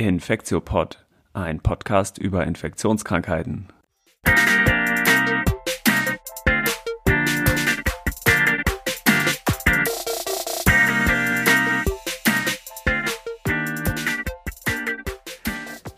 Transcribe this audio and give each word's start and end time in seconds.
Infektiopod, 0.00 1.04
ein 1.34 1.60
Podcast 1.60 2.16
über 2.16 2.46
Infektionskrankheiten. 2.46 3.68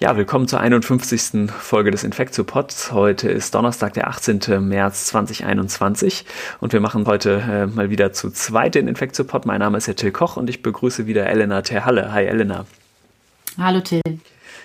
Ja, 0.00 0.16
willkommen 0.16 0.48
zur 0.48 0.58
51. 0.58 1.48
Folge 1.52 1.92
des 1.92 2.02
Infektiopods. 2.02 2.90
Heute 2.90 3.30
ist 3.30 3.54
Donnerstag, 3.54 3.92
der 3.92 4.08
18. 4.08 4.66
März 4.66 5.06
2021 5.06 6.24
und 6.58 6.72
wir 6.72 6.80
machen 6.80 7.06
heute 7.06 7.40
äh, 7.48 7.66
mal 7.68 7.88
wieder 7.90 8.12
zu 8.12 8.32
zweit 8.32 8.74
den 8.74 8.88
Infektiopod. 8.88 9.46
Mein 9.46 9.60
Name 9.60 9.78
ist 9.78 9.86
Herr 9.86 9.94
Till 9.94 10.10
Koch 10.10 10.36
und 10.36 10.50
ich 10.50 10.60
begrüße 10.60 11.06
wieder 11.06 11.26
Elena 11.26 11.62
Terhalle. 11.62 12.12
Hi 12.12 12.24
Elena. 12.24 12.66
Hallo 13.56 13.80
Till 13.80 14.00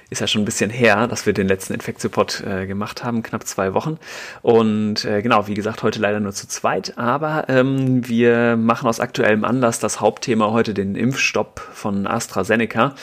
ist 0.09 0.21
ja 0.21 0.27
schon 0.27 0.41
ein 0.43 0.45
bisschen 0.45 0.69
her, 0.69 1.07
dass 1.07 1.25
wir 1.25 1.33
den 1.33 1.49
letzten 1.49 1.73
Infektiopod 1.73 2.41
äh, 2.45 2.65
gemacht 2.65 3.03
haben, 3.03 3.23
knapp 3.23 3.45
zwei 3.45 3.73
Wochen. 3.73 3.97
Und 4.41 5.03
äh, 5.03 5.21
genau, 5.21 5.47
wie 5.47 5.53
gesagt, 5.53 5.83
heute 5.83 5.99
leider 5.99 6.21
nur 6.21 6.31
zu 6.31 6.47
zweit, 6.47 6.97
aber 6.97 7.45
ähm, 7.49 8.07
wir 8.07 8.55
machen 8.55 8.87
aus 8.87 9.01
aktuellem 9.01 9.43
Anlass 9.43 9.79
das 9.79 9.99
Hauptthema 9.99 10.51
heute 10.51 10.73
den 10.73 10.95
Impfstopp 10.95 11.59
von 11.73 12.07
AstraZeneca 12.07 12.95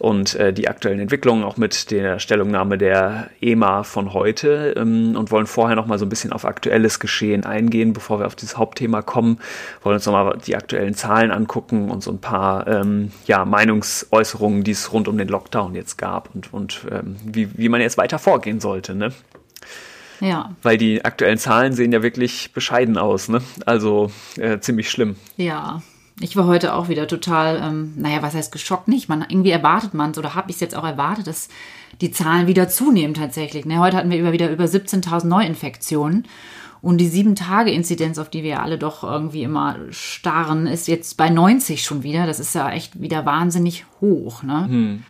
und 0.00 0.34
äh, 0.34 0.52
die 0.52 0.66
aktuellen 0.66 0.98
Entwicklungen 0.98 1.44
auch 1.44 1.56
mit 1.56 1.92
der 1.92 2.18
Stellungnahme 2.18 2.78
der 2.78 3.30
EMA 3.40 3.84
von 3.84 4.12
heute 4.12 4.74
ähm, 4.76 5.14
und 5.16 5.30
wollen 5.30 5.46
vorher 5.46 5.76
noch 5.76 5.86
mal 5.86 6.00
so 6.00 6.06
ein 6.06 6.08
bisschen 6.08 6.32
auf 6.32 6.44
aktuelles 6.44 6.98
Geschehen 6.98 7.44
eingehen, 7.44 7.92
bevor 7.92 8.18
wir 8.18 8.26
auf 8.26 8.34
dieses 8.34 8.56
Hauptthema 8.56 9.02
kommen. 9.02 9.38
Wollen 9.82 9.94
uns 9.94 10.06
noch 10.06 10.12
mal 10.12 10.36
die 10.44 10.56
aktuellen 10.56 10.94
Zahlen 10.94 11.30
angucken 11.30 11.90
und 11.90 12.02
so 12.02 12.10
ein 12.10 12.18
paar 12.18 12.66
ähm, 12.66 13.12
ja, 13.26 13.44
Meinungsäußerungen, 13.44 14.64
die 14.64 14.72
es 14.72 14.92
rund 14.92 15.06
um 15.06 15.16
den 15.16 15.28
Lockdown 15.28 15.76
jetzt 15.76 15.96
gab 15.96 16.34
und, 16.52 16.82
und 16.84 16.86
ähm, 16.90 17.16
wie, 17.24 17.48
wie 17.58 17.68
man 17.68 17.80
jetzt 17.80 17.98
weiter 17.98 18.18
vorgehen 18.18 18.60
sollte. 18.60 18.94
Ne? 18.94 19.12
Ja. 20.20 20.54
Weil 20.62 20.78
die 20.78 21.04
aktuellen 21.04 21.38
Zahlen 21.38 21.72
sehen 21.72 21.92
ja 21.92 22.02
wirklich 22.02 22.52
bescheiden 22.52 22.98
aus, 22.98 23.28
ne? 23.28 23.40
Also 23.66 24.10
äh, 24.36 24.60
ziemlich 24.60 24.90
schlimm. 24.90 25.16
Ja. 25.36 25.82
Ich 26.22 26.36
war 26.36 26.46
heute 26.46 26.74
auch 26.74 26.90
wieder 26.90 27.08
total, 27.08 27.60
ähm, 27.62 27.94
naja, 27.96 28.20
was 28.20 28.34
heißt 28.34 28.52
geschockt 28.52 28.88
nicht? 28.88 29.08
Man, 29.08 29.24
irgendwie 29.26 29.50
erwartet 29.50 29.94
man 29.94 30.10
es 30.10 30.18
oder 30.18 30.34
habe 30.34 30.50
ich 30.50 30.56
es 30.56 30.60
jetzt 30.60 30.76
auch 30.76 30.84
erwartet, 30.84 31.26
dass 31.26 31.48
die 32.02 32.10
Zahlen 32.10 32.46
wieder 32.46 32.68
zunehmen 32.68 33.14
tatsächlich. 33.14 33.64
Ne? 33.64 33.78
Heute 33.78 33.96
hatten 33.96 34.10
wir 34.10 34.18
über, 34.18 34.32
wieder 34.32 34.50
über 34.50 34.64
17.000 34.64 35.26
Neuinfektionen. 35.26 36.26
Und 36.82 36.98
die 36.98 37.08
Sieben-Tage-Inzidenz, 37.08 38.18
auf 38.18 38.30
die 38.30 38.42
wir 38.42 38.62
alle 38.62 38.78
doch 38.78 39.02
irgendwie 39.02 39.42
immer 39.42 39.76
starren, 39.90 40.66
ist 40.66 40.88
jetzt 40.88 41.16
bei 41.16 41.28
90 41.28 41.84
schon 41.84 42.02
wieder. 42.02 42.26
Das 42.26 42.40
ist 42.40 42.54
ja 42.54 42.70
echt 42.70 43.00
wieder 43.00 43.26
wahnsinnig 43.26 43.84
hoch. 44.00 44.42
Ne? 44.42 44.64
Hm. 44.66 45.04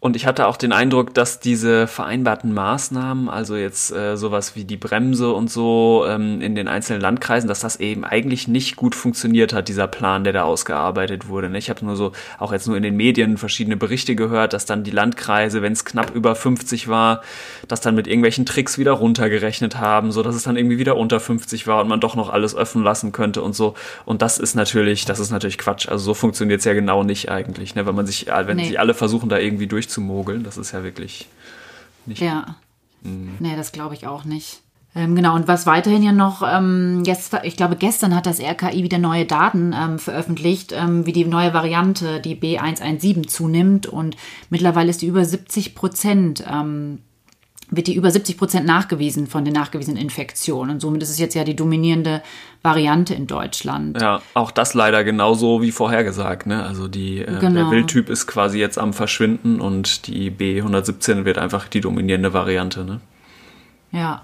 Und 0.00 0.14
ich 0.14 0.26
hatte 0.26 0.46
auch 0.46 0.56
den 0.56 0.70
Eindruck, 0.70 1.12
dass 1.12 1.40
diese 1.40 1.88
vereinbarten 1.88 2.54
Maßnahmen, 2.54 3.28
also 3.28 3.56
jetzt 3.56 3.90
äh, 3.90 4.16
sowas 4.16 4.54
wie 4.54 4.62
die 4.62 4.76
Bremse 4.76 5.32
und 5.32 5.50
so 5.50 6.04
ähm, 6.08 6.40
in 6.40 6.54
den 6.54 6.68
einzelnen 6.68 7.00
Landkreisen, 7.00 7.48
dass 7.48 7.58
das 7.58 7.80
eben 7.80 8.04
eigentlich 8.04 8.46
nicht 8.46 8.76
gut 8.76 8.94
funktioniert 8.94 9.52
hat, 9.52 9.66
dieser 9.66 9.88
Plan, 9.88 10.22
der 10.22 10.32
da 10.32 10.44
ausgearbeitet 10.44 11.26
wurde. 11.26 11.50
Ne? 11.50 11.58
Ich 11.58 11.68
habe 11.68 11.84
nur 11.84 11.96
so, 11.96 12.12
auch 12.38 12.52
jetzt 12.52 12.68
nur 12.68 12.76
in 12.76 12.84
den 12.84 12.96
Medien 12.96 13.38
verschiedene 13.38 13.76
Berichte 13.76 14.14
gehört, 14.14 14.52
dass 14.52 14.66
dann 14.66 14.84
die 14.84 14.92
Landkreise, 14.92 15.62
wenn 15.62 15.72
es 15.72 15.84
knapp 15.84 16.14
über 16.14 16.36
50 16.36 16.86
war, 16.86 17.22
das 17.66 17.80
dann 17.80 17.96
mit 17.96 18.06
irgendwelchen 18.06 18.46
Tricks 18.46 18.78
wieder 18.78 18.92
runtergerechnet 18.92 19.78
haben, 19.78 20.12
so 20.12 20.22
dass 20.22 20.36
es 20.36 20.44
dann 20.44 20.56
irgendwie 20.56 20.78
wieder 20.78 20.96
unter 20.96 21.18
50 21.18 21.66
war 21.66 21.80
und 21.80 21.88
man 21.88 21.98
doch 21.98 22.14
noch 22.14 22.30
alles 22.30 22.54
öffnen 22.54 22.84
lassen 22.84 23.10
könnte 23.10 23.42
und 23.42 23.56
so. 23.56 23.74
Und 24.04 24.22
das 24.22 24.38
ist 24.38 24.54
natürlich, 24.54 25.06
das 25.06 25.18
ist 25.18 25.32
natürlich 25.32 25.58
Quatsch. 25.58 25.88
Also 25.88 26.04
so 26.04 26.14
funktioniert 26.14 26.60
es 26.60 26.64
ja 26.66 26.74
genau 26.74 27.02
nicht 27.02 27.32
eigentlich, 27.32 27.74
ne? 27.74 27.84
wenn 27.84 27.96
man 27.96 28.06
sich, 28.06 28.28
wenn 28.28 28.58
nee. 28.58 28.68
sich 28.68 28.78
alle 28.78 28.94
versuchen, 28.94 29.28
da 29.28 29.38
irgendwie 29.38 29.66
durch 29.66 29.87
durchzumogeln. 29.88 30.44
Das 30.44 30.58
ist 30.58 30.72
ja 30.72 30.82
wirklich 30.84 31.26
nicht. 32.06 32.20
Ja. 32.20 32.56
Mhm. 33.02 33.36
Nee, 33.38 33.56
das 33.56 33.72
glaube 33.72 33.94
ich 33.94 34.06
auch 34.06 34.24
nicht. 34.24 34.60
Ähm, 34.94 35.14
genau, 35.14 35.34
und 35.34 35.46
was 35.46 35.66
weiterhin 35.66 36.02
ja 36.02 36.12
noch, 36.12 36.42
ähm, 36.42 37.02
gestern, 37.04 37.40
ich 37.44 37.56
glaube, 37.56 37.76
gestern 37.76 38.14
hat 38.14 38.26
das 38.26 38.40
RKI 38.40 38.82
wieder 38.82 38.98
neue 38.98 39.26
Daten 39.26 39.74
ähm, 39.76 39.98
veröffentlicht, 39.98 40.72
ähm, 40.72 41.04
wie 41.06 41.12
die 41.12 41.24
neue 41.24 41.52
Variante, 41.52 42.20
die 42.20 42.34
B117, 42.34 43.26
zunimmt. 43.26 43.86
Und 43.86 44.16
mittlerweile 44.50 44.90
ist 44.90 45.02
die 45.02 45.06
über 45.06 45.24
70 45.24 45.74
Prozent 45.74 46.44
ähm, 46.50 47.00
wird 47.70 47.86
die 47.86 47.94
über 47.94 48.10
70 48.10 48.38
Prozent 48.38 48.66
nachgewiesen 48.66 49.26
von 49.26 49.44
den 49.44 49.54
nachgewiesenen 49.54 50.00
Infektionen. 50.00 50.70
Und 50.70 50.80
somit 50.80 51.02
ist 51.02 51.10
es 51.10 51.18
jetzt 51.18 51.34
ja 51.34 51.44
die 51.44 51.56
dominierende 51.56 52.22
Variante 52.62 53.14
in 53.14 53.26
Deutschland. 53.26 54.00
Ja, 54.00 54.22
auch 54.34 54.50
das 54.50 54.74
leider 54.74 55.04
genauso 55.04 55.60
wie 55.60 55.70
vorhergesagt. 55.70 56.46
Ne? 56.46 56.62
Also 56.64 56.88
die, 56.88 57.20
äh, 57.20 57.38
genau. 57.38 57.54
der 57.54 57.70
Wildtyp 57.70 58.08
ist 58.08 58.26
quasi 58.26 58.58
jetzt 58.58 58.78
am 58.78 58.92
Verschwinden 58.92 59.60
und 59.60 60.06
die 60.06 60.30
B117 60.30 61.24
wird 61.24 61.38
einfach 61.38 61.68
die 61.68 61.80
dominierende 61.80 62.32
Variante. 62.32 62.84
Ne? 62.84 63.00
Ja. 63.92 64.22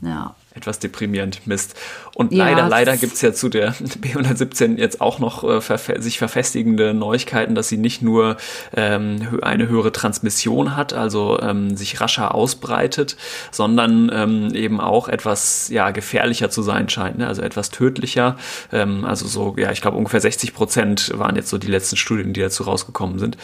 Ja 0.00 0.34
etwas 0.54 0.78
deprimierend 0.78 1.46
Mist. 1.46 1.74
Und 2.14 2.32
ja, 2.32 2.44
leider, 2.44 2.68
leider 2.68 2.96
gibt 2.96 3.14
es 3.14 3.22
ja 3.22 3.32
zu 3.32 3.48
der 3.48 3.74
B117 3.74 4.78
jetzt 4.78 5.00
auch 5.00 5.18
noch 5.18 5.44
äh, 5.44 5.60
verfe 5.60 6.00
sich 6.00 6.18
verfestigende 6.18 6.94
Neuigkeiten, 6.94 7.54
dass 7.54 7.68
sie 7.68 7.78
nicht 7.78 8.02
nur 8.02 8.36
ähm, 8.74 9.38
eine 9.42 9.68
höhere 9.68 9.92
Transmission 9.92 10.76
hat, 10.76 10.92
also 10.92 11.40
ähm, 11.40 11.76
sich 11.76 12.00
rascher 12.00 12.34
ausbreitet, 12.34 13.16
sondern 13.50 14.10
ähm, 14.12 14.54
eben 14.54 14.80
auch 14.80 15.08
etwas 15.08 15.68
ja, 15.68 15.90
gefährlicher 15.90 16.50
zu 16.50 16.62
sein 16.62 16.88
scheint, 16.88 17.18
ne? 17.18 17.26
also 17.26 17.42
etwas 17.42 17.70
tödlicher. 17.70 18.36
Ähm, 18.72 19.04
also 19.04 19.26
so, 19.26 19.54
ja, 19.56 19.72
ich 19.72 19.80
glaube 19.80 19.96
ungefähr 19.96 20.20
60 20.20 20.54
Prozent 20.54 21.12
waren 21.18 21.36
jetzt 21.36 21.48
so 21.48 21.58
die 21.58 21.68
letzten 21.68 21.96
Studien, 21.96 22.32
die 22.32 22.40
dazu 22.40 22.64
rausgekommen 22.64 23.18
sind. 23.18 23.36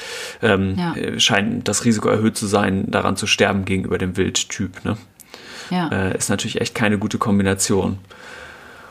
Ähm, 0.43 0.77
ja. 0.79 0.95
Äh, 0.95 1.21
scheint 1.21 1.69
das 1.69 1.85
Risiko 1.85 2.09
erhöht 2.09 2.37
zu 2.37 2.47
sein, 2.47 2.91
daran 2.91 3.17
zu 3.17 3.27
sterben 3.27 3.65
gegenüber 3.65 3.99
dem 3.99 4.17
Wildtyp. 4.17 4.85
Ne? 4.85 4.97
Ja. 5.71 5.89
äh, 5.89 6.17
ist 6.17 6.31
natürlich 6.31 6.61
echt 6.61 6.75
keine 6.75 6.99
gute 6.99 7.19
Kombination. 7.19 7.99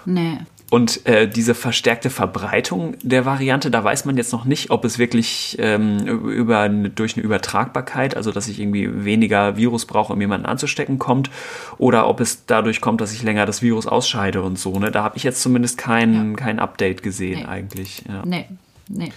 Nee. 0.05 0.39
Und 0.69 1.05
äh, 1.05 1.29
diese 1.29 1.55
verstärkte 1.55 2.09
Verbreitung 2.09 2.95
der 3.01 3.25
Variante, 3.25 3.71
da 3.71 3.85
weiß 3.85 4.03
man 4.03 4.17
jetzt 4.17 4.33
noch 4.33 4.43
nicht, 4.43 4.69
ob 4.69 4.83
es 4.83 4.99
wirklich 4.99 5.55
ähm, 5.59 6.05
über, 6.05 6.67
durch 6.67 7.15
eine 7.15 7.23
Übertragbarkeit, 7.23 8.17
also 8.17 8.33
dass 8.33 8.49
ich 8.49 8.59
irgendwie 8.59 9.05
weniger 9.05 9.55
Virus 9.55 9.85
brauche, 9.85 10.11
um 10.11 10.19
jemanden 10.19 10.45
anzustecken, 10.45 10.99
kommt, 10.99 11.29
oder 11.77 12.09
ob 12.09 12.19
es 12.19 12.45
dadurch 12.47 12.81
kommt, 12.81 12.99
dass 12.99 13.13
ich 13.13 13.23
länger 13.23 13.45
das 13.45 13.61
Virus 13.61 13.87
ausscheide 13.87 14.41
und 14.41 14.59
so. 14.59 14.77
Ne? 14.77 14.91
Da 14.91 15.03
habe 15.03 15.15
ich 15.15 15.23
jetzt 15.23 15.41
zumindest 15.41 15.77
kein, 15.77 16.31
ja. 16.31 16.35
kein 16.35 16.59
Update 16.59 17.01
gesehen 17.01 17.39
nee. 17.39 17.45
eigentlich. 17.45 18.03
Ja. 18.09 18.23
Nee, 18.25 18.47
nee 18.89 19.13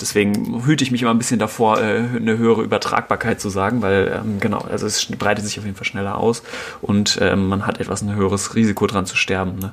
deswegen 0.00 0.64
hüte 0.64 0.84
ich 0.84 0.90
mich 0.90 1.02
immer 1.02 1.12
ein 1.12 1.18
bisschen 1.18 1.38
davor, 1.38 1.80
äh, 1.80 2.04
eine 2.16 2.38
höhere 2.38 2.62
Übertragbarkeit 2.62 3.40
zu 3.40 3.48
sagen, 3.48 3.82
weil 3.82 4.20
ähm, 4.24 4.40
genau, 4.40 4.58
also 4.58 4.86
es 4.86 5.06
breitet 5.06 5.44
sich 5.44 5.58
auf 5.58 5.64
jeden 5.64 5.76
Fall 5.76 5.86
schneller 5.86 6.18
aus 6.18 6.42
und 6.80 7.18
ähm, 7.20 7.48
man 7.48 7.66
hat 7.66 7.80
etwas 7.80 8.02
ein 8.02 8.14
höheres 8.14 8.54
Risiko 8.54 8.86
dran 8.86 9.06
zu 9.06 9.16
sterben. 9.16 9.58
Ne? 9.58 9.72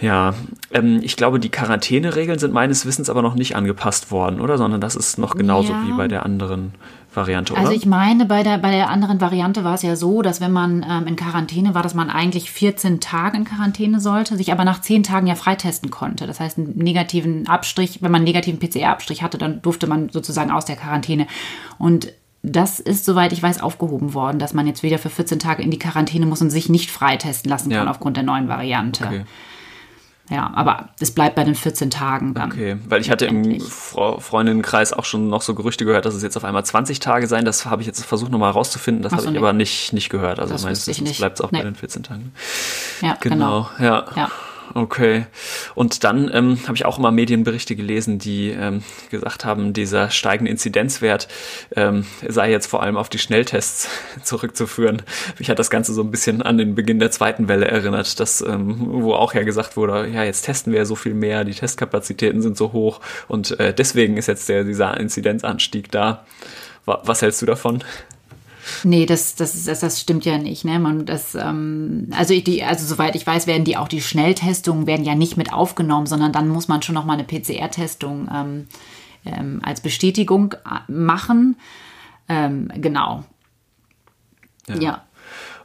Ja, 0.00 0.34
ähm, 0.72 1.00
ich 1.02 1.16
glaube, 1.16 1.40
die 1.40 1.50
Quarantäneregeln 1.50 2.38
sind 2.38 2.52
meines 2.52 2.86
Wissens 2.86 3.10
aber 3.10 3.22
noch 3.22 3.34
nicht 3.34 3.56
angepasst 3.56 4.10
worden, 4.10 4.40
oder? 4.40 4.56
Sondern 4.56 4.80
das 4.80 4.94
ist 4.94 5.18
noch 5.18 5.34
genauso 5.34 5.72
ja. 5.72 5.82
wie 5.86 5.92
bei 5.92 6.06
der 6.06 6.24
anderen 6.24 6.74
Variante, 7.18 7.52
oder? 7.52 7.62
Also 7.62 7.72
ich 7.72 7.84
meine, 7.84 8.24
bei 8.24 8.42
der, 8.42 8.58
bei 8.58 8.70
der 8.70 8.88
anderen 8.88 9.20
Variante 9.20 9.64
war 9.64 9.74
es 9.74 9.82
ja 9.82 9.96
so, 9.96 10.22
dass 10.22 10.40
wenn 10.40 10.52
man 10.52 10.84
ähm, 10.88 11.06
in 11.06 11.16
Quarantäne 11.16 11.74
war, 11.74 11.82
dass 11.82 11.94
man 11.94 12.08
eigentlich 12.08 12.50
14 12.50 13.00
Tage 13.00 13.36
in 13.36 13.44
Quarantäne 13.44 14.00
sollte, 14.00 14.36
sich 14.36 14.52
aber 14.52 14.64
nach 14.64 14.80
10 14.80 15.02
Tagen 15.02 15.26
ja 15.26 15.34
freitesten 15.34 15.90
konnte. 15.90 16.26
Das 16.26 16.40
heißt, 16.40 16.58
einen 16.58 16.78
negativen 16.78 17.46
Abstrich, 17.46 18.02
wenn 18.02 18.10
man 18.10 18.20
einen 18.20 18.32
negativen 18.32 18.58
PCR-Abstrich 18.58 19.22
hatte, 19.22 19.36
dann 19.36 19.60
durfte 19.60 19.86
man 19.86 20.08
sozusagen 20.08 20.50
aus 20.50 20.64
der 20.64 20.76
Quarantäne. 20.76 21.26
Und 21.78 22.12
das 22.42 22.80
ist, 22.80 23.04
soweit 23.04 23.32
ich 23.32 23.42
weiß, 23.42 23.60
aufgehoben 23.60 24.14
worden, 24.14 24.38
dass 24.38 24.54
man 24.54 24.66
jetzt 24.66 24.82
wieder 24.82 24.98
für 24.98 25.10
14 25.10 25.38
Tage 25.38 25.62
in 25.62 25.70
die 25.70 25.78
Quarantäne 25.78 26.26
muss 26.26 26.40
und 26.40 26.50
sich 26.50 26.68
nicht 26.68 26.90
freitesten 26.90 27.50
lassen 27.50 27.70
kann 27.70 27.86
ja. 27.86 27.90
aufgrund 27.90 28.16
der 28.16 28.24
neuen 28.24 28.48
Variante. 28.48 29.04
Okay. 29.04 29.24
Ja, 30.30 30.50
aber 30.54 30.90
es 31.00 31.10
bleibt 31.10 31.36
bei 31.36 31.44
den 31.44 31.54
14 31.54 31.90
Tagen 31.90 32.34
dann. 32.34 32.52
Okay, 32.52 32.76
weil 32.86 33.00
ich 33.00 33.10
hatte 33.10 33.26
im 33.26 33.60
Freundinnenkreis 33.60 34.92
auch 34.92 35.04
schon 35.04 35.28
noch 35.28 35.40
so 35.40 35.54
Gerüchte 35.54 35.86
gehört, 35.86 36.04
dass 36.04 36.14
es 36.14 36.22
jetzt 36.22 36.36
auf 36.36 36.44
einmal 36.44 36.64
20 36.64 37.00
Tage 37.00 37.26
sein. 37.26 37.44
Das 37.44 37.64
habe 37.64 37.82
ich 37.82 37.86
jetzt 37.86 38.04
versucht 38.04 38.30
nochmal 38.30 38.50
rauszufinden. 38.50 39.02
Das 39.02 39.12
habe 39.12 39.24
ich 39.24 39.30
nee. 39.30 39.38
aber 39.38 39.54
nicht, 39.54 39.92
nicht 39.94 40.10
gehört. 40.10 40.38
Also 40.38 40.54
meistens 40.66 41.18
bleibt 41.18 41.38
es 41.38 41.44
auch 41.44 41.50
nee. 41.50 41.58
bei 41.58 41.64
den 41.64 41.74
14 41.74 42.02
Tagen. 42.02 42.32
Ja, 43.00 43.16
genau. 43.20 43.68
genau. 43.78 43.86
Ja. 43.86 44.04
ja. 44.16 44.30
Okay. 44.74 45.26
Und 45.74 46.04
dann 46.04 46.30
ähm, 46.32 46.58
habe 46.64 46.76
ich 46.76 46.84
auch 46.84 46.98
immer 46.98 47.10
Medienberichte 47.10 47.76
gelesen, 47.76 48.18
die 48.18 48.50
ähm, 48.50 48.82
gesagt 49.10 49.44
haben, 49.44 49.72
dieser 49.72 50.10
steigende 50.10 50.50
Inzidenzwert 50.50 51.28
ähm, 51.74 52.06
sei 52.26 52.50
jetzt 52.50 52.66
vor 52.66 52.82
allem 52.82 52.96
auf 52.96 53.08
die 53.08 53.18
Schnelltests 53.18 53.88
zurückzuführen. 54.22 55.02
Mich 55.38 55.50
hat 55.50 55.58
das 55.58 55.70
Ganze 55.70 55.94
so 55.94 56.02
ein 56.02 56.10
bisschen 56.10 56.42
an 56.42 56.58
den 56.58 56.74
Beginn 56.74 56.98
der 56.98 57.10
zweiten 57.10 57.48
Welle 57.48 57.66
erinnert, 57.66 58.20
dass, 58.20 58.40
ähm, 58.40 58.76
wo 58.88 59.14
auch 59.14 59.34
ja 59.34 59.42
gesagt 59.42 59.76
wurde, 59.76 60.08
ja, 60.08 60.24
jetzt 60.24 60.42
testen 60.42 60.72
wir 60.72 60.84
so 60.86 60.94
viel 60.94 61.14
mehr, 61.14 61.44
die 61.44 61.54
Testkapazitäten 61.54 62.42
sind 62.42 62.56
so 62.56 62.72
hoch 62.72 63.00
und 63.26 63.58
äh, 63.58 63.72
deswegen 63.72 64.16
ist 64.16 64.26
jetzt 64.26 64.48
der, 64.48 64.64
dieser 64.64 64.98
Inzidenzanstieg 64.98 65.90
da. 65.90 66.24
Was 66.84 67.20
hältst 67.20 67.42
du 67.42 67.46
davon? 67.46 67.84
Nee, 68.84 69.06
das, 69.06 69.34
das, 69.34 69.64
das, 69.64 69.80
das 69.80 70.00
stimmt 70.00 70.24
ja 70.24 70.38
nicht. 70.38 70.64
Ne? 70.64 70.78
Man, 70.78 71.06
das, 71.06 71.34
ähm, 71.34 72.08
also, 72.16 72.38
die, 72.38 72.62
also 72.62 72.86
soweit 72.86 73.16
ich 73.16 73.26
weiß, 73.26 73.46
werden 73.46 73.64
die 73.64 73.76
auch 73.76 73.88
die 73.88 74.00
Schnelltestungen 74.00 74.86
werden 74.86 75.04
ja 75.04 75.14
nicht 75.14 75.36
mit 75.36 75.52
aufgenommen, 75.52 76.06
sondern 76.06 76.32
dann 76.32 76.48
muss 76.48 76.68
man 76.68 76.82
schon 76.82 76.94
noch 76.94 77.04
mal 77.04 77.14
eine 77.14 77.24
PCR-Testung 77.24 78.28
ähm, 78.32 78.68
ähm, 79.24 79.60
als 79.62 79.80
Bestätigung 79.80 80.52
äh, 80.52 80.90
machen. 80.90 81.56
Ähm, 82.28 82.70
genau. 82.76 83.24
ja. 84.68 84.76
ja. 84.76 85.07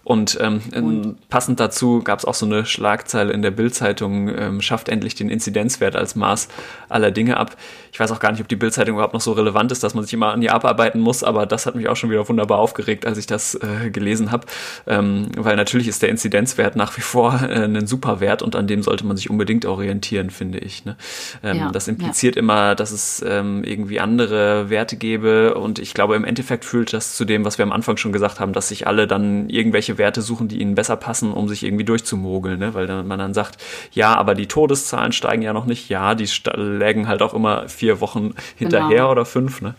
Und, 0.03 0.37
ähm, 0.41 0.61
Und, 0.75 1.29
passend 1.29 1.61
dazu 1.61 2.01
gab 2.03 2.19
es 2.19 2.25
auch 2.25 2.33
so 2.33 2.45
eine 2.45 2.65
Schlagzeile 2.65 3.31
in 3.31 3.41
der 3.41 3.51
Bildzeitung, 3.51 4.29
ähm, 4.37 4.61
schafft 4.61 4.89
endlich 4.89 5.15
den 5.15 5.29
Inzidenzwert 5.29 5.95
als 5.95 6.15
Maß 6.15 6.49
aller 6.89 7.11
Dinge 7.11 7.37
ab. 7.37 7.55
Ich 7.93 7.99
weiß 7.99 8.11
auch 8.11 8.19
gar 8.19 8.31
nicht, 8.31 8.41
ob 8.41 8.49
die 8.49 8.57
Bildzeitung 8.57 8.95
überhaupt 8.95 9.13
noch 9.13 9.21
so 9.21 9.31
relevant 9.31 9.71
ist, 9.71 9.83
dass 9.83 9.93
man 9.93 10.03
sich 10.03 10.13
immer 10.13 10.33
an 10.33 10.41
ihr 10.41 10.53
abarbeiten 10.53 10.99
muss, 10.99 11.23
aber 11.23 11.45
das 11.45 11.65
hat 11.65 11.75
mich 11.75 11.87
auch 11.87 11.95
schon 11.95 12.09
wieder 12.09 12.27
wunderbar 12.27 12.59
aufgeregt, 12.59 13.05
als 13.05 13.17
ich 13.17 13.27
das 13.27 13.55
äh, 13.55 13.91
gelesen 13.91 14.31
habe. 14.31 14.45
Ähm, 14.87 15.27
weil 15.37 15.55
natürlich 15.55 15.87
ist 15.87 16.01
der 16.01 16.09
Inzidenzwert 16.09 16.75
nach 16.75 16.97
wie 16.97 17.01
vor 17.01 17.41
äh, 17.41 17.63
ein 17.63 17.87
super 17.87 18.19
Wert 18.19 18.41
und 18.41 18.57
an 18.57 18.67
dem 18.67 18.83
sollte 18.83 19.05
man 19.05 19.15
sich 19.15 19.29
unbedingt 19.29 19.65
orientieren, 19.65 20.31
finde 20.31 20.57
ich. 20.57 20.83
Ne? 20.83 20.97
Ähm, 21.43 21.57
ja, 21.57 21.71
das 21.71 21.87
impliziert 21.87 22.35
ja. 22.35 22.39
immer, 22.39 22.75
dass 22.75 22.91
es 22.91 23.23
ähm, 23.25 23.63
irgendwie 23.63 24.01
andere 24.01 24.69
Werte 24.69 24.97
gäbe 24.97 25.53
und 25.53 25.79
ich 25.79 25.93
glaube, 25.93 26.15
im 26.15 26.25
Endeffekt 26.25 26.65
fühlt 26.65 26.91
das 26.91 27.15
zu 27.15 27.23
dem, 27.23 27.45
was 27.45 27.57
wir 27.57 27.63
am 27.63 27.71
Anfang 27.71 27.95
schon 27.95 28.11
gesagt 28.11 28.41
haben, 28.41 28.51
dass 28.51 28.67
sich 28.67 28.85
alle 28.85 29.07
dann 29.07 29.49
irgendwelche 29.49 29.92
irgendwelche 29.93 29.97
Werte 29.97 30.21
suchen, 30.21 30.47
die 30.47 30.59
ihnen 30.59 30.75
besser 30.75 30.95
passen, 30.95 31.31
um 31.33 31.47
sich 31.47 31.63
irgendwie 31.63 31.85
durchzumogeln, 31.85 32.59
ne? 32.59 32.73
weil 32.73 32.87
dann, 32.87 33.07
man 33.07 33.19
dann 33.19 33.33
sagt, 33.33 33.57
ja, 33.91 34.15
aber 34.15 34.35
die 34.35 34.47
Todeszahlen 34.47 35.11
steigen 35.11 35.41
ja 35.41 35.53
noch 35.53 35.65
nicht, 35.65 35.89
ja, 35.89 36.15
die 36.15 36.27
lägen 36.55 37.07
halt 37.07 37.21
auch 37.21 37.33
immer 37.33 37.67
vier 37.69 38.01
Wochen 38.01 38.33
hinterher 38.55 38.89
genau. 38.89 39.11
oder 39.11 39.25
fünf. 39.25 39.61
Ne? 39.61 39.75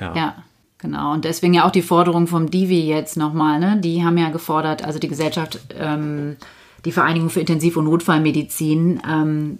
ja. 0.00 0.14
ja. 0.14 0.34
Genau, 0.82 1.12
und 1.12 1.26
deswegen 1.26 1.52
ja 1.52 1.66
auch 1.66 1.70
die 1.70 1.82
Forderung 1.82 2.26
vom 2.26 2.50
Divi 2.50 2.88
jetzt 2.88 3.18
nochmal, 3.18 3.60
ne? 3.60 3.78
Die 3.82 4.02
haben 4.02 4.16
ja 4.16 4.30
gefordert, 4.30 4.82
also 4.82 4.98
die 4.98 5.08
Gesellschaft, 5.08 5.60
ähm, 5.78 6.38
die 6.86 6.92
Vereinigung 6.92 7.28
für 7.28 7.40
Intensiv- 7.40 7.76
und 7.76 7.84
Notfallmedizin, 7.84 9.02
ähm, 9.06 9.58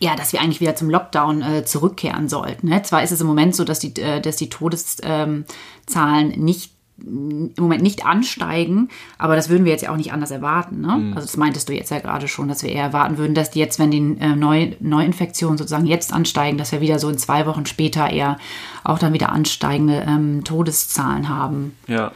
ja, 0.00 0.16
dass 0.16 0.32
wir 0.32 0.40
eigentlich 0.40 0.60
wieder 0.60 0.74
zum 0.74 0.90
Lockdown 0.90 1.40
äh, 1.40 1.64
zurückkehren 1.64 2.28
sollten. 2.28 2.68
Ne? 2.70 2.82
Zwar 2.82 3.04
ist 3.04 3.12
es 3.12 3.20
im 3.20 3.28
Moment 3.28 3.54
so, 3.54 3.62
dass 3.62 3.78
die, 3.78 3.94
äh, 4.02 4.20
dass 4.20 4.34
die 4.34 4.48
Todeszahlen 4.48 5.44
ähm, 5.86 6.44
nicht 6.44 6.73
im 6.96 7.52
Moment 7.58 7.82
nicht 7.82 8.06
ansteigen, 8.06 8.88
aber 9.18 9.34
das 9.34 9.48
würden 9.48 9.64
wir 9.64 9.72
jetzt 9.72 9.82
ja 9.82 9.90
auch 9.90 9.96
nicht 9.96 10.12
anders 10.12 10.30
erwarten. 10.30 10.80
Ne? 10.80 10.96
Mhm. 10.96 11.12
Also 11.14 11.26
das 11.26 11.36
meintest 11.36 11.68
du 11.68 11.72
jetzt 11.72 11.90
ja 11.90 11.98
gerade 11.98 12.28
schon, 12.28 12.48
dass 12.48 12.62
wir 12.62 12.70
eher 12.70 12.84
erwarten 12.84 13.18
würden, 13.18 13.34
dass 13.34 13.50
die 13.50 13.58
jetzt, 13.58 13.78
wenn 13.78 13.90
die 13.90 14.16
äh, 14.20 14.36
Neu 14.36 14.72
Neuinfektionen 14.80 15.58
sozusagen 15.58 15.86
jetzt 15.86 16.12
ansteigen, 16.12 16.56
dass 16.56 16.72
wir 16.72 16.80
wieder 16.80 16.98
so 16.98 17.08
in 17.08 17.18
zwei 17.18 17.46
Wochen 17.46 17.66
später 17.66 18.10
eher 18.10 18.38
auch 18.84 18.98
dann 18.98 19.12
wieder 19.12 19.30
ansteigende 19.30 20.04
ähm, 20.06 20.44
Todeszahlen 20.44 21.28
haben. 21.28 21.76
Ja. 21.88 22.12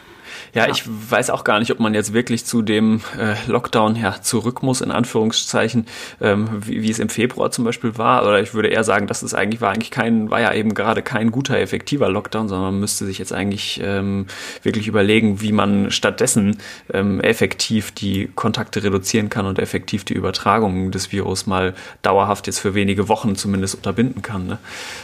Ja, 0.54 0.66
ja, 0.66 0.72
ich 0.72 0.82
weiß 0.86 1.30
auch 1.30 1.44
gar 1.44 1.58
nicht, 1.58 1.70
ob 1.70 1.80
man 1.80 1.94
jetzt 1.94 2.12
wirklich 2.12 2.44
zu 2.44 2.62
dem 2.62 3.00
äh, 3.18 3.34
Lockdown 3.46 3.96
ja 3.96 4.20
zurück 4.20 4.62
muss, 4.62 4.80
in 4.80 4.90
Anführungszeichen, 4.90 5.86
ähm, 6.20 6.48
wie, 6.66 6.82
wie 6.82 6.90
es 6.90 6.98
im 6.98 7.08
Februar 7.08 7.50
zum 7.50 7.64
Beispiel 7.64 7.98
war. 7.98 8.22
Oder 8.22 8.40
ich 8.40 8.54
würde 8.54 8.68
eher 8.68 8.84
sagen, 8.84 9.06
dass 9.06 9.22
es 9.22 9.34
eigentlich 9.34 9.60
war 9.60 9.70
eigentlich 9.70 9.90
kein, 9.90 10.30
war 10.30 10.40
ja 10.40 10.52
eben 10.52 10.74
gerade 10.74 11.02
kein 11.02 11.30
guter, 11.30 11.58
effektiver 11.58 12.08
Lockdown, 12.08 12.48
sondern 12.48 12.72
man 12.72 12.80
müsste 12.80 13.06
sich 13.06 13.18
jetzt 13.18 13.32
eigentlich 13.32 13.80
ähm, 13.82 14.26
wirklich 14.62 14.88
überlegen, 14.88 15.40
wie 15.40 15.52
man 15.52 15.90
stattdessen 15.90 16.58
ähm, 16.92 17.20
effektiv 17.20 17.92
die 17.92 18.30
Kontakte 18.34 18.82
reduzieren 18.82 19.30
kann 19.30 19.46
und 19.46 19.58
effektiv 19.58 20.04
die 20.04 20.14
Übertragung 20.14 20.90
des 20.90 21.12
Virus 21.12 21.46
mal 21.46 21.74
dauerhaft 22.02 22.46
jetzt 22.46 22.58
für 22.58 22.74
wenige 22.74 23.08
Wochen 23.08 23.36
zumindest 23.36 23.76
unterbinden 23.76 24.22
kann. 24.22 24.46
Ne? 24.46 24.58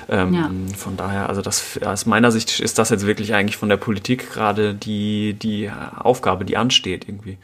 Ähm, 0.08 0.34
ja. 0.34 0.50
Von 0.76 0.96
daher, 0.96 1.28
also 1.28 1.42
das 1.42 1.80
aus 1.84 2.06
meiner 2.06 2.30
Sicht 2.30 2.60
ist 2.60 2.78
das 2.78 2.90
jetzt 2.90 3.06
wirklich 3.06 3.34
eigentlich 3.34 3.56
von 3.56 3.68
der 3.68 3.76
Politik 3.76 4.32
gerade 4.32 4.74
die 4.74 5.23
die, 5.32 5.70
Aufgabe, 5.70 6.44
die 6.44 6.56
ansteht 6.56 7.08
irgendwie. 7.08 7.38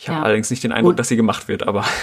Ich 0.00 0.08
habe 0.08 0.18
ja. 0.18 0.24
allerdings 0.24 0.48
nicht 0.48 0.62
den 0.62 0.70
Eindruck, 0.70 0.90
und, 0.90 1.00
dass 1.00 1.08
sie 1.08 1.16
gemacht 1.16 1.48
wird, 1.48 1.66
aber. 1.66 1.84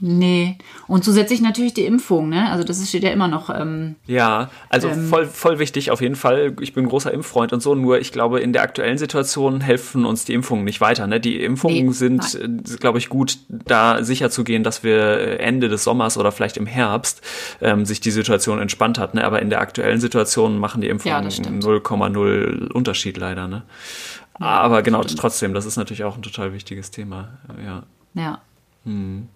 Nee. 0.00 0.58
Und 0.86 1.02
zusätzlich 1.02 1.40
natürlich 1.40 1.72
die 1.72 1.86
Impfung, 1.86 2.28
ne? 2.28 2.50
Also 2.50 2.62
das 2.62 2.86
steht 2.86 3.04
ja 3.04 3.10
immer 3.10 3.28
noch. 3.28 3.48
Ähm, 3.48 3.94
ja, 4.06 4.50
also 4.68 4.88
ähm, 4.88 5.08
voll, 5.08 5.24
voll 5.24 5.58
wichtig 5.60 5.90
auf 5.92 6.02
jeden 6.02 6.16
Fall. 6.16 6.54
Ich 6.60 6.74
bin 6.74 6.88
großer 6.88 7.10
Impffreund 7.12 7.54
und 7.54 7.62
so, 7.62 7.74
nur 7.74 8.00
ich 8.00 8.12
glaube, 8.12 8.40
in 8.40 8.52
der 8.52 8.62
aktuellen 8.62 8.98
Situation 8.98 9.62
helfen 9.62 10.04
uns 10.04 10.26
die 10.26 10.34
Impfungen 10.34 10.64
nicht 10.64 10.82
weiter. 10.82 11.06
Ne? 11.06 11.20
Die 11.20 11.42
Impfungen 11.42 11.86
nee, 11.86 11.92
sind. 11.92 12.34
Äh, 12.34 12.76
glaube 12.76 12.98
ich, 12.98 13.08
gut, 13.08 13.38
da 13.48 14.04
sicher 14.04 14.28
zu 14.30 14.44
gehen, 14.44 14.62
dass 14.62 14.82
wir 14.82 15.40
Ende 15.40 15.68
des 15.68 15.84
Sommers 15.84 16.18
oder 16.18 16.32
vielleicht 16.32 16.58
im 16.58 16.66
Herbst 16.66 17.22
ähm, 17.62 17.86
sich 17.86 18.00
die 18.00 18.10
Situation 18.10 18.58
entspannt 18.58 18.98
hat. 18.98 19.14
Ne? 19.14 19.24
Aber 19.24 19.40
in 19.40 19.48
der 19.48 19.60
aktuellen 19.60 20.00
Situation 20.00 20.58
machen 20.58 20.82
die 20.82 20.88
Impfungen 20.88 21.22
ja, 21.22 21.28
0,0 21.30 22.72
Unterschied 22.72 23.16
leider. 23.16 23.48
Ne? 23.48 23.62
Aber 24.34 24.82
genau, 24.82 25.02
trotzdem, 25.04 25.54
das 25.54 25.64
ist 25.64 25.76
natürlich 25.76 26.04
auch 26.04 26.16
ein 26.16 26.22
total 26.22 26.52
wichtiges 26.52 26.90
Thema. 26.90 27.38
Ja. 27.64 27.82
Ja. 28.14 28.40
Hm. 28.84 29.28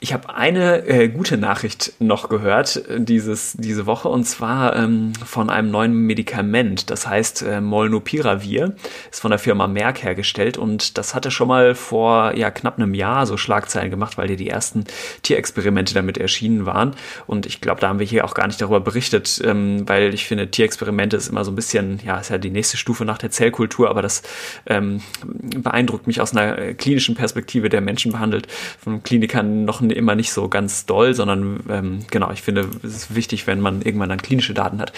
Ich 0.00 0.12
habe 0.12 0.32
eine 0.32 0.86
äh, 0.86 1.08
gute 1.08 1.36
Nachricht 1.38 1.94
noch 1.98 2.28
gehört 2.28 2.76
äh, 2.88 3.00
dieses, 3.00 3.54
diese 3.54 3.86
Woche 3.86 4.08
und 4.08 4.22
zwar 4.26 4.76
ähm, 4.76 5.12
von 5.24 5.50
einem 5.50 5.72
neuen 5.72 5.92
Medikament. 5.92 6.90
Das 6.90 7.08
heißt 7.08 7.42
äh, 7.42 7.60
Molnupiravir, 7.60 8.76
ist 9.10 9.20
von 9.20 9.32
der 9.32 9.40
Firma 9.40 9.66
Merck 9.66 10.04
hergestellt 10.04 10.56
und 10.56 10.98
das 10.98 11.16
hatte 11.16 11.32
schon 11.32 11.48
mal 11.48 11.74
vor 11.74 12.36
ja, 12.36 12.52
knapp 12.52 12.78
einem 12.78 12.94
Jahr 12.94 13.26
so 13.26 13.36
Schlagzeilen 13.36 13.90
gemacht, 13.90 14.16
weil 14.18 14.36
die 14.36 14.48
ersten 14.48 14.84
Tierexperimente 15.22 15.94
damit 15.94 16.16
erschienen 16.16 16.64
waren. 16.64 16.94
Und 17.26 17.44
ich 17.44 17.60
glaube, 17.60 17.80
da 17.80 17.88
haben 17.88 17.98
wir 17.98 18.06
hier 18.06 18.24
auch 18.24 18.34
gar 18.34 18.46
nicht 18.46 18.60
darüber 18.60 18.78
berichtet, 18.78 19.42
ähm, 19.44 19.82
weil 19.88 20.14
ich 20.14 20.26
finde, 20.26 20.48
Tierexperimente 20.48 21.16
ist 21.16 21.26
immer 21.26 21.44
so 21.44 21.50
ein 21.50 21.56
bisschen, 21.56 21.98
ja, 22.06 22.20
ist 22.20 22.30
ja 22.30 22.38
die 22.38 22.50
nächste 22.50 22.76
Stufe 22.76 23.04
nach 23.04 23.18
der 23.18 23.32
Zellkultur, 23.32 23.90
aber 23.90 24.02
das 24.02 24.22
ähm, 24.66 25.02
beeindruckt 25.24 26.06
mich 26.06 26.20
aus 26.20 26.36
einer 26.36 26.56
äh, 26.56 26.74
klinischen 26.74 27.16
Perspektive, 27.16 27.68
der 27.68 27.80
Menschen 27.80 28.12
behandelt, 28.12 28.46
von 28.78 29.02
Klinikern 29.02 29.64
noch 29.64 29.87
immer 29.90 30.14
nicht 30.14 30.32
so 30.32 30.48
ganz 30.48 30.86
doll, 30.86 31.14
sondern 31.14 31.60
ähm, 31.68 32.00
genau, 32.10 32.30
ich 32.32 32.42
finde, 32.42 32.68
es 32.82 32.94
ist 32.94 33.14
wichtig, 33.14 33.46
wenn 33.46 33.60
man 33.60 33.82
irgendwann 33.82 34.08
dann 34.08 34.22
klinische 34.22 34.54
Daten 34.54 34.80
hat. 34.80 34.92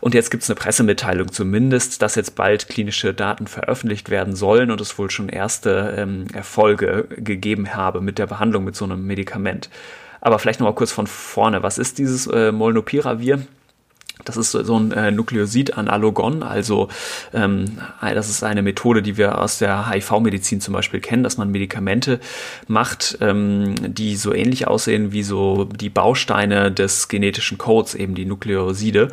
Und 0.00 0.14
jetzt 0.14 0.30
gibt 0.30 0.42
es 0.42 0.50
eine 0.50 0.56
Pressemitteilung 0.56 1.30
zumindest, 1.30 2.02
dass 2.02 2.14
jetzt 2.14 2.34
bald 2.34 2.68
klinische 2.68 3.12
Daten 3.14 3.46
veröffentlicht 3.46 4.10
werden 4.10 4.34
sollen 4.34 4.70
und 4.70 4.80
es 4.80 4.98
wohl 4.98 5.10
schon 5.10 5.28
erste 5.28 5.94
ähm, 5.96 6.26
Erfolge 6.32 7.06
gegeben 7.16 7.74
habe 7.74 8.00
mit 8.00 8.18
der 8.18 8.26
Behandlung 8.26 8.64
mit 8.64 8.76
so 8.76 8.84
einem 8.84 9.06
Medikament. 9.06 9.68
Aber 10.20 10.38
vielleicht 10.38 10.60
nochmal 10.60 10.74
kurz 10.74 10.92
von 10.92 11.06
vorne. 11.06 11.62
Was 11.62 11.78
ist 11.78 11.98
dieses 11.98 12.26
äh, 12.26 12.52
Molnupiravir? 12.52 13.40
Das 14.24 14.36
ist 14.36 14.52
so 14.52 14.78
ein 14.78 14.92
äh, 14.92 15.10
Nukleosid-Analogon, 15.10 16.42
also 16.42 16.88
ähm, 17.32 17.78
das 18.00 18.28
ist 18.28 18.42
eine 18.42 18.62
Methode, 18.62 19.02
die 19.02 19.16
wir 19.16 19.40
aus 19.40 19.58
der 19.58 19.90
HIV-Medizin 19.90 20.60
zum 20.60 20.74
Beispiel 20.74 21.00
kennen, 21.00 21.22
dass 21.22 21.38
man 21.38 21.50
Medikamente 21.50 22.20
macht, 22.66 23.18
ähm, 23.20 23.74
die 23.80 24.16
so 24.16 24.34
ähnlich 24.34 24.66
aussehen 24.68 25.12
wie 25.12 25.22
so 25.22 25.64
die 25.64 25.88
Bausteine 25.88 26.70
des 26.70 27.08
genetischen 27.08 27.58
Codes, 27.58 27.94
eben 27.94 28.14
die 28.14 28.24
Nukleoside 28.24 29.08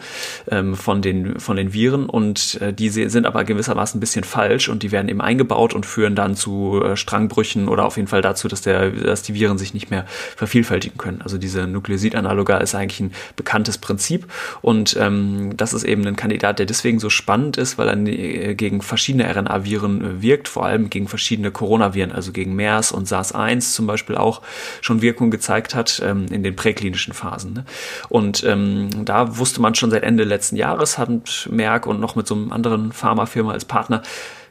ähm, 0.50 0.76
von, 0.76 1.02
den, 1.02 1.40
von 1.40 1.58
den 1.58 1.74
Viren. 1.74 2.08
Und 2.08 2.60
äh, 2.62 2.74
die 2.74 2.90
sind 2.90 3.26
aber 3.26 3.44
gewissermaßen 3.44 3.98
ein 3.98 4.02
bisschen 4.02 4.24
falsch 4.24 4.70
und 4.70 4.84
die 4.84 4.92
werden 4.92 5.10
eben 5.10 5.22
eingebaut 5.22 5.74
und 5.74 5.86
führen 5.86 6.16
dann 6.16 6.36
zu 6.36 6.82
äh, 6.84 6.98
Strangbrüchen 6.98 7.68
oder 7.68 7.86
auf 7.86 7.98
jeden 7.98 8.08
Fall 8.08 8.22
dazu, 8.22 8.48
dass, 8.48 8.62
der, 8.62 8.92
dass 8.92 9.22
die 9.22 9.34
Viren 9.34 9.58
sich 9.58 9.74
nicht 9.74 9.90
mehr 9.90 10.06
vervielfältigen 10.36 10.98
können. 10.98 11.22
Also 11.22 11.38
diese 11.38 11.68
Nukleosid-Analoga 11.68 12.58
ist 12.58 12.76
eigentlich 12.76 13.00
ein 13.00 13.14
bekanntes 13.36 13.78
Prinzip. 13.78 14.28
Und 14.62 14.97
ähm, 14.98 15.56
das 15.56 15.74
ist 15.74 15.84
eben 15.84 16.06
ein 16.06 16.16
Kandidat, 16.16 16.60
der 16.60 16.66
deswegen 16.66 17.00
so 17.00 17.10
spannend 17.10 17.58
ist, 17.58 17.78
weil 17.78 17.88
er 17.88 17.98
äh, 17.98 18.56
gegen 18.56 18.82
verschiedene 18.82 19.30
RNA-Viren 19.34 20.02
äh, 20.02 20.22
wirkt, 20.22 20.48
vor 20.48 20.66
allem 20.66 20.90
gegen 20.90 21.08
verschiedene 21.08 21.52
Coronaviren, 21.52 22.12
also 22.12 22.32
gegen 22.32 22.56
MERS 22.56 22.92
und 22.92 23.08
SARS-1 23.08 23.74
zum 23.74 23.88
Beispiel 23.88 24.16
auch 24.16 24.42
schon 24.82 25.02
Wirkung 25.02 25.32
gezeigt 25.32 25.76
hat 25.76 26.02
ähm, 26.06 26.26
in 26.32 26.44
den 26.44 26.56
präklinischen 26.56 27.14
Phasen. 27.14 27.54
Ne? 27.54 27.66
Und 28.10 28.44
ähm, 28.44 29.06
da 29.06 29.38
wusste 29.38 29.62
man 29.62 29.76
schon 29.76 29.92
seit 29.92 30.04
Ende 30.04 30.24
letzten 30.24 30.56
Jahres, 30.56 30.98
hat 30.98 31.10
Merck 31.50 31.88
und 31.88 32.00
noch 32.00 32.16
mit 32.16 32.28
so 32.28 32.36
einem 32.36 32.52
anderen 32.52 32.92
Pharmafirma 32.92 33.52
als 33.54 33.66
Partner 33.66 34.04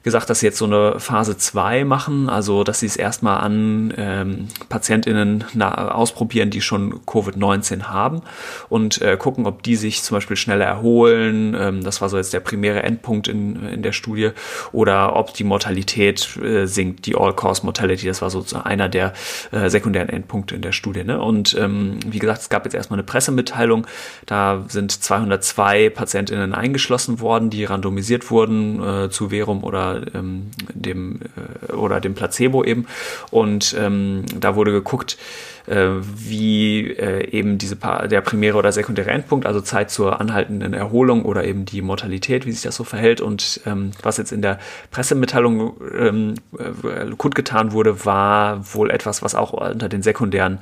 gesagt, 0.06 0.30
dass 0.30 0.38
sie 0.38 0.46
jetzt 0.46 0.58
so 0.58 0.66
eine 0.66 1.00
Phase 1.00 1.36
2 1.36 1.84
machen, 1.84 2.28
also 2.28 2.62
dass 2.62 2.78
sie 2.78 2.86
es 2.86 2.96
erstmal 2.96 3.40
an 3.40 3.92
ähm, 3.96 4.46
PatientInnen 4.68 5.42
na, 5.52 5.90
ausprobieren, 5.90 6.50
die 6.50 6.60
schon 6.60 7.00
Covid-19 7.06 7.86
haben 7.88 8.22
und 8.68 9.02
äh, 9.02 9.16
gucken, 9.16 9.46
ob 9.46 9.64
die 9.64 9.74
sich 9.74 10.04
zum 10.04 10.16
Beispiel 10.16 10.36
schneller 10.36 10.64
erholen. 10.64 11.56
Ähm, 11.58 11.82
das 11.82 12.00
war 12.00 12.08
so 12.08 12.18
jetzt 12.18 12.32
der 12.32 12.38
primäre 12.38 12.84
Endpunkt 12.84 13.26
in, 13.26 13.68
in 13.68 13.82
der 13.82 13.90
Studie. 13.90 14.30
Oder 14.70 15.16
ob 15.16 15.34
die 15.34 15.42
Mortalität 15.42 16.36
äh, 16.36 16.66
sinkt, 16.66 17.06
die 17.06 17.16
All-Cause-Mortality. 17.16 18.06
Das 18.06 18.22
war 18.22 18.30
so 18.30 18.44
einer 18.62 18.88
der 18.88 19.12
äh, 19.50 19.68
sekundären 19.70 20.08
Endpunkte 20.08 20.54
in 20.54 20.62
der 20.62 20.70
Studie. 20.70 21.02
Ne? 21.02 21.20
Und 21.20 21.56
ähm, 21.58 21.98
wie 22.06 22.20
gesagt, 22.20 22.42
es 22.42 22.48
gab 22.48 22.64
jetzt 22.64 22.74
erstmal 22.74 23.00
eine 23.00 23.06
Pressemitteilung. 23.06 23.88
Da 24.24 24.64
sind 24.68 24.92
202 24.92 25.90
PatientInnen 25.90 26.54
eingeschlossen 26.54 27.18
worden, 27.18 27.50
die 27.50 27.64
randomisiert 27.64 28.30
wurden 28.30 29.06
äh, 29.06 29.10
zu 29.10 29.30
Verum 29.30 29.64
oder 29.64 29.95
ähm, 30.14 30.50
dem 30.72 31.20
äh, 31.68 31.72
oder 31.72 32.00
dem 32.00 32.14
Placebo 32.14 32.64
eben. 32.64 32.86
Und 33.30 33.74
ähm, 33.78 34.24
da 34.38 34.56
wurde 34.56 34.72
geguckt, 34.72 35.18
äh, 35.66 35.88
wie 36.00 36.92
äh, 36.92 37.28
eben 37.30 37.58
diese 37.58 37.76
pa 37.76 38.06
der 38.06 38.20
primäre 38.20 38.56
oder 38.56 38.72
sekundäre 38.72 39.10
Endpunkt, 39.10 39.46
also 39.46 39.60
Zeit 39.60 39.90
zur 39.90 40.20
anhaltenden 40.20 40.74
Erholung 40.74 41.24
oder 41.24 41.44
eben 41.44 41.64
die 41.64 41.82
Mortalität, 41.82 42.46
wie 42.46 42.52
sich 42.52 42.62
das 42.62 42.76
so 42.76 42.84
verhält. 42.84 43.20
Und 43.20 43.60
ähm, 43.66 43.90
was 44.02 44.16
jetzt 44.16 44.32
in 44.32 44.42
der 44.42 44.58
Pressemitteilung 44.90 45.74
ähm, 45.98 46.34
äh, 46.58 47.10
kundgetan 47.16 47.72
wurde, 47.72 48.04
war 48.04 48.74
wohl 48.74 48.90
etwas, 48.90 49.22
was 49.22 49.34
auch 49.34 49.52
unter 49.52 49.88
den 49.88 50.02
sekundären 50.02 50.58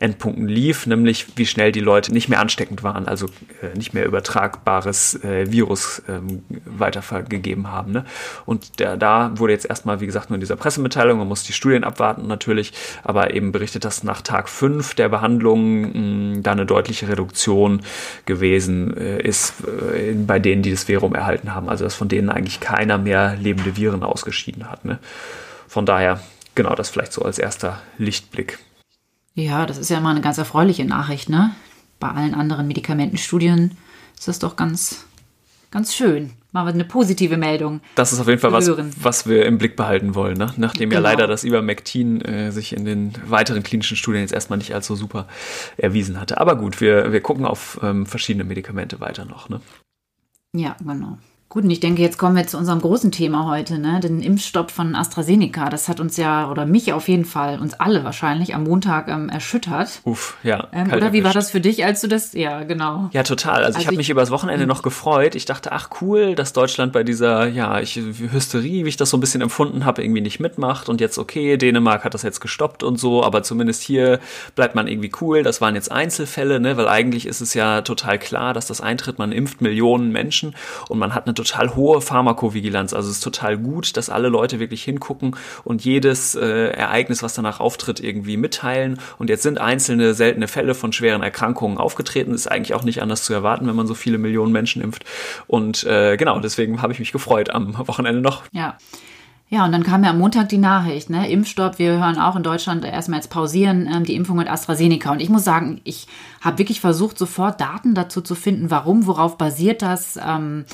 Endpunkten 0.00 0.48
lief, 0.48 0.86
nämlich 0.86 1.26
wie 1.36 1.46
schnell 1.46 1.72
die 1.72 1.80
Leute 1.80 2.12
nicht 2.12 2.28
mehr 2.28 2.40
ansteckend 2.40 2.82
waren, 2.82 3.06
also 3.06 3.26
äh, 3.62 3.76
nicht 3.76 3.94
mehr 3.94 4.06
übertragbares 4.06 5.22
äh, 5.24 5.50
Virus 5.50 6.02
ähm, 6.08 6.42
weitergegeben 6.64 7.70
haben. 7.70 7.92
Ne? 7.92 8.04
Und 8.46 8.78
der, 8.80 8.96
da 8.96 9.32
wurde 9.36 9.52
jetzt 9.52 9.66
erstmal, 9.66 10.00
wie 10.00 10.06
gesagt, 10.06 10.30
nur 10.30 10.34
in 10.34 10.40
dieser 10.40 10.56
Pressemitteilung, 10.56 11.18
man 11.18 11.28
muss 11.28 11.42
die 11.44 11.52
Studien 11.52 11.84
abwarten 11.84 12.26
natürlich, 12.26 12.72
aber 13.02 13.34
eben 13.34 13.52
berichtet, 13.52 13.84
dass 13.84 14.02
nach 14.04 14.22
Tag 14.22 14.47
5 14.48 14.94
der 14.94 15.08
Behandlung 15.08 16.32
mh, 16.32 16.40
da 16.42 16.52
eine 16.52 16.66
deutliche 16.66 17.08
Reduktion 17.08 17.82
gewesen 18.26 18.96
äh, 18.96 19.20
ist 19.20 19.54
äh, 19.66 20.14
bei 20.14 20.38
denen, 20.38 20.62
die 20.62 20.70
das 20.70 20.84
Verum 20.84 21.14
erhalten 21.14 21.54
haben. 21.54 21.68
Also 21.68 21.84
dass 21.84 21.94
von 21.94 22.08
denen 22.08 22.30
eigentlich 22.30 22.60
keiner 22.60 22.98
mehr 22.98 23.36
lebende 23.36 23.76
Viren 23.76 24.02
ausgeschieden 24.02 24.70
hat. 24.70 24.84
Ne? 24.84 24.98
Von 25.66 25.86
daher, 25.86 26.20
genau, 26.54 26.74
das 26.74 26.90
vielleicht 26.90 27.12
so 27.12 27.22
als 27.22 27.38
erster 27.38 27.80
Lichtblick. 27.98 28.58
Ja, 29.34 29.66
das 29.66 29.78
ist 29.78 29.90
ja 29.90 29.98
immer 29.98 30.10
eine 30.10 30.20
ganz 30.20 30.38
erfreuliche 30.38 30.84
Nachricht, 30.84 31.28
ne? 31.28 31.54
Bei 32.00 32.08
allen 32.08 32.34
anderen 32.34 32.66
Medikamentenstudien 32.66 33.76
ist 34.16 34.28
das 34.28 34.38
doch 34.38 34.56
ganz, 34.56 35.04
ganz 35.70 35.94
schön 35.94 36.32
mal 36.52 36.66
eine 36.66 36.84
positive 36.84 37.36
Meldung. 37.36 37.80
Das 37.94 38.12
ist 38.12 38.20
auf 38.20 38.28
jeden 38.28 38.40
Fall 38.40 38.52
was, 38.52 38.70
was 39.02 39.26
wir 39.26 39.44
im 39.44 39.58
Blick 39.58 39.76
behalten 39.76 40.14
wollen, 40.14 40.38
ne? 40.38 40.52
nachdem 40.56 40.90
genau. 40.90 41.02
ja 41.02 41.10
leider 41.10 41.26
das 41.26 41.44
Ivermectin 41.44 42.20
äh, 42.22 42.52
sich 42.52 42.74
in 42.74 42.84
den 42.84 43.12
weiteren 43.26 43.62
klinischen 43.62 43.96
Studien 43.96 44.22
jetzt 44.22 44.32
erstmal 44.32 44.58
nicht 44.58 44.74
allzu 44.74 44.96
super 44.96 45.26
erwiesen 45.76 46.20
hatte. 46.20 46.40
Aber 46.40 46.56
gut, 46.56 46.80
wir, 46.80 47.12
wir 47.12 47.20
gucken 47.20 47.44
auf 47.44 47.78
ähm, 47.82 48.06
verschiedene 48.06 48.44
Medikamente 48.44 49.00
weiter 49.00 49.24
noch. 49.24 49.48
Ne? 49.48 49.60
Ja, 50.54 50.76
genau. 50.80 51.18
Gut, 51.50 51.64
und 51.64 51.70
ich 51.70 51.80
denke, 51.80 52.02
jetzt 52.02 52.18
kommen 52.18 52.36
wir 52.36 52.46
zu 52.46 52.58
unserem 52.58 52.82
großen 52.82 53.10
Thema 53.10 53.46
heute, 53.46 53.78
ne? 53.78 54.00
den 54.00 54.20
Impfstopp 54.20 54.70
von 54.70 54.94
AstraZeneca. 54.94 55.70
Das 55.70 55.88
hat 55.88 55.98
uns 55.98 56.18
ja, 56.18 56.50
oder 56.50 56.66
mich 56.66 56.92
auf 56.92 57.08
jeden 57.08 57.24
Fall, 57.24 57.58
uns 57.58 57.72
alle 57.72 58.04
wahrscheinlich 58.04 58.54
am 58.54 58.64
Montag 58.64 59.08
ähm, 59.08 59.30
erschüttert. 59.30 60.02
Uff, 60.04 60.36
ja. 60.42 60.68
Ähm, 60.74 60.92
oder 60.92 61.14
wie 61.14 61.24
war 61.24 61.32
das 61.32 61.50
für 61.50 61.62
dich, 61.62 61.86
als 61.86 62.02
du 62.02 62.08
das, 62.08 62.34
ja, 62.34 62.64
genau. 62.64 63.08
Ja, 63.12 63.22
total. 63.22 63.64
Also, 63.64 63.66
also 63.68 63.78
ich 63.78 63.86
habe 63.86 63.96
mich 63.96 64.10
übers 64.10 64.30
Wochenende 64.30 64.66
noch 64.66 64.82
gefreut. 64.82 65.34
Ich 65.34 65.46
dachte, 65.46 65.72
ach 65.72 65.88
cool, 66.02 66.34
dass 66.34 66.52
Deutschland 66.52 66.92
bei 66.92 67.02
dieser, 67.02 67.46
ja, 67.46 67.80
ich, 67.80 67.96
Hysterie, 67.96 68.84
wie 68.84 68.90
ich 68.90 68.98
das 68.98 69.08
so 69.08 69.16
ein 69.16 69.20
bisschen 69.20 69.40
empfunden 69.40 69.86
habe, 69.86 70.02
irgendwie 70.04 70.20
nicht 70.20 70.40
mitmacht. 70.40 70.90
Und 70.90 71.00
jetzt, 71.00 71.16
okay, 71.16 71.56
Dänemark 71.56 72.04
hat 72.04 72.12
das 72.12 72.24
jetzt 72.24 72.40
gestoppt 72.40 72.82
und 72.82 72.98
so, 72.98 73.24
aber 73.24 73.42
zumindest 73.42 73.80
hier 73.80 74.20
bleibt 74.54 74.74
man 74.74 74.86
irgendwie 74.86 75.12
cool. 75.22 75.42
Das 75.42 75.62
waren 75.62 75.74
jetzt 75.74 75.90
Einzelfälle, 75.90 76.60
ne? 76.60 76.76
weil 76.76 76.88
eigentlich 76.88 77.24
ist 77.24 77.40
es 77.40 77.54
ja 77.54 77.80
total 77.80 78.18
klar, 78.18 78.52
dass 78.52 78.66
das 78.66 78.82
eintritt. 78.82 79.18
Man 79.18 79.32
impft 79.32 79.62
Millionen 79.62 80.12
Menschen 80.12 80.54
und 80.90 80.98
man 80.98 81.14
hat 81.14 81.24
eine 81.24 81.37
total 81.38 81.74
hohe 81.74 82.00
Pharmakovigilanz. 82.00 82.92
Also 82.92 83.08
es 83.08 83.16
ist 83.16 83.24
total 83.24 83.56
gut, 83.56 83.96
dass 83.96 84.10
alle 84.10 84.28
Leute 84.28 84.60
wirklich 84.60 84.82
hingucken 84.82 85.36
und 85.64 85.84
jedes 85.84 86.34
äh, 86.34 86.68
Ereignis, 86.70 87.22
was 87.22 87.34
danach 87.34 87.60
auftritt, 87.60 88.00
irgendwie 88.00 88.36
mitteilen. 88.36 88.98
Und 89.18 89.30
jetzt 89.30 89.42
sind 89.42 89.58
einzelne 89.58 90.14
seltene 90.14 90.48
Fälle 90.48 90.74
von 90.74 90.92
schweren 90.92 91.22
Erkrankungen 91.22 91.78
aufgetreten. 91.78 92.34
Ist 92.34 92.50
eigentlich 92.50 92.74
auch 92.74 92.84
nicht 92.84 93.02
anders 93.02 93.22
zu 93.24 93.32
erwarten, 93.32 93.66
wenn 93.66 93.76
man 93.76 93.86
so 93.86 93.94
viele 93.94 94.18
Millionen 94.18 94.52
Menschen 94.52 94.82
impft. 94.82 95.04
Und 95.46 95.84
äh, 95.84 96.16
genau, 96.16 96.38
deswegen 96.40 96.82
habe 96.82 96.92
ich 96.92 96.98
mich 96.98 97.12
gefreut 97.12 97.50
am 97.50 97.76
Wochenende 97.86 98.20
noch. 98.20 98.42
Ja. 98.52 98.76
Ja, 99.50 99.64
und 99.64 99.72
dann 99.72 99.82
kam 99.82 100.04
ja 100.04 100.10
am 100.10 100.18
Montag 100.18 100.50
die 100.50 100.58
Nachricht, 100.58 101.08
ne? 101.08 101.30
Impfstopp, 101.30 101.78
wir 101.78 101.92
hören 101.92 102.18
auch 102.18 102.36
in 102.36 102.42
Deutschland 102.42 102.84
erstmal 102.84 103.20
jetzt 103.20 103.30
pausieren, 103.30 103.88
ähm, 103.90 104.04
die 104.04 104.14
Impfung 104.14 104.36
mit 104.36 104.46
AstraZeneca. 104.46 105.10
Und 105.10 105.20
ich 105.20 105.30
muss 105.30 105.42
sagen, 105.42 105.80
ich 105.84 106.06
habe 106.42 106.58
wirklich 106.58 106.82
versucht, 106.82 107.16
sofort 107.16 107.58
Daten 107.58 107.94
dazu 107.94 108.20
zu 108.20 108.34
finden, 108.34 108.70
warum, 108.70 109.06
worauf 109.06 109.38
basiert 109.38 109.80
das, 109.80 110.18
ähm, 110.22 110.66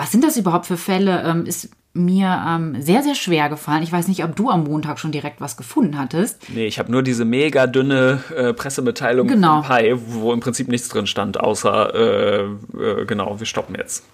was 0.00 0.10
sind 0.10 0.24
das 0.24 0.38
überhaupt 0.38 0.64
für 0.64 0.78
Fälle, 0.78 1.22
ähm, 1.24 1.44
ist 1.44 1.68
mir 1.92 2.42
ähm, 2.48 2.80
sehr, 2.80 3.02
sehr 3.02 3.14
schwer 3.14 3.50
gefallen. 3.50 3.82
Ich 3.82 3.92
weiß 3.92 4.08
nicht, 4.08 4.24
ob 4.24 4.34
du 4.34 4.48
am 4.48 4.64
Montag 4.64 4.98
schon 4.98 5.12
direkt 5.12 5.42
was 5.42 5.58
gefunden 5.58 5.98
hattest. 5.98 6.48
Nee, 6.48 6.66
ich 6.66 6.78
habe 6.78 6.90
nur 6.90 7.02
diese 7.02 7.26
mega 7.26 7.66
dünne 7.66 8.24
äh, 8.34 8.54
Pressemitteilung 8.54 9.28
genau. 9.28 9.62
von 9.62 9.76
Pi, 9.76 9.94
wo 10.06 10.32
im 10.32 10.40
Prinzip 10.40 10.68
nichts 10.68 10.88
drin 10.88 11.06
stand, 11.06 11.38
außer, 11.38 11.94
äh, 11.94 12.42
äh, 12.44 13.04
genau, 13.04 13.38
wir 13.38 13.44
stoppen 13.44 13.74
jetzt. 13.76 14.04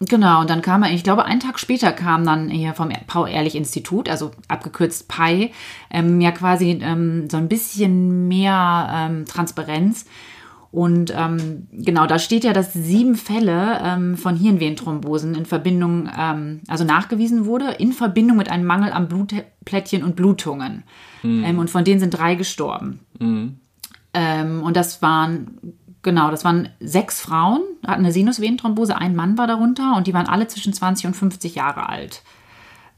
Genau, 0.00 0.42
und 0.42 0.50
dann 0.50 0.60
kam 0.60 0.82
er, 0.82 0.92
ich 0.92 1.04
glaube, 1.04 1.24
einen 1.24 1.40
Tag 1.40 1.58
später 1.58 1.90
kam 1.92 2.26
dann 2.26 2.50
hier 2.50 2.74
vom 2.74 2.90
Paul-Ehrlich-Institut, 3.06 4.10
also 4.10 4.32
abgekürzt 4.48 5.08
PI, 5.08 5.52
ähm, 5.90 6.20
ja 6.20 6.32
quasi 6.32 6.78
ähm, 6.82 7.30
so 7.30 7.38
ein 7.38 7.48
bisschen 7.48 8.28
mehr 8.28 8.90
ähm, 8.92 9.24
Transparenz. 9.24 10.04
Und 10.70 11.12
ähm, 11.16 11.66
genau, 11.72 12.06
da 12.06 12.18
steht 12.18 12.44
ja, 12.44 12.52
dass 12.52 12.74
sieben 12.74 13.14
Fälle 13.14 13.80
ähm, 13.82 14.16
von 14.18 14.36
Hirnvenenthrombosen 14.36 15.34
in 15.34 15.46
Verbindung, 15.46 16.10
ähm, 16.16 16.60
also 16.68 16.84
nachgewiesen 16.84 17.46
wurde, 17.46 17.70
in 17.78 17.92
Verbindung 17.92 18.36
mit 18.36 18.50
einem 18.50 18.66
Mangel 18.66 18.92
an 18.92 19.08
Blutplättchen 19.08 20.02
und 20.02 20.16
Blutungen. 20.16 20.84
Mhm. 21.22 21.58
und 21.58 21.68
von 21.68 21.82
denen 21.82 21.98
sind 21.98 22.10
drei 22.10 22.36
gestorben. 22.36 23.00
Mhm. 23.18 23.56
und 24.62 24.76
das 24.76 25.02
waren 25.02 25.78
Genau, 26.02 26.30
das 26.30 26.44
waren 26.44 26.68
sechs 26.80 27.20
Frauen, 27.20 27.62
hatten 27.86 28.04
eine 28.04 28.12
Sinusvenenthrombose, 28.12 28.96
ein 28.96 29.16
Mann 29.16 29.36
war 29.36 29.46
darunter 29.46 29.96
und 29.96 30.06
die 30.06 30.14
waren 30.14 30.26
alle 30.26 30.46
zwischen 30.46 30.72
20 30.72 31.06
und 31.06 31.14
50 31.14 31.56
Jahre 31.56 31.88
alt. 31.88 32.22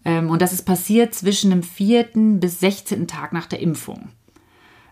Ähm, 0.04 0.30
und 0.30 0.42
das 0.42 0.52
ist 0.52 0.62
passiert 0.62 1.14
zwischen 1.14 1.50
dem 1.50 1.62
vierten 1.62 2.40
bis 2.40 2.60
16. 2.60 3.06
Tag 3.06 3.32
nach 3.32 3.46
der 3.46 3.60
Impfung. 3.60 4.10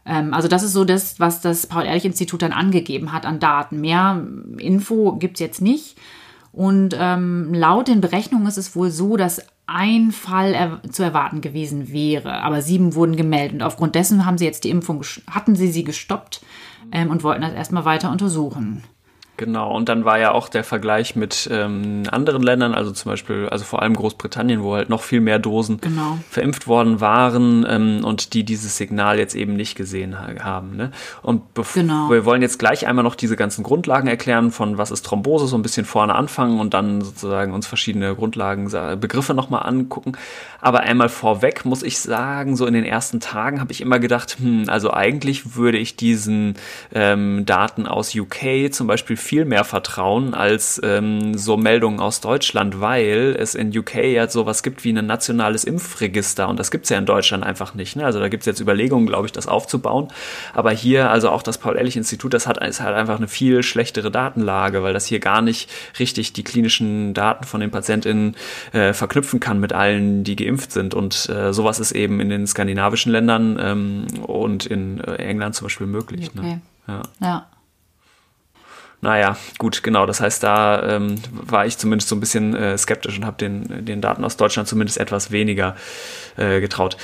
Ähm, 0.07 0.35
also 0.35 0.49
das 0.49 0.63
ist 0.63 0.73
so 0.73 0.85
das, 0.85 1.21
was 1.21 1.41
das 1.41 1.67
Paul-Ehrlich-Institut 1.67 2.43
dann 2.43 2.53
angegeben 2.53 3.13
hat 3.13 3.27
an 3.27 3.41
Daten. 3.41 3.81
Mehr 3.81 4.25
Info 4.59 5.13
gibt 5.17 5.37
es 5.37 5.41
jetzt 5.41 5.61
nicht. 5.61 5.97
Und 6.53 6.97
ähm, 6.99 7.53
laut 7.53 7.89
den 7.89 8.01
Berechnungen 8.01 8.49
ist 8.49 8.59
es 8.59 8.75
wohl 8.75 8.91
so, 8.91 9.17
dass 9.17 9.43
ein 9.67 10.13
Fall 10.13 10.55
er 10.55 10.81
zu 10.91 11.03
erwarten 11.03 11.43
gewesen 11.43 11.93
wäre, 11.93 12.43
aber 12.43 12.63
sieben 12.63 12.95
wurden 12.95 13.17
gemeldet. 13.17 13.57
Und 13.57 13.63
aufgrund 13.63 13.95
dessen 13.95 14.25
haben 14.25 14.39
sie 14.39 14.47
jetzt 14.47 14.65
die 14.65 14.71
Impfung, 14.71 15.05
hatten 15.31 15.55
sie 15.55 15.69
sie 15.69 15.85
gestoppt 15.85 16.41
ähm, 16.91 17.11
und 17.11 17.23
wollten 17.23 17.43
das 17.43 17.53
erstmal 17.53 17.85
weiter 17.85 18.11
untersuchen. 18.11 18.83
Genau, 19.39 19.73
und 19.75 19.89
dann 19.89 20.05
war 20.05 20.19
ja 20.19 20.33
auch 20.33 20.49
der 20.49 20.65
Vergleich 20.65 21.15
mit 21.15 21.49
ähm, 21.53 22.03
anderen 22.11 22.43
Ländern, 22.43 22.75
also 22.75 22.91
zum 22.91 23.13
Beispiel, 23.13 23.49
also 23.49 23.65
vor 23.65 23.83
allem 23.83 23.95
Großbritannien, 23.95 24.65
wo 24.65 24.75
halt 24.75 24.89
noch 24.89 25.01
viel 25.03 25.21
mehr 25.21 25.39
Dosen 25.39 25.81
genau. 25.81 26.19
verimpft 26.29 26.67
worden 26.67 27.01
waren 27.01 27.65
ähm, 27.69 28.05
und 28.05 28.35
die 28.35 28.43
dieses 28.43 28.77
Signal 28.77 29.17
jetzt 29.17 29.37
eben 29.37 29.55
nicht 29.55 29.77
gesehen 29.77 30.19
haben. 30.19 30.75
Ne? 30.75 30.91
Und 31.23 31.43
genau. 31.73 32.11
wir 32.11 32.25
wollen 32.25 32.43
jetzt 32.43 32.59
gleich 32.59 32.89
einmal 32.89 33.05
noch 33.05 33.15
diese 33.15 33.37
ganzen 33.37 33.63
Grundlagen 33.63 34.09
erklären, 34.09 34.51
von 34.51 34.77
was 34.77 34.91
ist 34.91 35.07
Thrombose, 35.07 35.47
so 35.47 35.57
ein 35.57 35.63
bisschen 35.63 35.87
vorne 35.87 36.17
anfangen 36.17 36.59
und 36.59 36.75
dann 36.75 37.01
sozusagen 37.01 37.53
uns 37.53 37.69
verschiedene 37.69 38.17
Grundlagen, 38.17 38.69
Begriffe 38.99 39.35
nochmal 39.35 39.65
angucken. 39.67 40.13
Aber 40.61 40.81
einmal 40.81 41.09
vorweg 41.09 41.65
muss 41.65 41.85
ich 41.85 42.01
sagen, 42.01 42.57
so 42.57 42.67
in 42.67 42.75
den 42.75 42.85
ersten 42.85 43.21
Tagen 43.21 43.61
habe 43.61 43.71
ich 43.71 43.81
immer 43.81 44.01
gedacht, 44.01 44.39
hm, 44.41 44.65
also 44.67 44.93
eigentlich 44.93 45.55
würde 45.55 45.79
ich 45.79 45.95
diesen 45.95 46.55
ähm, 46.93 47.47
Daten 47.47 47.87
aus 47.87 48.17
UK 48.17 48.73
zum 48.73 48.89
Beispiel 48.89 49.17
viel 49.29 49.45
mehr 49.45 49.65
vertrauen 49.65 50.33
als 50.33 50.81
ähm, 50.83 51.37
so 51.37 51.59
Meldungen 51.59 52.01
aus 52.01 52.23
Deutschland, 52.23 52.81
weil 52.81 53.37
es 53.39 53.55
in 53.55 53.77
UK 53.77 53.97
ja 53.97 54.27
sowas 54.27 54.63
gibt 54.63 54.85
wie 54.85 54.93
ein 54.93 55.05
nationales 55.05 55.65
Impfregister 55.65 56.49
und 56.49 56.59
das 56.59 56.71
gibt 56.71 56.85
es 56.85 56.91
ja 56.91 56.97
in 56.97 57.05
Deutschland 57.05 57.45
einfach 57.45 57.75
nicht. 57.75 57.95
Ne? 57.95 58.07
Also 58.07 58.21
da 58.21 58.29
gibt 58.29 58.45
es 58.45 58.47
jetzt 58.47 58.59
Überlegungen, 58.59 59.07
glaube 59.07 59.27
ich, 59.27 59.33
das 59.33 59.47
aufzubauen. 59.47 60.09
Aber 60.55 60.71
hier, 60.71 61.11
also 61.11 61.29
auch 61.29 61.43
das 61.43 61.59
Paul-Ehrlich-Institut, 61.59 62.33
das 62.33 62.47
hat, 62.47 62.57
ist 62.67 62.81
halt 62.81 62.97
einfach 62.97 63.19
eine 63.19 63.29
viel 63.29 63.63
schlechtere 63.63 64.11
Datenlage, 64.11 64.83
weil 64.83 64.95
das 64.95 65.05
hier 65.05 65.21
gar 65.21 65.43
nicht 65.43 65.71
richtig 65.99 66.33
die 66.33 66.43
klinischen 66.43 67.13
Daten 67.13 67.45
von 67.45 67.61
den 67.61 67.71
PatientInnen 67.71 68.35
äh, 68.73 68.95
verknüpfen 68.95 69.41
kann 69.41 69.61
mit 69.61 69.75
allen, 69.75 70.25
die 70.25 70.37
geimpft 70.37 70.73
sind. 70.73 70.95
Und 70.95 71.29
äh, 71.29 71.53
sowas 71.53 71.81
ist 71.81 71.93
eben 71.93 72.21
in 72.21 72.31
den 72.31 72.47
skandinavischen 72.47 73.13
Ländern 73.13 73.59
ähm, 73.61 74.07
und 74.23 74.65
in 74.65 75.01
äh, 75.01 75.17
England 75.17 75.55
zum 75.55 75.67
Beispiel 75.67 75.87
möglich. 75.87 76.31
Okay. 76.35 76.47
Ne? 76.47 76.61
Ja. 76.87 77.03
ja. 77.21 77.47
Naja, 79.01 79.37
gut, 79.59 79.83
genau. 79.83 80.07
Das 80.07 80.21
heißt, 80.21 80.43
da 80.43 80.97
ähm, 80.97 81.15
war 81.31 81.67
ich 81.67 81.79
zumindest 81.79 82.09
so 82.09 82.17
ein 82.17 82.21
bisschen 82.21 82.55
äh, 82.55 82.77
skeptisch 82.77 83.17
und 83.17 83.25
habe 83.25 83.37
den, 83.37 83.85
den 83.85 84.01
Daten 84.01 84.25
aus 84.25 84.37
Deutschland 84.37 84.69
zumindest 84.69 84.99
etwas 84.99 85.31
weniger 85.31 85.77
äh, 86.37 86.61
getraut. 86.61 86.97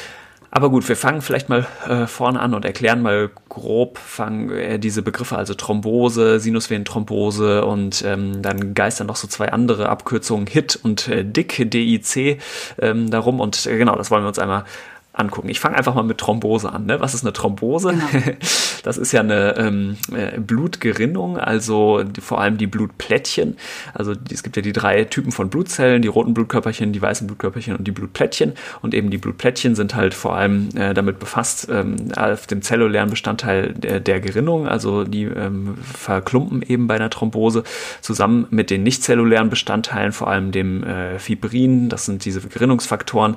Aber 0.57 0.71
gut, 0.71 0.89
wir 0.89 0.97
fangen 0.97 1.21
vielleicht 1.21 1.49
mal 1.49 1.67
äh, 1.89 2.07
vorne 2.07 2.39
an 2.39 2.55
und 2.55 2.65
erklären 2.65 3.03
mal 3.03 3.31
grob 3.49 3.99
fangen, 3.99 4.51
äh, 4.51 4.79
diese 4.79 5.03
Begriffe, 5.03 5.37
also 5.37 5.55
Thrombose, 5.55 6.39
Sinusvenenthrombose 6.39 7.65
und 7.65 8.05
ähm, 8.07 8.41
dann 8.41 8.73
geistern 8.73 9.09
noch 9.09 9.17
so 9.17 9.27
zwei 9.27 9.51
andere 9.51 9.89
Abkürzungen, 9.89 10.47
HIT 10.47 10.79
und 10.81 11.09
äh, 11.09 11.25
DIC, 11.25 11.71
DIC, 11.73 12.41
ähm, 12.79 13.11
darum. 13.11 13.41
Und 13.41 13.67
äh, 13.67 13.77
genau, 13.79 13.97
das 13.97 14.13
wollen 14.13 14.23
wir 14.23 14.29
uns 14.29 14.39
einmal 14.39 14.65
angucken. 15.13 15.49
Ich 15.49 15.59
fange 15.59 15.77
einfach 15.77 15.95
mal 15.95 16.05
mit 16.05 16.19
Thrombose 16.19 16.71
an. 16.71 16.87
Ne? 16.87 17.01
Was 17.01 17.15
ist 17.15 17.25
eine 17.25 17.33
Thrombose? 17.33 17.89
Genau. 17.91 18.37
Das 18.85 18.99
ist 18.99 19.13
ja 19.13 19.21
eine 19.21 19.57
ähm, 19.57 19.97
äh, 20.15 20.39
Blutgerinnung, 20.39 21.39
also 21.39 22.05
vor 22.21 22.41
allem 22.41 22.59
die 22.59 22.67
Blutplättchen. 22.67 23.57
Also 23.95 24.13
es 24.31 24.43
gibt 24.43 24.57
ja 24.57 24.63
die 24.63 24.75
drei 24.75 25.05
Typen 25.05 25.33
von 25.33 25.49
Blutzellen, 25.49 26.03
die 26.03 26.09
roten 26.09 26.35
Blutkörperchen, 26.35 26.93
die 26.93 27.01
weißen 27.01 27.27
Blutkörperchen 27.27 27.77
und 27.77 27.87
die 27.87 27.93
Blutplättchen. 27.93 28.53
Und 28.83 28.93
eben 28.93 29.09
die 29.09 29.17
Blutplättchen 29.17 29.75
sind 29.75 29.95
halt 29.95 30.13
vor 30.13 30.37
allem 30.37 30.69
äh, 30.77 30.93
damit 30.93 31.19
befasst, 31.19 31.69
ähm, 31.71 32.13
auf 32.15 32.47
dem 32.47 32.61
zellulären 32.61 33.09
Bestandteil 33.09 33.73
der, 33.73 34.01
der 34.01 34.21
Gerinnung, 34.21 34.69
also 34.69 35.05
die 35.05 35.25
ähm, 35.25 35.79
verklumpen 35.79 36.61
eben 36.61 36.87
bei 36.87 36.97
einer 36.97 37.09
Thrombose 37.09 37.65
zusammen 38.03 38.47
mit 38.51 38.69
den 38.69 38.83
nicht-zellulären 38.83 39.49
Bestandteilen, 39.49 40.13
vor 40.13 40.29
allem 40.29 40.53
dem 40.53 40.85
äh, 40.85 41.19
Fibrin, 41.19 41.89
das 41.89 42.05
sind 42.05 42.27
diese 42.27 42.43
Gerinnungsfaktoren, 42.43 43.37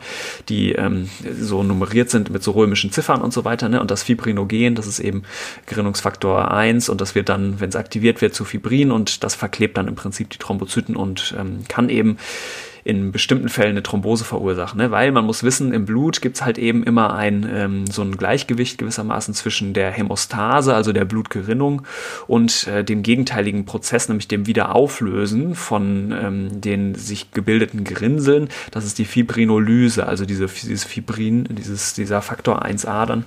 die 0.50 0.74
ähm, 0.74 1.10
so 1.40 1.64
nummeriert 1.64 2.10
sind 2.10 2.32
mit 2.32 2.44
so 2.44 2.52
römischen 2.52 2.92
Ziffern 2.92 3.22
und 3.22 3.32
so 3.32 3.46
weiter. 3.46 3.70
Ne? 3.70 3.80
Und 3.80 3.92
das 3.92 4.04
Fibrinogen, 4.04 4.76
das 4.76 4.88
ist 4.88 5.00
eben 5.00 5.24
Gerinnungsfaktor 5.66 6.52
1 6.52 6.90
und 6.90 7.02
das 7.02 7.16
wird 7.16 7.30
dann, 7.30 7.60
wenn 7.60 7.70
es 7.70 7.76
aktiviert 7.76 8.22
wird, 8.22 8.34
zu 8.34 8.46
Fibrin 8.46 8.92
und 8.92 9.24
das 9.24 9.36
verklebt 9.36 9.78
dann 9.78 9.88
im 9.88 9.96
Prinzip 9.96 10.30
die 10.30 10.38
Thrombozyten 10.38 10.96
und 10.96 11.36
ähm, 11.38 11.60
kann 11.68 11.90
eben 11.90 12.18
in 12.88 13.12
bestimmten 13.12 13.50
Fällen 13.50 13.72
eine 13.72 13.84
Thrombose 13.84 14.24
verursachen, 14.24 14.78
ne? 14.78 14.92
weil 14.92 15.12
man 15.12 15.26
muss 15.26 15.44
wissen, 15.44 15.74
im 15.74 15.84
Blut 15.84 16.22
gibt 16.22 16.38
es 16.38 16.46
halt 16.46 16.58
eben 16.58 16.86
immer 16.86 17.14
ein 17.14 17.46
ähm, 17.54 17.86
so 17.86 18.02
ein 18.02 18.16
Gleichgewicht 18.16 18.78
gewissermaßen 18.78 19.34
zwischen 19.34 19.74
der 19.74 19.92
Hämostase, 19.92 20.74
also 20.74 20.94
der 20.94 21.04
Blutgerinnung, 21.04 21.82
und 22.28 22.66
äh, 22.68 22.86
dem 22.86 23.04
gegenteiligen 23.04 23.66
Prozess, 23.66 24.08
nämlich 24.08 24.30
dem 24.30 24.48
Wiederauflösen 24.48 25.54
von 25.54 26.14
ähm, 26.18 26.62
den 26.62 26.96
sich 26.96 27.32
gebildeten 27.32 27.84
Gerinnseln. 27.84 28.48
Das 28.72 28.86
ist 28.86 28.98
die 29.00 29.06
Fibrinolyse, 29.06 30.08
also 30.08 30.26
diese, 30.26 30.48
dieses 30.48 30.86
Fibrin, 30.86 31.44
dieses, 31.52 31.94
dieser 31.94 32.22
Faktor 32.22 32.66
1a 32.66 33.06
dann 33.06 33.26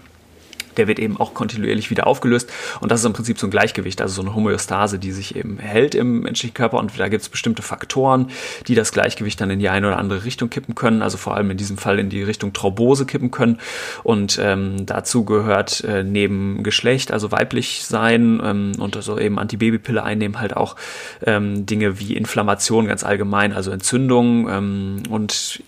der 0.77 0.89
wird 0.89 0.99
eben 0.99 1.19
auch 1.19 1.35
kontinuierlich 1.35 1.91
wieder 1.91 2.07
aufgelöst. 2.07 2.51
Und 2.81 2.91
das 2.91 3.01
ist 3.01 3.07
im 3.07 3.13
Prinzip 3.13 3.39
so 3.39 3.47
ein 3.47 3.51
Gleichgewicht, 3.51 4.01
also 4.01 4.15
so 4.15 4.23
eine 4.23 4.35
Homöostase, 4.35 4.99
die 4.99 5.13
sich 5.13 5.37
eben 5.37 5.59
hält 5.59 5.95
im 5.95 6.21
menschlichen 6.21 6.55
Körper. 6.55 6.79
Und 6.79 6.99
da 6.99 7.09
gibt 7.09 7.23
es 7.23 7.29
bestimmte 7.29 7.63
Faktoren, 7.63 8.31
die 8.67 8.75
das 8.75 8.93
Gleichgewicht 8.93 9.41
dann 9.41 9.51
in 9.51 9.59
die 9.59 9.69
eine 9.69 9.89
oder 9.89 9.99
andere 9.99 10.25
Richtung 10.25 10.51
kippen 10.51 10.75
können, 10.75 11.03
also 11.03 11.17
vor 11.17 11.37
allem 11.37 11.51
in 11.51 11.57
diesem 11.57 11.79
Fall 11.79 11.99
in 11.99 12.11
die 12.11 12.23
Richtung 12.23 12.53
Thrombose 12.53 13.07
kippen 13.07 13.31
können. 13.31 13.59
Und 14.03 14.39
ähm, 14.43 14.87
dazu 14.87 15.25
gehört 15.25 15.85
äh, 15.85 16.03
neben 16.03 16.63
Geschlecht, 16.63 17.13
also 17.13 17.33
weiblich 17.33 17.85
sein 17.85 18.41
ähm, 18.45 18.73
und 18.79 18.97
also 18.97 19.19
eben 19.19 19.39
Antibabypille 19.39 20.03
einnehmen, 20.03 20.41
halt 20.41 20.57
auch 20.57 20.77
ähm, 21.25 21.67
Dinge 21.67 21.99
wie 22.01 22.17
Inflammation 22.17 22.87
ganz 22.87 23.05
allgemein, 23.05 23.53
also 23.53 23.71
Entzündung 23.71 24.49
ähm, 24.49 25.03
und 25.09 25.63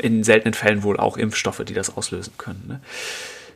in 0.00 0.24
seltenen 0.24 0.54
Fällen 0.54 0.82
wohl 0.82 0.96
auch 0.96 1.16
Impfstoffe, 1.16 1.62
die 1.64 1.74
das 1.74 1.96
auslösen 1.96 2.32
können. 2.38 2.62
Ne? 2.68 2.80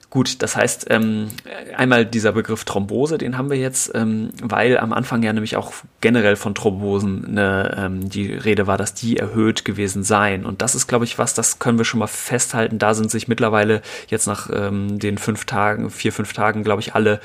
Gut, 0.09 0.41
das 0.43 0.57
heißt, 0.57 0.87
ähm, 0.91 1.29
einmal 1.77 2.07
dieser 2.07 2.31
Begriff 2.31 2.65
Thrombose, 2.65 3.19
den 3.19 3.37
haben 3.37 3.51
wir 3.51 3.59
jetzt, 3.59 3.91
ähm, 3.95 4.31
weil 4.41 4.79
am 4.79 4.93
Anfang 4.93 5.23
ja 5.25 5.33
nämlich 5.33 5.57
auch 5.57 5.73
generell 6.01 6.37
von 6.37 6.55
Thrombosen 6.55 7.25
eine, 7.27 7.75
ähm, 7.77 8.09
die 8.09 8.33
Rede 8.33 8.69
war, 8.69 8.79
dass 8.79 8.95
die 8.95 9.17
erhöht 9.17 9.65
gewesen 9.65 10.05
seien. 10.05 10.47
Und 10.47 10.63
das 10.63 10.77
ist, 10.77 10.87
glaube 10.87 11.05
ich, 11.05 11.19
was, 11.19 11.35
das 11.35 11.59
können 11.59 11.79
wir 11.79 11.85
schon 11.85 11.99
mal 11.99 12.07
festhalten. 12.07 12.79
Da 12.79 12.95
sind 12.95 13.11
sich 13.11 13.27
mittlerweile 13.27 13.83
jetzt 14.07 14.27
nach 14.27 14.49
ähm, 14.53 15.01
den 15.01 15.19
fünf 15.19 15.45
Tagen, 15.45 15.91
vier, 15.91 16.13
fünf 16.13 16.33
Tagen, 16.33 16.63
glaube 16.63 16.81
ich, 16.83 16.95
alle 16.95 17.21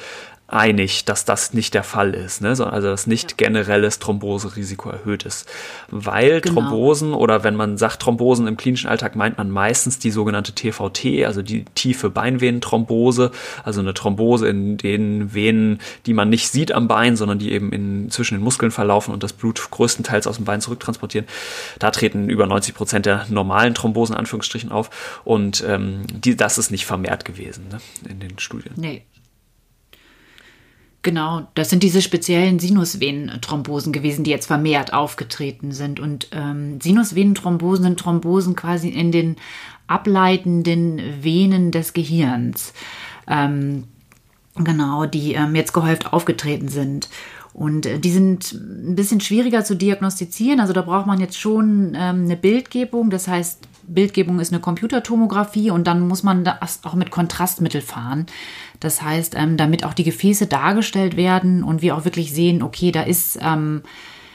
einig, 0.52 1.06
dass 1.06 1.26
das 1.26 1.54
nicht 1.54 1.74
der 1.74 1.84
Fall 1.84 2.14
ist, 2.14 2.42
ne? 2.42 2.50
also 2.50 2.88
dass 2.88 3.08
nicht 3.08 3.38
generelles 3.38 4.00
Thromboserisiko 4.00 4.90
erhöht 4.90 5.24
ist. 5.24 5.50
Weil 5.90 6.42
genau. 6.42 6.62
Thrombosen 6.62 7.14
oder 7.14 7.44
wenn 7.44 7.56
man 7.56 7.78
sagt 7.78 8.02
Thrombosen 8.02 8.48
im 8.48 8.58
klinischen 8.58 8.90
Alltag 8.90 9.16
meint 9.16 9.38
man 9.38 9.50
meistens 9.50 10.00
die 10.00 10.12
sogenannte 10.12 10.54
TVT, 10.54 11.26
also 11.26 11.42
die 11.42 11.64
tiefe 11.76 12.10
Beinvenenthrombose, 12.10 13.32
also 13.64 13.80
eine 13.80 13.94
Thrombose 13.94 14.48
in 14.48 14.78
den 14.78 15.34
Venen, 15.34 15.80
die 16.06 16.14
man 16.14 16.30
nicht 16.30 16.50
sieht 16.50 16.74
am 16.74 16.88
Bein, 16.88 17.16
sondern 17.16 17.40
die 17.40 17.52
eben 17.52 17.72
in, 17.72 18.12
zwischen 18.12 18.36
den 18.36 18.44
Muskeln 18.44 18.72
verlaufen 18.72 19.14
und 19.14 19.24
das 19.24 19.34
Blut 19.34 19.72
größtenteils 19.72 20.28
aus 20.28 20.36
dem 20.36 20.46
Bein 20.46 20.60
zurücktransportieren. 20.60 21.28
Da 21.80 21.92
treten 21.92 22.30
über 22.30 22.46
90 22.46 22.76
Prozent 22.76 23.06
der 23.06 23.26
normalen 23.30 23.74
Thrombosen 23.74 24.16
Anführungsstrichen 24.16 24.72
auf 24.72 25.22
und 25.24 25.64
ähm, 25.66 26.02
die, 26.12 26.36
das 26.36 26.58
ist 26.58 26.72
nicht 26.72 26.86
vermehrt 26.86 27.24
gewesen 27.24 27.70
ne, 27.70 27.80
in 28.10 28.20
den 28.20 28.38
Studien. 28.38 28.74
Nee, 28.76 29.04
Genau, 31.04 31.48
das 31.56 31.72
sind 31.72 31.82
diese 31.82 32.02
speziellen 32.02 32.60
Sinusvenenthrombosen 32.60 33.92
gewesen, 33.92 34.24
die 34.24 34.30
jetzt 34.30 34.46
vermehrt 34.46 34.94
aufgetreten 34.94 35.72
sind. 35.72 36.00
Und 36.00 36.28
ähm, 36.32 36.80
Sinusvenenthrombosen 36.80 37.84
sind 37.84 38.00
Thrombosen 38.00 38.56
quasi 38.56 38.90
in 38.90 39.12
den 39.12 39.38
ableitenden 39.88 41.02
Venen 41.24 41.72
des 41.72 41.94
Gehirns. 41.94 42.74
Ähm, 43.28 43.86
genau, 44.56 45.08
die 45.08 45.34
ähm, 45.34 45.56
jetzt 45.56 45.74
gehäuft 45.74 46.14
aufgetreten 46.14 46.68
sind. 46.68 47.10
Und 47.54 47.88
äh, 47.88 48.00
die 48.00 48.12
sind 48.12 48.54
ein 48.54 48.96
bisschen 48.96 49.22
schwieriger 49.22 49.64
zu 49.64 49.76
diagnostizieren. 49.76 50.60
Also 50.60 50.72
da 50.72 50.84
braucht 50.84 51.08
man 51.08 51.20
jetzt 51.20 51.40
schon 51.40 51.94
ähm, 51.96 52.26
eine 52.26 52.38
Bildgebung. 52.38 53.10
Das 53.10 53.28
heißt, 53.28 53.68
Bildgebung 53.84 54.40
ist 54.40 54.54
eine 54.54 54.62
Computertomographie 54.62 55.72
und 55.72 55.88
dann 55.88 56.08
muss 56.08 56.24
man 56.24 56.44
das 56.44 56.82
auch 56.84 56.94
mit 56.94 57.12
Kontrastmittel 57.12 57.82
fahren. 57.82 58.28
Das 58.82 59.02
heißt, 59.02 59.36
ähm, 59.38 59.56
damit 59.56 59.86
auch 59.86 59.94
die 59.94 60.04
Gefäße 60.04 60.48
dargestellt 60.48 61.16
werden 61.16 61.64
und 61.64 61.82
wir 61.82 61.96
auch 61.96 62.04
wirklich 62.04 62.34
sehen, 62.34 62.62
okay, 62.62 62.92
da 62.92 63.04
ist 63.04 63.40
ähm, 63.42 63.84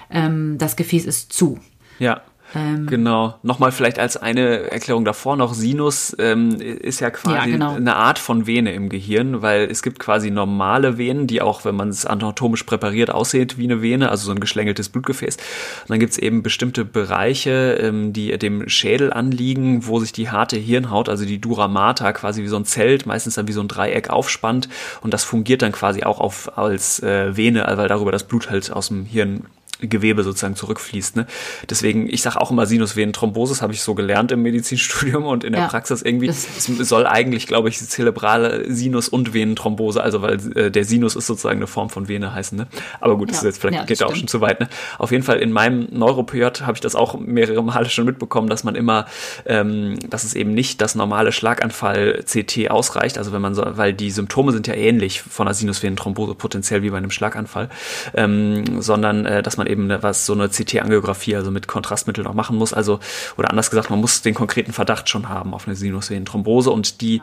ähm, 0.08 0.56
das 0.56 0.76
Gefäß 0.76 1.04
ist 1.04 1.32
zu. 1.32 1.58
Ja. 1.98 2.22
Ähm, 2.54 2.86
genau. 2.86 3.38
Nochmal 3.42 3.72
vielleicht 3.72 3.98
als 3.98 4.16
eine 4.16 4.70
Erklärung 4.70 5.04
davor 5.04 5.36
noch, 5.36 5.54
Sinus 5.54 6.16
ähm, 6.18 6.60
ist 6.60 7.00
ja 7.00 7.10
quasi 7.10 7.36
ja, 7.36 7.44
genau. 7.44 7.74
eine 7.74 7.96
Art 7.96 8.18
von 8.18 8.46
Vene 8.46 8.72
im 8.72 8.88
Gehirn, 8.88 9.42
weil 9.42 9.68
es 9.70 9.82
gibt 9.82 9.98
quasi 9.98 10.30
normale 10.30 10.98
Venen, 10.98 11.26
die 11.26 11.42
auch, 11.42 11.64
wenn 11.64 11.74
man 11.74 11.88
es 11.88 12.06
anatomisch 12.06 12.62
präpariert, 12.62 13.10
aussieht 13.10 13.58
wie 13.58 13.64
eine 13.64 13.82
Vene, 13.82 14.10
also 14.10 14.26
so 14.26 14.32
ein 14.32 14.40
geschlängeltes 14.40 14.88
Blutgefäß. 14.88 15.36
Und 15.36 15.90
dann 15.90 15.98
gibt 15.98 16.12
es 16.12 16.18
eben 16.18 16.42
bestimmte 16.42 16.84
Bereiche, 16.84 17.78
ähm, 17.80 18.12
die 18.12 18.36
dem 18.38 18.68
Schädel 18.68 19.12
anliegen, 19.12 19.86
wo 19.86 19.98
sich 19.98 20.12
die 20.12 20.30
harte 20.30 20.56
Hirnhaut, 20.56 21.08
also 21.08 21.24
die 21.24 21.40
Dura 21.40 21.68
mater, 21.68 22.12
quasi 22.12 22.42
wie 22.42 22.48
so 22.48 22.56
ein 22.56 22.64
Zelt, 22.64 23.06
meistens 23.06 23.34
dann 23.34 23.48
wie 23.48 23.52
so 23.52 23.60
ein 23.60 23.68
Dreieck 23.68 24.10
aufspannt 24.10 24.68
und 25.00 25.12
das 25.12 25.24
fungiert 25.24 25.62
dann 25.62 25.72
quasi 25.72 26.04
auch 26.04 26.20
auf, 26.20 26.56
als 26.56 27.02
äh, 27.02 27.36
Vene, 27.36 27.64
weil 27.76 27.88
darüber 27.88 28.12
das 28.12 28.24
Blut 28.24 28.50
halt 28.50 28.72
aus 28.72 28.88
dem 28.88 29.04
Hirn 29.04 29.44
Gewebe 29.80 30.22
sozusagen 30.22 30.56
zurückfließt. 30.56 31.16
Ne? 31.16 31.26
Deswegen, 31.68 32.08
ich 32.08 32.22
sage 32.22 32.40
auch 32.40 32.50
immer 32.50 32.66
Sinusvenenthrombosis, 32.66 33.62
habe 33.62 33.72
ich 33.72 33.82
so 33.82 33.94
gelernt 33.94 34.32
im 34.32 34.42
Medizinstudium 34.42 35.24
und 35.24 35.44
in 35.44 35.52
der 35.52 35.62
ja, 35.62 35.68
Praxis 35.68 36.02
irgendwie. 36.02 36.28
Es 36.28 36.66
soll 36.66 37.06
eigentlich, 37.06 37.46
glaube 37.46 37.68
ich, 37.68 37.78
zerebrale 37.78 38.72
Sinus- 38.72 39.08
und 39.08 39.34
Venenthrombose, 39.34 40.02
also 40.02 40.22
weil 40.22 40.56
äh, 40.56 40.70
der 40.70 40.84
Sinus 40.84 41.16
ist 41.16 41.26
sozusagen 41.26 41.58
eine 41.58 41.66
Form 41.66 41.90
von 41.90 42.08
Vene 42.08 42.34
heißen. 42.34 42.56
Ne? 42.56 42.66
Aber 43.00 43.16
gut, 43.16 43.30
das 43.30 43.36
ja, 43.36 43.40
ist 43.48 43.56
jetzt 43.56 43.60
vielleicht 43.60 43.78
ja, 43.78 43.84
geht 43.84 44.00
ja 44.00 44.06
auch 44.06 44.16
schon 44.16 44.28
zu 44.28 44.40
weit. 44.40 44.60
Ne? 44.60 44.68
Auf 44.98 45.12
jeden 45.12 45.24
Fall 45.24 45.38
in 45.38 45.52
meinem 45.52 45.88
NeuroPJ 45.90 46.62
habe 46.62 46.72
ich 46.74 46.80
das 46.80 46.94
auch 46.94 47.18
mehrere 47.18 47.62
Male 47.62 47.88
schon 47.88 48.04
mitbekommen, 48.04 48.48
dass 48.48 48.64
man 48.64 48.74
immer, 48.74 49.06
ähm, 49.44 49.98
dass 50.08 50.24
es 50.24 50.34
eben 50.34 50.52
nicht 50.52 50.80
das 50.80 50.94
normale 50.94 51.32
Schlaganfall-CT 51.32 52.70
ausreicht, 52.70 53.18
also 53.18 53.32
wenn 53.32 53.42
man 53.42 53.54
so, 53.54 53.62
weil 53.66 53.92
die 53.92 54.10
Symptome 54.10 54.52
sind 54.52 54.66
ja 54.66 54.74
ähnlich 54.74 55.22
von 55.22 55.46
einer 55.46 55.54
Sinusvenenthrombose 55.54 56.34
potenziell 56.34 56.82
wie 56.82 56.90
bei 56.90 56.98
einem 56.98 57.10
Schlaganfall, 57.10 57.68
ähm, 58.14 58.80
sondern 58.80 59.26
äh, 59.26 59.42
dass 59.42 59.56
man 59.56 59.65
man 59.66 59.72
eben 59.72 59.86
ne, 59.86 60.02
was 60.02 60.26
so 60.26 60.32
eine 60.32 60.48
CT-Angiografie, 60.48 61.36
also 61.36 61.50
mit 61.50 61.66
Kontrastmittel 61.66 62.24
noch 62.24 62.34
machen 62.34 62.56
muss. 62.56 62.72
Also, 62.72 63.00
oder 63.36 63.50
anders 63.50 63.70
gesagt, 63.70 63.90
man 63.90 64.00
muss 64.00 64.22
den 64.22 64.34
konkreten 64.34 64.72
Verdacht 64.72 65.08
schon 65.08 65.28
haben 65.28 65.54
auf 65.54 65.66
eine 65.66 65.76
Sinusvenenthrombose 65.76 66.70
und 66.70 67.00
die 67.00 67.20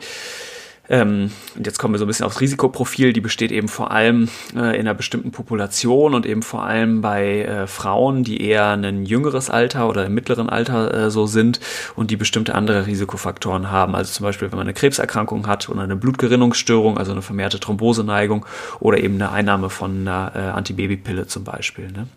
ähm, 0.88 1.30
und 1.56 1.66
jetzt 1.66 1.78
kommen 1.78 1.94
wir 1.94 1.98
so 1.98 2.04
ein 2.04 2.08
bisschen 2.08 2.26
aufs 2.26 2.40
Risikoprofil. 2.40 3.12
Die 3.12 3.20
besteht 3.20 3.52
eben 3.52 3.68
vor 3.68 3.90
allem 3.90 4.28
äh, 4.54 4.74
in 4.74 4.80
einer 4.80 4.94
bestimmten 4.94 5.30
Population 5.30 6.14
und 6.14 6.26
eben 6.26 6.42
vor 6.42 6.64
allem 6.64 7.00
bei 7.00 7.42
äh, 7.42 7.66
Frauen, 7.66 8.22
die 8.22 8.42
eher 8.42 8.72
ein 8.72 9.06
jüngeres 9.06 9.48
Alter 9.48 9.88
oder 9.88 10.04
im 10.06 10.14
mittleren 10.14 10.50
Alter 10.50 10.92
äh, 10.92 11.10
so 11.10 11.26
sind 11.26 11.60
und 11.96 12.10
die 12.10 12.16
bestimmte 12.16 12.54
andere 12.54 12.86
Risikofaktoren 12.86 13.70
haben. 13.70 13.94
Also 13.94 14.12
zum 14.12 14.24
Beispiel, 14.24 14.50
wenn 14.50 14.58
man 14.58 14.66
eine 14.66 14.74
Krebserkrankung 14.74 15.46
hat 15.46 15.68
oder 15.70 15.82
eine 15.82 15.96
Blutgerinnungsstörung, 15.96 16.98
also 16.98 17.12
eine 17.12 17.22
vermehrte 17.22 17.60
Thromboseneigung 17.60 18.44
oder 18.80 18.98
eben 18.98 19.14
eine 19.14 19.32
Einnahme 19.32 19.70
von 19.70 20.06
einer 20.06 20.32
äh, 20.34 20.38
Antibabypille 20.50 21.26
zum 21.26 21.44
Beispiel. 21.44 21.90
Ne? 21.90 22.08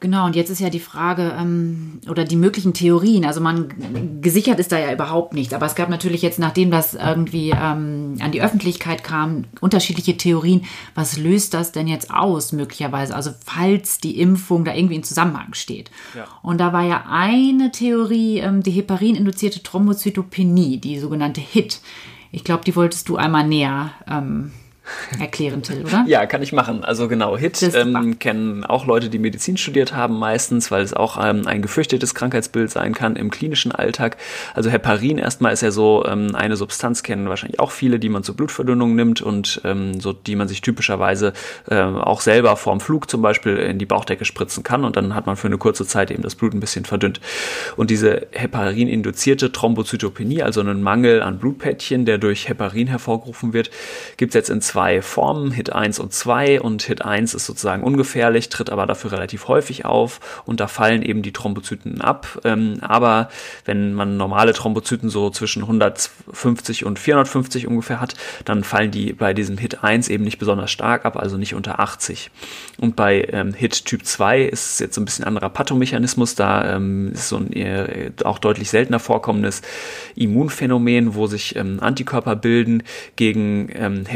Genau, 0.00 0.26
und 0.26 0.36
jetzt 0.36 0.48
ist 0.48 0.60
ja 0.60 0.70
die 0.70 0.78
Frage 0.78 1.34
ähm, 1.36 2.00
oder 2.08 2.24
die 2.24 2.36
möglichen 2.36 2.72
Theorien. 2.72 3.24
Also 3.24 3.40
man 3.40 4.20
gesichert 4.20 4.60
ist 4.60 4.70
da 4.70 4.78
ja 4.78 4.92
überhaupt 4.92 5.34
nichts. 5.34 5.52
Aber 5.52 5.66
es 5.66 5.74
gab 5.74 5.88
natürlich 5.88 6.22
jetzt, 6.22 6.38
nachdem 6.38 6.70
das 6.70 6.94
irgendwie 6.94 7.50
ähm, 7.50 8.16
an 8.20 8.30
die 8.30 8.40
Öffentlichkeit 8.40 9.02
kam, 9.02 9.46
unterschiedliche 9.60 10.16
Theorien. 10.16 10.64
Was 10.94 11.18
löst 11.18 11.52
das 11.52 11.72
denn 11.72 11.88
jetzt 11.88 12.12
aus, 12.12 12.52
möglicherweise? 12.52 13.16
Also 13.16 13.32
falls 13.44 13.98
die 13.98 14.20
Impfung 14.20 14.64
da 14.64 14.72
irgendwie 14.72 14.94
in 14.94 15.02
Zusammenhang 15.02 15.54
steht. 15.54 15.90
Ja. 16.14 16.26
Und 16.42 16.58
da 16.58 16.72
war 16.72 16.84
ja 16.84 17.06
eine 17.08 17.72
Theorie, 17.72 18.38
ähm, 18.38 18.62
die 18.62 18.70
Heparin-induzierte 18.70 19.64
Thrombozytopenie, 19.64 20.78
die 20.78 21.00
sogenannte 21.00 21.40
HIT. 21.40 21.80
Ich 22.30 22.44
glaube, 22.44 22.62
die 22.64 22.76
wolltest 22.76 23.08
du 23.08 23.16
einmal 23.16 23.48
näher 23.48 23.90
ähm, 24.06 24.52
erklären, 25.18 25.62
Till, 25.62 25.84
oder? 25.84 26.04
Ja, 26.06 26.26
kann 26.26 26.42
ich 26.42 26.52
machen. 26.52 26.84
Also 26.84 27.08
genau, 27.08 27.36
HIT 27.36 27.74
ähm, 27.74 28.18
kennen 28.18 28.64
auch 28.64 28.86
Leute, 28.86 29.08
die 29.08 29.18
Medizin 29.18 29.56
studiert 29.56 29.94
haben 29.94 30.18
meistens, 30.18 30.70
weil 30.70 30.82
es 30.82 30.94
auch 30.94 31.18
ähm, 31.22 31.46
ein 31.46 31.62
gefürchtetes 31.62 32.14
Krankheitsbild 32.14 32.70
sein 32.70 32.94
kann 32.94 33.16
im 33.16 33.30
klinischen 33.30 33.72
Alltag. 33.72 34.16
Also 34.54 34.70
Heparin 34.70 35.18
erstmal 35.18 35.52
ist 35.52 35.62
ja 35.62 35.70
so 35.70 36.04
ähm, 36.06 36.34
eine 36.34 36.56
Substanz, 36.56 37.02
kennen 37.02 37.28
wahrscheinlich 37.28 37.60
auch 37.60 37.70
viele, 37.70 37.98
die 37.98 38.08
man 38.08 38.22
zur 38.22 38.36
Blutverdünnung 38.36 38.94
nimmt 38.94 39.20
und 39.20 39.60
ähm, 39.64 40.00
so 40.00 40.12
die 40.12 40.36
man 40.36 40.48
sich 40.48 40.60
typischerweise 40.60 41.32
äh, 41.68 41.76
auch 41.80 42.20
selber 42.20 42.56
vorm 42.56 42.80
Flug 42.80 43.10
zum 43.10 43.22
Beispiel 43.22 43.56
in 43.56 43.78
die 43.78 43.86
Bauchdecke 43.86 44.24
spritzen 44.24 44.62
kann 44.62 44.84
und 44.84 44.96
dann 44.96 45.14
hat 45.14 45.26
man 45.26 45.36
für 45.36 45.48
eine 45.48 45.58
kurze 45.58 45.86
Zeit 45.86 46.10
eben 46.10 46.22
das 46.22 46.34
Blut 46.34 46.54
ein 46.54 46.60
bisschen 46.60 46.84
verdünnt. 46.84 47.20
Und 47.76 47.90
diese 47.90 48.26
Heparin-induzierte 48.32 49.52
Thrombozytopenie, 49.52 50.42
also 50.42 50.60
einen 50.60 50.82
Mangel 50.82 51.22
an 51.22 51.38
Blutpättchen, 51.38 52.04
der 52.04 52.18
durch 52.18 52.48
Heparin 52.48 52.88
hervorgerufen 52.88 53.52
wird, 53.52 53.70
gibt 54.16 54.30
es 54.30 54.34
jetzt 54.34 54.50
in 54.50 54.60
zwei 54.60 54.77
Formen, 55.02 55.50
Hit 55.50 55.72
1 55.72 55.98
und 55.98 56.12
2 56.12 56.60
und 56.60 56.82
Hit 56.82 57.04
1 57.04 57.34
ist 57.34 57.46
sozusagen 57.46 57.82
ungefährlich, 57.82 58.48
tritt 58.48 58.70
aber 58.70 58.86
dafür 58.86 59.10
relativ 59.10 59.48
häufig 59.48 59.84
auf 59.84 60.42
und 60.46 60.60
da 60.60 60.68
fallen 60.68 61.02
eben 61.02 61.22
die 61.22 61.32
Thrombozyten 61.32 62.00
ab. 62.00 62.40
Ähm, 62.44 62.78
aber 62.80 63.28
wenn 63.64 63.94
man 63.94 64.16
normale 64.16 64.52
Thrombozyten 64.52 65.10
so 65.10 65.30
zwischen 65.30 65.62
150 65.62 66.84
und 66.84 67.00
450 67.00 67.66
ungefähr 67.66 68.00
hat, 68.00 68.14
dann 68.44 68.62
fallen 68.62 68.92
die 68.92 69.12
bei 69.12 69.34
diesem 69.34 69.58
Hit 69.58 69.82
1 69.82 70.08
eben 70.08 70.22
nicht 70.22 70.38
besonders 70.38 70.70
stark 70.70 71.04
ab, 71.04 71.16
also 71.16 71.36
nicht 71.36 71.54
unter 71.54 71.80
80. 71.80 72.30
Und 72.78 72.94
bei 72.94 73.26
ähm, 73.32 73.54
Hit 73.54 73.84
Typ 73.84 74.06
2 74.06 74.42
ist 74.42 74.72
es 74.72 74.78
jetzt 74.78 74.96
ein 74.96 75.04
bisschen 75.04 75.24
anderer 75.24 75.50
Pathomechanismus, 75.50 76.36
da 76.36 76.76
ähm, 76.76 77.10
ist 77.12 77.28
so 77.28 77.36
ein 77.38 77.52
äh, 77.52 78.12
auch 78.22 78.38
deutlich 78.38 78.70
seltener 78.70 79.00
vorkommendes 79.00 79.62
Immunphänomen, 80.14 81.16
wo 81.16 81.26
sich 81.26 81.56
ähm, 81.56 81.78
Antikörper 81.80 82.36
bilden 82.36 82.84
gegen 83.16 83.70
ähm, 83.74 84.06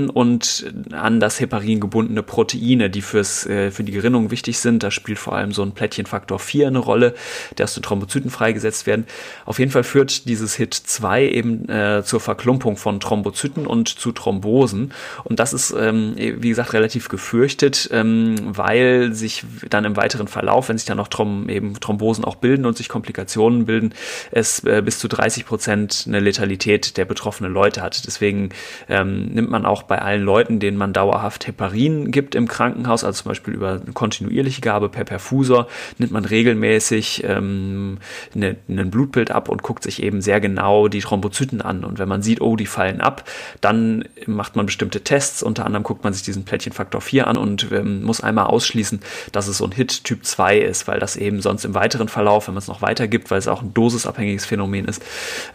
Heparin 0.00 0.10
und 0.10 0.72
an 0.92 1.20
das 1.20 1.40
Heparin 1.40 1.80
gebundene 1.80 2.22
Proteine, 2.22 2.90
die 2.90 3.02
fürs, 3.02 3.46
äh, 3.46 3.70
für 3.70 3.84
die 3.84 3.92
Gerinnung 3.92 4.30
wichtig 4.30 4.58
sind. 4.58 4.82
Da 4.82 4.90
spielt 4.90 5.18
vor 5.18 5.34
allem 5.34 5.52
so 5.52 5.62
ein 5.62 5.72
Plättchenfaktor 5.72 6.38
4 6.38 6.68
eine 6.68 6.78
Rolle, 6.78 7.14
aus 7.60 7.74
den 7.74 7.82
Thrombozyten 7.82 8.30
freigesetzt 8.30 8.86
werden. 8.86 9.06
Auf 9.44 9.58
jeden 9.58 9.70
Fall 9.70 9.84
führt 9.84 10.28
dieses 10.28 10.54
HIT 10.54 10.74
2 10.74 11.28
eben 11.28 11.68
äh, 11.68 12.02
zur 12.04 12.20
Verklumpung 12.20 12.76
von 12.76 13.00
Thrombozyten 13.00 13.66
und 13.66 13.88
zu 13.88 14.12
Thrombosen. 14.12 14.92
Und 15.24 15.38
das 15.38 15.52
ist, 15.52 15.74
ähm, 15.78 16.14
wie 16.16 16.48
gesagt, 16.48 16.72
relativ 16.72 17.08
gefürchtet, 17.08 17.88
ähm, 17.92 18.36
weil 18.56 19.12
sich 19.12 19.44
dann 19.68 19.84
im 19.84 19.96
weiteren 19.96 20.28
Verlauf, 20.28 20.68
wenn 20.68 20.78
sich 20.78 20.86
dann 20.86 20.96
noch 20.96 21.08
Throm 21.08 21.48
eben 21.48 21.78
Thrombosen 21.78 22.24
auch 22.24 22.36
bilden 22.36 22.64
und 22.64 22.76
sich 22.76 22.88
Komplikationen 22.88 23.66
bilden, 23.66 23.94
es 24.30 24.64
äh, 24.64 24.82
bis 24.82 24.98
zu 24.98 25.08
30 25.08 25.44
Prozent 25.44 26.04
eine 26.06 26.20
Letalität 26.20 26.96
der 26.96 27.04
betroffenen 27.04 27.52
Leute 27.52 27.82
hat. 27.82 28.06
Deswegen 28.06 28.50
ähm, 28.88 29.26
nimmt 29.26 29.50
man 29.50 29.66
auch 29.66 29.82
bei 29.90 30.00
allen 30.00 30.22
Leuten, 30.22 30.60
denen 30.60 30.76
man 30.76 30.92
dauerhaft 30.92 31.48
Heparin 31.48 32.12
gibt 32.12 32.36
im 32.36 32.46
Krankenhaus, 32.46 33.02
also 33.02 33.22
zum 33.22 33.30
Beispiel 33.30 33.54
über 33.54 33.80
eine 33.82 33.92
kontinuierliche 33.92 34.60
Gabe 34.60 34.88
per 34.88 35.02
Perfusor, 35.02 35.66
nimmt 35.98 36.12
man 36.12 36.24
regelmäßig 36.24 37.24
ähm, 37.24 37.98
eine, 38.32 38.54
ein 38.68 38.90
Blutbild 38.92 39.32
ab 39.32 39.48
und 39.48 39.64
guckt 39.64 39.82
sich 39.82 40.00
eben 40.00 40.22
sehr 40.22 40.40
genau 40.40 40.86
die 40.86 41.00
Thrombozyten 41.00 41.60
an. 41.60 41.82
Und 41.82 41.98
wenn 41.98 42.08
man 42.08 42.22
sieht, 42.22 42.40
oh, 42.40 42.54
die 42.54 42.66
fallen 42.66 43.00
ab, 43.00 43.28
dann 43.60 44.04
macht 44.26 44.54
man 44.54 44.66
bestimmte 44.66 45.00
Tests. 45.00 45.42
Unter 45.42 45.66
anderem 45.66 45.82
guckt 45.82 46.04
man 46.04 46.12
sich 46.12 46.22
diesen 46.22 46.44
Plättchenfaktor 46.44 47.00
4 47.00 47.26
an 47.26 47.36
und 47.36 47.72
ähm, 47.72 48.04
muss 48.04 48.20
einmal 48.20 48.46
ausschließen, 48.46 49.00
dass 49.32 49.48
es 49.48 49.58
so 49.58 49.64
ein 49.64 49.72
Hit 49.72 50.04
Typ 50.04 50.24
2 50.24 50.58
ist, 50.58 50.86
weil 50.86 51.00
das 51.00 51.16
eben 51.16 51.40
sonst 51.42 51.64
im 51.64 51.74
weiteren 51.74 52.06
Verlauf, 52.06 52.46
wenn 52.46 52.54
man 52.54 52.62
es 52.62 52.68
noch 52.68 52.80
weiter 52.80 53.08
gibt, 53.08 53.32
weil 53.32 53.40
es 53.40 53.48
auch 53.48 53.60
ein 53.60 53.74
dosisabhängiges 53.74 54.46
Phänomen 54.46 54.84
ist, 54.84 55.02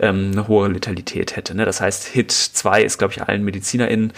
ähm, 0.02 0.32
eine 0.34 0.50
hohe 0.50 0.68
Letalität 0.68 1.38
hätte. 1.38 1.56
Ne? 1.56 1.64
Das 1.64 1.80
heißt, 1.80 2.04
Hit 2.08 2.34
2 2.34 2.84
ist, 2.84 2.98
glaube 2.98 3.14
ich, 3.14 3.22
allen 3.22 3.46
MedizinerInnen 3.46 4.12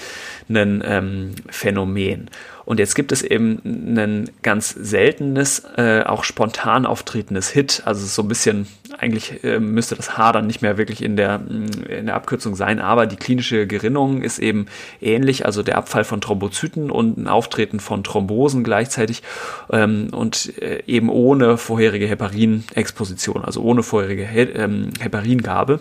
ein 0.50 0.84
ähm, 0.86 1.36
Phänomen. 1.50 2.30
Und 2.68 2.80
jetzt 2.80 2.96
gibt 2.96 3.14
es 3.14 3.22
eben 3.22 3.62
ein 3.64 4.30
ganz 4.44 4.72
seltenes, 4.72 5.64
äh, 5.78 6.04
auch 6.04 6.26
spontan 6.26 6.86
auftretendes 6.86 7.50
Hit. 7.50 7.84
Also 7.86 8.06
so 8.06 8.24
ein 8.24 8.28
bisschen, 8.28 8.68
eigentlich 8.98 9.42
äh, 9.46 9.62
müsste 9.62 9.96
das 9.96 10.18
H 10.18 10.34
dann 10.34 10.48
nicht 10.48 10.62
mehr 10.62 10.78
wirklich 10.78 11.02
in 11.02 11.16
der, 11.16 11.40
in 11.88 12.08
der 12.08 12.16
Abkürzung 12.16 12.58
sein, 12.58 12.82
aber 12.82 13.06
die 13.06 13.16
klinische 13.16 13.68
Gerinnung 13.68 14.22
ist 14.22 14.40
eben 14.40 14.66
ähnlich, 15.00 15.46
also 15.46 15.64
der 15.64 15.78
Abfall 15.78 16.04
von 16.04 16.20
Thrombozyten 16.20 16.92
und 16.92 17.18
ein 17.18 17.30
Auftreten 17.30 17.80
von 17.80 18.04
Thrombosen 18.04 18.66
gleichzeitig 18.66 19.24
ähm, 19.72 20.10
und 20.12 20.62
äh, 20.62 20.84
eben 20.88 21.10
ohne 21.10 21.58
vorherige 21.58 22.08
Heparin-Exposition, 22.08 23.46
also 23.46 23.62
ohne 23.62 23.82
vorherige 23.82 24.28
He 24.28 24.42
ähm, 24.42 24.90
Heparingabe. 25.00 25.80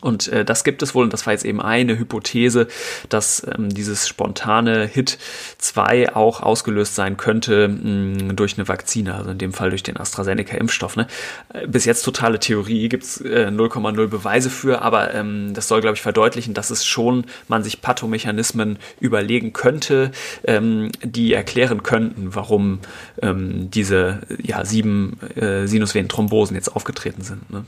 Und 0.00 0.28
äh, 0.28 0.44
das 0.44 0.64
gibt 0.64 0.82
es 0.82 0.94
wohl, 0.94 1.04
und 1.04 1.12
das 1.12 1.26
war 1.26 1.32
jetzt 1.32 1.44
eben 1.44 1.60
eine 1.60 1.98
Hypothese, 1.98 2.68
dass 3.08 3.46
ähm, 3.46 3.68
dieses 3.68 4.08
spontane 4.08 4.86
Hit 4.86 5.18
2 5.58 6.14
auch 6.14 6.40
ausgelöst 6.40 6.94
sein 6.94 7.16
könnte 7.16 7.68
mh, 7.68 8.32
durch 8.34 8.56
eine 8.56 8.68
Vakzine, 8.68 9.14
also 9.14 9.30
in 9.30 9.38
dem 9.38 9.52
Fall 9.52 9.70
durch 9.70 9.82
den 9.82 9.96
AstraZeneca-Impfstoff. 9.96 10.96
Ne? 10.96 11.06
Äh, 11.52 11.66
bis 11.66 11.84
jetzt 11.84 12.02
totale 12.02 12.38
Theorie, 12.38 12.88
gibt's 12.88 13.20
äh, 13.20 13.48
0,0 13.48 14.06
Beweise 14.06 14.50
für, 14.50 14.82
aber 14.82 15.14
ähm, 15.14 15.52
das 15.54 15.68
soll, 15.68 15.80
glaube 15.80 15.96
ich, 15.96 16.02
verdeutlichen, 16.02 16.54
dass 16.54 16.70
es 16.70 16.84
schon 16.84 17.26
man 17.48 17.62
sich 17.62 17.82
Pathomechanismen 17.82 18.78
überlegen 19.00 19.52
könnte, 19.52 20.12
ähm, 20.44 20.90
die 21.02 21.32
erklären 21.32 21.82
könnten, 21.82 22.34
warum 22.34 22.80
ähm, 23.22 23.70
diese 23.70 24.20
ja, 24.42 24.64
sieben 24.64 25.18
äh, 25.36 25.66
Sinusvenenthrombosen 25.66 26.56
jetzt 26.56 26.74
aufgetreten 26.74 27.22
sind. 27.22 27.50
Ne? 27.50 27.64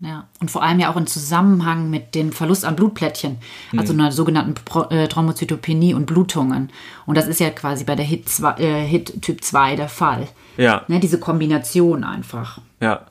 Ja, 0.00 0.28
und 0.40 0.50
vor 0.50 0.62
allem 0.62 0.80
ja 0.80 0.92
auch 0.92 0.96
im 0.96 1.06
Zusammenhang 1.06 1.88
mit 1.88 2.14
dem 2.14 2.32
Verlust 2.32 2.64
an 2.64 2.74
Blutplättchen, 2.74 3.38
also 3.76 3.94
mhm. 3.94 4.00
einer 4.00 4.12
sogenannten 4.12 4.54
Pro 4.54 4.82
äh, 4.90 5.06
Thrombozytopenie 5.06 5.94
und 5.94 6.06
Blutungen. 6.06 6.70
Und 7.06 7.16
das 7.16 7.28
ist 7.28 7.40
ja 7.40 7.50
quasi 7.50 7.84
bei 7.84 7.94
der 7.94 8.04
Hit, 8.04 8.28
2, 8.28 8.54
äh, 8.58 8.86
Hit 8.86 9.22
Typ 9.22 9.42
2 9.42 9.76
der 9.76 9.88
Fall. 9.88 10.28
Ja. 10.56 10.82
Ne, 10.88 11.00
diese 11.00 11.18
Kombination 11.18 12.04
einfach. 12.04 12.60
Ja. 12.80 13.06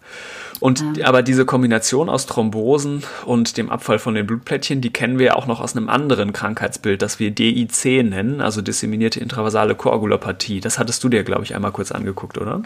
Und 0.60 0.82
ähm. 0.82 0.94
aber 1.04 1.24
diese 1.24 1.46
Kombination 1.46 2.10
aus 2.10 2.26
Thrombosen 2.26 3.04
und 3.26 3.58
dem 3.58 3.70
Abfall 3.70 3.98
von 3.98 4.14
den 4.14 4.28
Blutplättchen, 4.28 4.82
die 4.82 4.92
kennen 4.92 5.20
wir 5.20 5.26
ja 5.28 5.36
auch 5.36 5.48
noch 5.48 5.62
aus 5.62 5.76
einem 5.76 5.90
anderen 5.90 6.32
Krankheitsbild, 6.32 7.02
das 7.02 7.20
wir 7.20 7.32
DIC 7.32 8.04
nennen, 8.04 8.40
also 8.40 8.62
disseminierte 8.62 9.20
intravasale 9.20 9.76
Koagulopathie. 9.76 10.60
Das 10.60 10.80
hattest 10.80 11.04
du 11.04 11.10
dir, 11.10 11.24
glaube 11.24 11.44
ich, 11.44 11.56
einmal 11.56 11.72
kurz 11.72 11.92
angeguckt, 11.92 12.38
oder? 12.38 12.62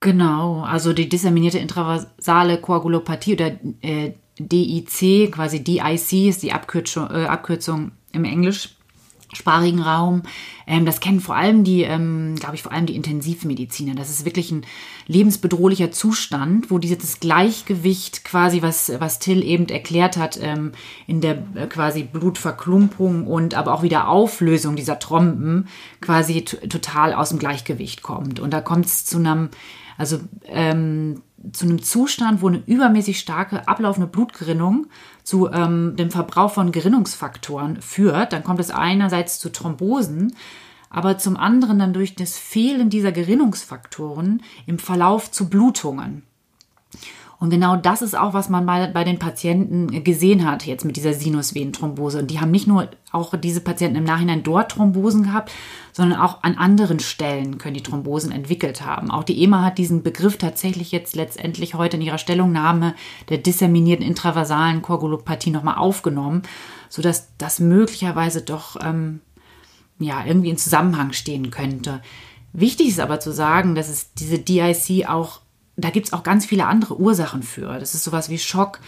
Genau, 0.00 0.62
also 0.62 0.94
die 0.94 1.10
disseminierte 1.10 1.58
intravasale 1.58 2.58
Koagulopathie 2.58 3.34
oder 3.34 3.52
äh, 3.82 4.12
DIC, 4.38 5.30
quasi 5.30 5.62
DIC 5.62 6.28
ist 6.28 6.42
die 6.42 6.52
Abkürzung, 6.52 7.10
äh, 7.10 7.26
Abkürzung 7.26 7.92
im 8.12 8.24
englischsprachigen 8.24 9.82
Raum. 9.82 10.22
Ähm, 10.66 10.86
das 10.86 11.00
kennen 11.00 11.20
vor 11.20 11.36
allem 11.36 11.64
die, 11.64 11.82
ähm, 11.82 12.34
glaube 12.36 12.54
ich, 12.54 12.62
vor 12.62 12.72
allem 12.72 12.86
die 12.86 12.96
Intensivmediziner. 12.96 13.94
Das 13.94 14.08
ist 14.08 14.24
wirklich 14.24 14.50
ein 14.50 14.64
lebensbedrohlicher 15.06 15.92
Zustand, 15.92 16.70
wo 16.70 16.78
dieses 16.78 17.20
Gleichgewicht 17.20 18.24
quasi, 18.24 18.62
was, 18.62 18.90
was 19.00 19.18
Till 19.18 19.44
eben 19.44 19.68
erklärt 19.68 20.16
hat, 20.16 20.38
ähm, 20.40 20.72
in 21.06 21.20
der 21.20 21.42
äh, 21.54 21.66
quasi 21.66 22.04
Blutverklumpung 22.04 23.26
und 23.26 23.52
aber 23.52 23.74
auch 23.74 23.82
wieder 23.82 24.08
Auflösung 24.08 24.76
dieser 24.76 24.98
Tromben 24.98 25.68
quasi 26.00 26.42
total 26.42 27.12
aus 27.12 27.28
dem 27.28 27.38
Gleichgewicht 27.38 28.00
kommt. 28.00 28.40
Und 28.40 28.54
da 28.54 28.62
kommt 28.62 28.86
es 28.86 29.04
zu 29.04 29.18
einem 29.18 29.50
also 30.00 30.18
ähm, 30.46 31.20
zu 31.52 31.66
einem 31.66 31.82
Zustand, 31.82 32.40
wo 32.40 32.48
eine 32.48 32.62
übermäßig 32.64 33.20
starke 33.20 33.68
ablaufende 33.68 34.06
Blutgerinnung 34.06 34.86
zu 35.24 35.50
ähm, 35.50 35.94
dem 35.96 36.10
Verbrauch 36.10 36.52
von 36.52 36.72
Gerinnungsfaktoren 36.72 37.82
führt. 37.82 38.32
Dann 38.32 38.42
kommt 38.42 38.60
es 38.60 38.70
einerseits 38.70 39.38
zu 39.38 39.50
Thrombosen, 39.50 40.34
aber 40.88 41.18
zum 41.18 41.36
anderen 41.36 41.78
dann 41.78 41.92
durch 41.92 42.14
das 42.14 42.38
Fehlen 42.38 42.88
dieser 42.88 43.12
Gerinnungsfaktoren 43.12 44.42
im 44.64 44.78
Verlauf 44.78 45.30
zu 45.30 45.50
Blutungen. 45.50 46.22
Und 47.40 47.48
genau 47.48 47.74
das 47.74 48.02
ist 48.02 48.16
auch, 48.16 48.34
was 48.34 48.50
man 48.50 48.66
mal 48.66 48.88
bei 48.88 49.02
den 49.02 49.18
Patienten 49.18 50.04
gesehen 50.04 50.46
hat, 50.46 50.66
jetzt 50.66 50.84
mit 50.84 50.96
dieser 50.96 51.14
Sinusvenenthrombose. 51.14 52.18
Und 52.18 52.30
die 52.30 52.38
haben 52.38 52.50
nicht 52.50 52.66
nur 52.66 52.90
auch 53.12 53.34
diese 53.34 53.62
Patienten 53.62 53.96
im 53.96 54.04
Nachhinein 54.04 54.42
dort 54.42 54.72
Thrombosen 54.72 55.22
gehabt, 55.22 55.50
sondern 55.90 56.20
auch 56.20 56.42
an 56.42 56.58
anderen 56.58 57.00
Stellen 57.00 57.56
können 57.56 57.72
die 57.72 57.82
Thrombosen 57.82 58.30
entwickelt 58.30 58.84
haben. 58.84 59.10
Auch 59.10 59.24
die 59.24 59.42
EMA 59.42 59.64
hat 59.64 59.78
diesen 59.78 60.02
Begriff 60.02 60.36
tatsächlich 60.36 60.92
jetzt 60.92 61.16
letztendlich 61.16 61.74
heute 61.74 61.96
in 61.96 62.02
ihrer 62.02 62.18
Stellungnahme 62.18 62.94
der 63.30 63.38
disseminierten 63.38 64.04
intravasalen 64.04 64.82
Koagulopathie 64.82 65.50
nochmal 65.50 65.78
aufgenommen, 65.78 66.42
sodass 66.90 67.32
das 67.38 67.58
möglicherweise 67.58 68.42
doch 68.42 68.76
ähm, 68.84 69.20
ja, 69.98 70.26
irgendwie 70.26 70.50
in 70.50 70.58
Zusammenhang 70.58 71.14
stehen 71.14 71.50
könnte. 71.50 72.02
Wichtig 72.52 72.88
ist 72.88 73.00
aber 73.00 73.18
zu 73.18 73.32
sagen, 73.32 73.74
dass 73.74 73.88
es 73.88 74.12
diese 74.12 74.38
DIC 74.38 75.08
auch 75.08 75.40
da 75.84 75.90
gibt 75.90 76.06
es 76.06 76.12
auch 76.12 76.22
ganz 76.22 76.46
viele 76.46 76.66
andere 76.66 76.98
Ursachen 76.98 77.42
für. 77.42 77.78
Das 77.78 77.94
ist 77.94 78.04
sowas 78.04 78.28
wie 78.28 78.38
Schock, 78.38 78.80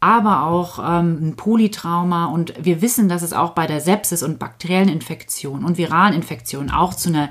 aber 0.00 0.44
auch 0.44 0.78
ähm, 0.78 1.28
ein 1.28 1.36
Polytrauma. 1.36 2.26
Und 2.26 2.54
wir 2.60 2.82
wissen, 2.82 3.08
dass 3.08 3.22
es 3.22 3.32
auch 3.32 3.50
bei 3.50 3.66
der 3.66 3.80
Sepsis 3.80 4.22
und 4.22 4.38
bakteriellen 4.38 4.88
Infektionen 4.88 5.64
und 5.64 5.78
viralen 5.78 6.14
Infektionen 6.14 6.70
auch 6.70 6.94
zu 6.94 7.08
einer 7.10 7.30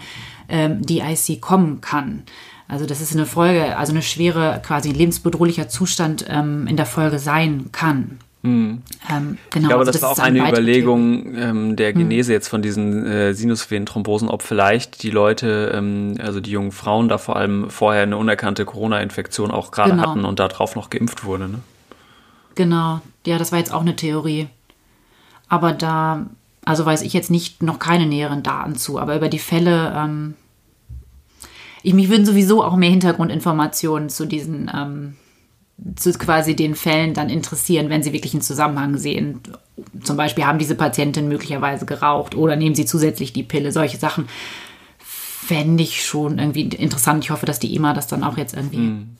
ähm, 0.49 0.81
DIC 0.81 1.41
kommen 1.41 1.81
kann. 1.81 2.23
Also 2.67 2.85
das 2.85 3.01
ist 3.01 3.13
eine 3.13 3.25
Folge, 3.25 3.77
also 3.77 3.91
eine 3.91 4.01
schwere, 4.01 4.61
quasi 4.65 4.91
lebensbedrohlicher 4.91 5.67
Zustand 5.67 6.25
ähm, 6.29 6.67
in 6.67 6.77
der 6.77 6.85
Folge 6.85 7.19
sein 7.19 7.69
kann. 7.73 8.19
Mhm. 8.43 8.81
Ähm, 9.09 9.37
genau, 9.49 9.63
ich 9.63 9.67
glaube, 9.67 9.73
also 9.75 9.91
das, 9.91 9.93
das, 9.93 10.01
war 10.01 10.11
auch 10.11 10.19
eine 10.19 10.39
Überlegung 10.47 11.35
ähm, 11.35 11.75
der 11.75 11.89
hm. 11.93 11.99
Genese 11.99 12.31
mhm. 12.31 12.33
jetzt 12.33 12.47
von 12.47 12.61
diesen 12.61 13.05
äh, 13.05 13.33
Sinusvenenthrombosen, 13.33 14.29
ob 14.29 14.41
vielleicht 14.41 15.03
die 15.03 15.11
Leute, 15.11 15.71
ähm, 15.75 16.15
also 16.19 16.39
die 16.39 16.51
jungen 16.51 16.71
Frauen 16.71 17.07
da 17.07 17.17
vor 17.17 17.35
allem 17.35 17.69
vorher 17.69 18.03
eine 18.03 18.17
unerkannte 18.17 18.65
Corona-Infektion 18.65 19.51
auch 19.51 19.71
gerade 19.71 19.91
genau. 19.91 20.09
hatten 20.09 20.25
und 20.25 20.39
darauf 20.39 20.75
noch 20.75 20.89
geimpft 20.89 21.23
wurde. 21.23 21.49
Ne? 21.49 21.59
Genau, 22.55 23.01
ja, 23.25 23.37
das 23.37 23.51
war 23.51 23.59
jetzt 23.59 23.73
auch 23.73 23.81
eine 23.81 23.95
Theorie. 23.95 24.47
Aber 25.47 25.73
da, 25.73 26.25
also 26.65 26.85
weiß 26.85 27.03
ich 27.03 27.13
jetzt 27.13 27.29
nicht 27.29 27.61
noch 27.61 27.77
keine 27.77 28.07
näheren 28.07 28.41
Daten 28.41 28.75
zu, 28.75 28.99
aber 28.99 29.15
über 29.15 29.29
die 29.29 29.39
Fälle, 29.39 29.93
ähm, 29.95 30.33
ich, 31.83 31.93
mich 31.93 32.09
würden 32.09 32.25
sowieso 32.25 32.63
auch 32.63 32.75
mehr 32.75 32.89
Hintergrundinformationen 32.89 34.09
zu 34.09 34.25
diesen 34.25 34.71
ähm, 34.73 35.15
zu 35.95 36.11
quasi 36.13 36.55
den 36.55 36.75
Fällen 36.75 37.13
dann 37.13 37.29
interessieren, 37.29 37.89
wenn 37.89 38.03
sie 38.03 38.13
wirklich 38.13 38.33
einen 38.33 38.41
Zusammenhang 38.41 38.97
sehen. 38.97 39.41
Zum 40.03 40.17
Beispiel 40.17 40.45
haben 40.45 40.59
diese 40.59 40.75
Patientin 40.75 41.27
möglicherweise 41.27 41.85
geraucht 41.85 42.35
oder 42.35 42.55
nehmen 42.55 42.75
sie 42.75 42.85
zusätzlich 42.85 43.33
die 43.33 43.43
Pille. 43.43 43.71
Solche 43.71 43.97
Sachen 43.97 44.27
fände 44.99 45.83
ich 45.83 46.05
schon 46.05 46.39
irgendwie 46.39 46.61
interessant. 46.61 47.23
Ich 47.23 47.31
hoffe, 47.31 47.45
dass 47.45 47.59
die 47.59 47.75
EMA 47.75 47.93
das 47.93 48.07
dann 48.07 48.23
auch 48.23 48.37
jetzt 48.37 48.55
irgendwie 48.55 48.77
mm 48.77 49.17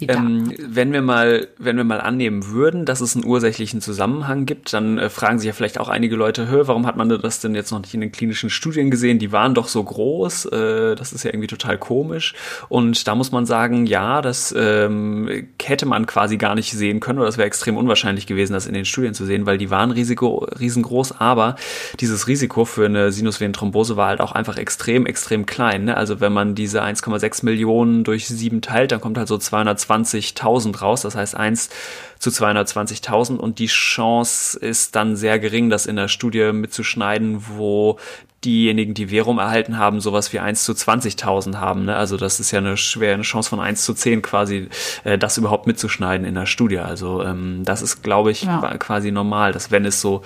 ähm, 0.00 0.52
wenn 0.58 0.92
wir 0.92 1.02
mal, 1.02 1.46
wenn 1.56 1.76
wir 1.76 1.84
mal 1.84 2.00
annehmen 2.00 2.48
würden, 2.48 2.84
dass 2.84 3.00
es 3.00 3.14
einen 3.14 3.24
ursächlichen 3.24 3.80
Zusammenhang 3.80 4.44
gibt, 4.44 4.72
dann 4.72 4.98
äh, 4.98 5.08
fragen 5.08 5.38
sich 5.38 5.46
ja 5.46 5.52
vielleicht 5.52 5.78
auch 5.78 5.88
einige 5.88 6.16
Leute, 6.16 6.50
Hö, 6.50 6.62
warum 6.66 6.84
hat 6.86 6.96
man 6.96 7.08
das 7.08 7.40
denn 7.40 7.54
jetzt 7.54 7.70
noch 7.70 7.80
nicht 7.80 7.94
in 7.94 8.00
den 8.00 8.10
klinischen 8.10 8.50
Studien 8.50 8.90
gesehen? 8.90 9.20
Die 9.20 9.30
waren 9.30 9.54
doch 9.54 9.68
so 9.68 9.82
groß, 9.82 10.46
äh, 10.46 10.94
das 10.96 11.12
ist 11.12 11.22
ja 11.24 11.30
irgendwie 11.30 11.46
total 11.46 11.78
komisch. 11.78 12.34
Und 12.68 13.06
da 13.06 13.14
muss 13.14 13.30
man 13.30 13.46
sagen, 13.46 13.86
ja, 13.86 14.20
das 14.20 14.52
ähm, 14.56 15.46
hätte 15.62 15.86
man 15.86 16.06
quasi 16.06 16.38
gar 16.38 16.56
nicht 16.56 16.72
sehen 16.72 16.98
können 16.98 17.20
oder 17.20 17.26
das 17.26 17.38
wäre 17.38 17.46
extrem 17.46 17.76
unwahrscheinlich 17.76 18.26
gewesen, 18.26 18.52
das 18.52 18.66
in 18.66 18.74
den 18.74 18.84
Studien 18.84 19.14
zu 19.14 19.24
sehen, 19.24 19.46
weil 19.46 19.58
die 19.58 19.70
waren 19.70 19.92
Risiko, 19.92 20.46
riesengroß, 20.58 21.20
aber 21.20 21.54
dieses 22.00 22.26
Risiko 22.26 22.64
für 22.64 22.86
eine 22.86 23.12
Sinusvenenthrombose 23.12 23.96
war 23.96 24.08
halt 24.08 24.20
auch 24.20 24.32
einfach 24.32 24.56
extrem, 24.56 25.06
extrem 25.06 25.46
klein. 25.46 25.84
Ne? 25.84 25.96
Also 25.96 26.20
wenn 26.20 26.32
man 26.32 26.56
diese 26.56 26.82
1,6 26.82 27.44
Millionen 27.44 28.02
durch 28.02 28.26
sieben 28.26 28.60
teilt, 28.60 28.90
dann 28.90 29.00
kommt 29.00 29.18
halt 29.18 29.28
so 29.28 29.38
200 29.38 29.83
220.000 29.90 30.78
raus, 30.78 31.02
das 31.02 31.14
heißt 31.14 31.36
1 31.36 31.70
zu 32.18 32.30
220.000 32.30 33.36
und 33.36 33.58
die 33.58 33.66
Chance 33.66 34.58
ist 34.58 34.96
dann 34.96 35.16
sehr 35.16 35.38
gering, 35.38 35.70
das 35.70 35.86
in 35.86 35.96
der 35.96 36.08
Studie 36.08 36.52
mitzuschneiden, 36.52 37.44
wo 37.56 37.98
diejenigen, 38.44 38.94
die 38.94 39.08
Verum 39.08 39.38
erhalten 39.38 39.78
haben, 39.78 40.00
sowas 40.00 40.32
wie 40.32 40.38
1 40.38 40.64
zu 40.64 40.72
20.000 40.72 41.56
haben. 41.56 41.86
Ne? 41.86 41.96
Also 41.96 42.16
das 42.16 42.40
ist 42.40 42.50
ja 42.50 42.58
eine 42.58 42.76
schwere 42.76 43.20
Chance 43.22 43.50
von 43.50 43.60
1 43.60 43.84
zu 43.84 43.94
10 43.94 44.22
quasi, 44.22 44.68
äh, 45.04 45.18
das 45.18 45.38
überhaupt 45.38 45.66
mitzuschneiden 45.66 46.26
in 46.26 46.34
der 46.34 46.46
Studie. 46.46 46.78
Also 46.78 47.22
ähm, 47.22 47.62
das 47.64 47.82
ist, 47.82 48.02
glaube 48.02 48.30
ich, 48.30 48.42
ja. 48.42 48.76
quasi 48.78 49.10
normal, 49.10 49.52
dass 49.52 49.70
wenn 49.70 49.84
es 49.84 50.00
so 50.00 50.22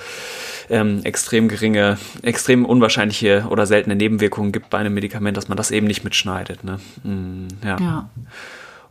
ähm, 0.68 1.00
extrem 1.04 1.48
geringe, 1.48 1.98
extrem 2.22 2.64
unwahrscheinliche 2.64 3.46
oder 3.48 3.66
seltene 3.66 3.96
Nebenwirkungen 3.96 4.52
gibt 4.52 4.70
bei 4.70 4.78
einem 4.78 4.94
Medikament, 4.94 5.36
dass 5.36 5.48
man 5.48 5.56
das 5.56 5.70
eben 5.70 5.86
nicht 5.86 6.04
mitschneidet. 6.04 6.64
Ne? 6.64 6.80
Mm, 7.04 7.48
ja. 7.64 7.76
ja. 7.80 8.10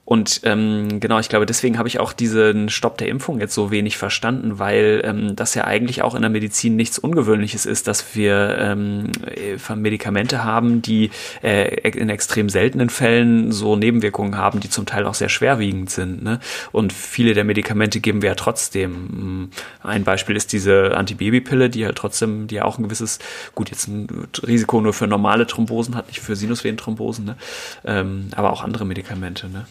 Und 0.08 0.40
ähm, 0.46 1.02
genau, 1.02 1.20
ich 1.20 1.28
glaube, 1.28 1.46
deswegen 1.46 1.78
habe 1.78 1.90
ich 1.90 2.00
auch 2.00 2.14
diesen 2.14 2.70
Stopp 2.70 2.98
der 2.98 3.10
Impfung 3.10 3.42
jetzt 3.42 3.54
so 3.54 3.72
wenig 3.72 3.98
verstanden, 3.98 4.58
weil 4.58 5.02
ähm, 5.04 5.36
das 5.36 5.54
ja 5.54 5.66
eigentlich 5.66 6.02
auch 6.02 6.16
in 6.16 6.22
der 6.22 6.30
Medizin 6.30 6.78
nichts 6.78 6.98
Ungewöhnliches 6.98 7.66
ist, 7.66 7.90
dass 7.90 8.16
wir 8.16 8.58
ähm, 8.58 9.12
äh, 9.26 9.76
Medikamente 9.76 10.46
haben, 10.46 10.82
die 10.82 11.10
äh, 11.44 11.90
in 11.90 12.08
extrem 12.08 12.48
seltenen 12.48 12.90
Fällen 12.90 13.52
so 13.52 13.76
Nebenwirkungen 13.76 14.38
haben, 14.38 14.62
die 14.62 14.70
zum 14.70 14.86
Teil 14.86 15.06
auch 15.06 15.14
sehr 15.14 15.28
schwerwiegend 15.28 15.90
sind. 15.90 16.24
Ne? 16.24 16.40
Und 16.72 16.94
viele 16.94 17.34
der 17.34 17.44
Medikamente 17.44 18.00
geben 18.00 18.22
wir 18.22 18.30
ja 18.30 18.36
trotzdem. 18.36 19.50
Ein 19.84 20.06
Beispiel 20.06 20.38
ist 20.38 20.54
diese 20.54 20.96
Antibabypille, 20.96 21.70
die 21.70 21.86
halt 21.86 21.98
trotzdem, 21.98 22.48
die 22.48 22.56
ja 22.56 22.64
auch 22.64 22.78
ein 22.78 22.84
gewisses, 22.84 23.20
gut, 23.56 23.72
jetzt 23.72 23.90
ein 23.90 24.08
Risiko 24.48 24.80
nur 24.80 24.94
für 24.94 25.06
normale 25.06 25.46
Thrombosen 25.46 25.96
hat, 25.96 26.08
nicht 26.08 26.22
für 26.22 26.38
Sinusvenenthrombosen, 26.38 27.26
ne? 27.26 27.36
ähm, 27.84 28.30
aber 28.38 28.54
auch 28.54 28.64
andere 28.64 28.86
Medikamente. 28.86 29.50
Ne? 29.50 29.66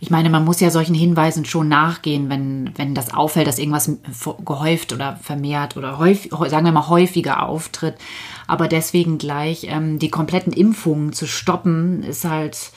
Ich 0.00 0.10
meine, 0.10 0.30
man 0.30 0.44
muss 0.44 0.60
ja 0.60 0.70
solchen 0.70 0.94
Hinweisen 0.94 1.44
schon 1.44 1.68
nachgehen, 1.68 2.28
wenn, 2.28 2.70
wenn 2.76 2.94
das 2.94 3.12
auffällt, 3.12 3.46
dass 3.46 3.58
irgendwas 3.58 3.90
gehäuft 4.44 4.92
oder 4.92 5.16
vermehrt 5.16 5.76
oder 5.76 5.98
häufig, 5.98 6.30
sagen 6.30 6.64
wir 6.64 6.72
mal 6.72 6.88
häufiger 6.88 7.42
auftritt. 7.42 7.96
Aber 8.46 8.68
deswegen 8.68 9.18
gleich 9.18 9.66
ähm, 9.68 9.98
die 9.98 10.10
kompletten 10.10 10.52
Impfungen 10.52 11.12
zu 11.12 11.26
stoppen, 11.26 12.02
ist 12.02 12.24
halt 12.24 12.70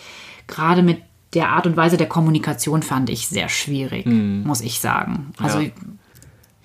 gerade 0.48 0.82
mit 0.82 1.02
der 1.34 1.50
Art 1.50 1.66
und 1.66 1.78
Weise 1.78 1.98
der 1.98 2.10
Kommunikation 2.10 2.84
fand 2.84 3.10
ich 3.10 3.28
sehr 3.28 3.48
schwierig, 3.48 4.06
mm. 4.06 4.44
muss 4.44 4.60
ich 4.62 4.82
sagen. 4.82 5.32
Also 5.38 5.60
ja. 5.60 5.70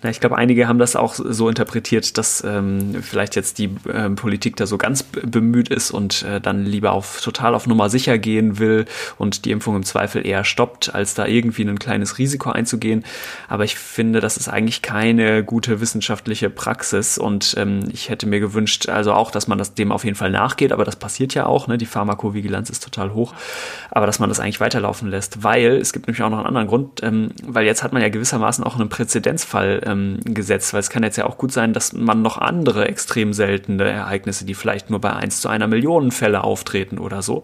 Ja, 0.07 0.11
ich 0.11 0.21
glaube, 0.21 0.39
einige 0.39 0.69
haben 0.69 0.79
das 0.79 0.95
auch 0.95 1.17
so 1.17 1.49
interpretiert, 1.49 2.17
dass 2.17 2.45
ähm, 2.47 3.03
vielleicht 3.03 3.35
jetzt 3.35 3.59
die 3.59 3.71
ähm, 3.93 4.15
Politik 4.15 4.55
da 4.55 4.65
so 4.65 4.79
ganz 4.79 5.03
bemüht 5.03 5.69
ist 5.69 5.91
und 5.91 6.23
äh, 6.23 6.41
dann 6.41 6.65
lieber 6.65 6.93
auf 6.93 7.21
total 7.21 7.57
auf 7.57 7.67
Nummer 7.67 7.91
sicher 7.91 8.17
gehen 8.17 8.61
will 8.61 8.85
und 9.19 9.45
die 9.45 9.51
Impfung 9.51 9.75
im 9.75 9.83
Zweifel 9.83 10.25
eher 10.25 10.45
stoppt, 10.45 10.95
als 10.95 11.15
da 11.15 11.27
irgendwie 11.27 11.63
ein 11.63 11.81
kleines 11.81 12.19
Risiko 12.19 12.51
einzugehen. 12.51 13.05
Aber 13.49 13.65
ich 13.65 13.75
finde, 13.75 14.21
das 14.21 14.37
ist 14.37 14.49
eigentlich 14.49 14.81
keine 14.81 15.43
gute 15.43 15.81
wissenschaftliche 15.81 16.51
Praxis 16.51 17.19
und 17.19 17.57
ähm, 17.59 17.89
ich 17.93 18.09
hätte 18.09 18.29
mir 18.29 18.39
gewünscht, 18.39 18.89
also 18.89 19.13
auch, 19.13 19.33
dass 19.33 19.49
man 19.49 19.59
das 19.59 19.75
dem 19.75 19.91
auf 19.91 20.05
jeden 20.05 20.17
Fall 20.17 20.31
nachgeht, 20.31 20.71
aber 20.71 20.85
das 20.85 20.95
passiert 20.95 21.35
ja 21.35 21.47
auch, 21.47 21.67
ne? 21.67 21.79
Die 21.79 21.87
Pharmakovigilanz 21.87 22.71
ist 22.71 22.85
total 22.85 23.13
hoch, 23.13 23.35
aber 23.91 24.07
dass 24.07 24.21
man 24.21 24.29
das 24.29 24.39
eigentlich 24.39 24.61
weiterlaufen 24.61 25.11
lässt, 25.11 25.43
weil 25.43 25.79
es 25.79 25.93
gibt 25.93 26.07
nämlich 26.07 26.23
auch 26.23 26.31
noch 26.31 26.39
einen 26.39 26.47
anderen 26.47 26.69
Grund, 26.69 27.03
ähm, 27.03 27.31
weil 27.43 27.67
jetzt 27.67 27.83
hat 27.83 27.93
man 27.93 28.03
ja 28.03 28.09
gewissermaßen 28.09 28.63
auch 28.63 28.77
einen 28.77 28.89
Präzedenzfall 28.89 29.81
ähm, 29.97 30.21
gesetzt, 30.25 30.73
weil 30.73 30.81
es 30.81 30.91
kann 30.91 31.03
jetzt 31.03 31.17
ja 31.17 31.27
auch 31.27 31.39
gut 31.39 31.53
sein, 31.53 31.73
dass 31.73 31.93
man 31.93 32.23
noch 32.23 32.39
andere 32.39 32.89
extrem 32.89 33.33
seltene 33.33 33.85
Ereignisse, 33.85 34.45
die 34.45 34.55
vielleicht 34.55 34.91
nur 34.91 35.01
bei 35.01 35.13
1 35.13 35.41
zu 35.41 35.49
einer 35.49 35.67
Million 35.67 36.11
Fälle 36.11 36.45
auftreten 36.45 36.99
oder 36.99 37.23
so, 37.23 37.43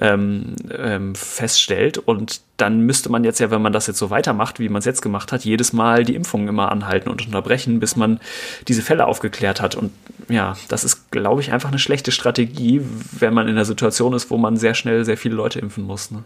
ähm, 0.00 0.54
ähm, 0.70 1.14
feststellt. 1.14 1.98
Und 1.98 2.40
dann 2.56 2.80
müsste 2.80 3.10
man 3.10 3.24
jetzt 3.24 3.40
ja, 3.40 3.50
wenn 3.50 3.62
man 3.62 3.72
das 3.72 3.86
jetzt 3.86 3.98
so 3.98 4.10
weitermacht, 4.10 4.58
wie 4.58 4.68
man 4.68 4.80
es 4.80 4.84
jetzt 4.84 5.02
gemacht 5.02 5.32
hat, 5.32 5.44
jedes 5.44 5.72
Mal 5.72 6.04
die 6.04 6.14
Impfung 6.14 6.48
immer 6.48 6.70
anhalten 6.70 7.08
und 7.08 7.24
unterbrechen, 7.26 7.80
bis 7.80 7.96
man 7.96 8.20
diese 8.68 8.82
Fälle 8.82 9.06
aufgeklärt 9.06 9.60
hat. 9.60 9.74
Und 9.74 9.92
ja, 10.28 10.56
das 10.68 10.84
ist, 10.84 11.10
glaube 11.10 11.40
ich, 11.40 11.52
einfach 11.52 11.70
eine 11.70 11.78
schlechte 11.78 12.12
Strategie, 12.12 12.82
wenn 13.12 13.34
man 13.34 13.48
in 13.48 13.54
einer 13.54 13.64
Situation 13.64 14.12
ist, 14.12 14.30
wo 14.30 14.36
man 14.36 14.56
sehr 14.56 14.74
schnell 14.74 15.04
sehr 15.04 15.16
viele 15.16 15.34
Leute 15.34 15.58
impfen 15.58 15.84
muss. 15.84 16.10
Ne? 16.10 16.22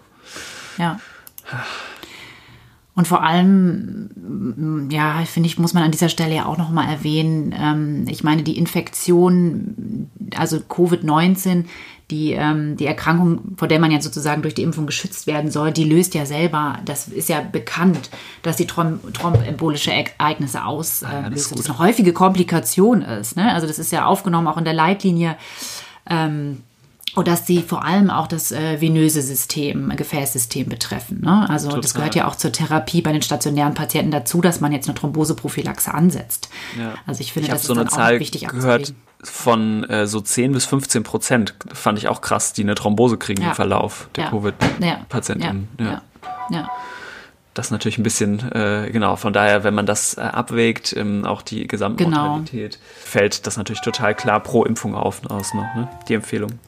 Ja. 0.79 0.99
Und 2.97 3.09
vor 3.09 3.25
allem, 3.25 4.89
ja, 4.91 5.25
finde 5.25 5.49
ich, 5.49 5.59
muss 5.59 5.75
man 5.75 5.83
an 5.83 5.91
dieser 5.91 6.09
Stelle 6.09 6.35
ja 6.35 6.47
auch 6.47 6.59
noch 6.59 6.71
mal 6.71 6.89
erwähnen, 6.89 7.53
ähm, 7.59 8.07
ich 8.09 8.23
meine, 8.23 8.45
die 8.45 8.57
Infektion, 8.57 10.09
also 10.37 10.59
Covid-19, 10.59 11.65
die, 12.11 12.33
ähm, 12.33 12.77
die 12.77 12.87
Erkrankung, 12.87 13.57
vor 13.57 13.67
der 13.67 13.81
man 13.81 13.91
ja 13.91 14.01
sozusagen 14.01 14.43
durch 14.43 14.55
die 14.55 14.63
Impfung 14.63 14.87
geschützt 14.87 15.27
werden 15.27 15.51
soll, 15.51 15.73
die 15.73 15.85
löst 15.85 16.15
ja 16.15 16.27
selber, 16.27 16.79
das 16.85 17.09
ist 17.09 17.29
ja 17.29 17.41
bekannt, 17.41 18.11
dass 18.43 18.57
die 18.57 18.67
Trom 18.67 19.01
trombembolische 19.13 19.91
Ereignisse 19.91 20.65
auslöst. 20.65 21.13
Ja, 21.13 21.31
das, 21.31 21.51
das, 21.51 21.69
eine 21.69 21.79
häufige 21.79 22.13
Komplikation 22.13 23.03
ist. 23.03 23.37
Ne? 23.37 23.53
Also 23.53 23.67
das 23.67 23.79
ist 23.79 23.91
ja 23.91 24.05
aufgenommen 24.05 24.47
auch 24.47 24.59
in 24.59 24.65
der 24.65 24.75
Leitlinie. 24.75 25.37
Ähm, 26.09 26.61
und 27.15 27.29
dass 27.29 27.47
sie 27.47 27.63
vor 27.63 27.85
allem 27.85 28.11
auch 28.11 28.27
das 28.27 28.53
äh, 28.53 28.81
venöse 28.81 29.23
System, 29.23 29.95
Gefäßsystem 29.97 30.69
betreffen. 30.69 31.21
Ne? 31.23 31.49
Also 31.49 31.69
Total. 31.69 31.81
das 31.81 31.95
gehört 31.95 32.15
ja 32.15 32.29
auch 32.29 32.37
zur 32.37 32.53
Therapie 32.53 33.03
bei 33.03 33.13
den 33.13 33.23
stationären 33.23 33.75
Patienten 33.75 34.11
dazu, 34.11 34.41
dass 34.41 34.61
man 34.61 34.73
jetzt 34.73 34.89
eine 34.89 34.95
Thromboseprophylaxe 34.97 35.93
ansetzt. 35.93 36.49
Ja. 36.79 36.95
Also 37.07 37.21
ich 37.21 37.33
finde, 37.33 37.47
ich 37.47 37.53
das 37.53 37.63
ist 37.63 37.69
so 37.69 37.75
eine 37.75 37.87
Zahl 37.87 38.21
wichtig 38.21 38.47
gehört 38.49 38.95
von 39.23 39.85
äh, 39.85 40.07
so 40.07 40.21
10 40.21 40.53
bis 40.53 40.67
15 40.67 41.03
Prozent, 41.03 41.55
fand 41.73 41.99
ich 41.99 42.09
auch 42.09 42.21
krass, 42.21 42.53
die 42.53 42.63
eine 42.63 42.75
Thrombose 42.75 43.17
kriegen 43.17 43.43
ja. 43.43 43.49
im 43.51 43.55
Verlauf 43.55 44.09
der 44.17 44.25
ja. 44.25 44.31
Covid-Patienten. 44.31 45.69
Ja. 45.79 46.03
ja. 46.51 46.71
Das 47.55 47.67
ist 47.67 47.71
natürlich 47.71 47.99
ein 47.99 48.03
bisschen, 48.03 48.41
äh, 48.53 48.91
genau, 48.91 49.15
von 49.15 49.33
daher, 49.33 49.63
wenn 49.63 49.75
man 49.75 49.87
das 49.87 50.19
äh, 50.19 50.23
abwägt, 50.23 50.95
ähm, 50.97 51.25
auch 51.25 51.41
die 51.41 51.69
Gesamtmortalität, 51.69 52.73
genau. 52.73 52.85
fällt 53.05 53.47
das 53.47 53.57
natürlich 53.57 53.81
total 53.81 54.15
klar 54.15 54.41
pro 54.41 54.65
Impfung 54.65 54.95
auf, 54.97 55.25
aus 55.31 55.55
noch, 55.55 55.75
ne? 55.75 55.89
die 56.09 56.15
Empfehlung. 56.15 56.59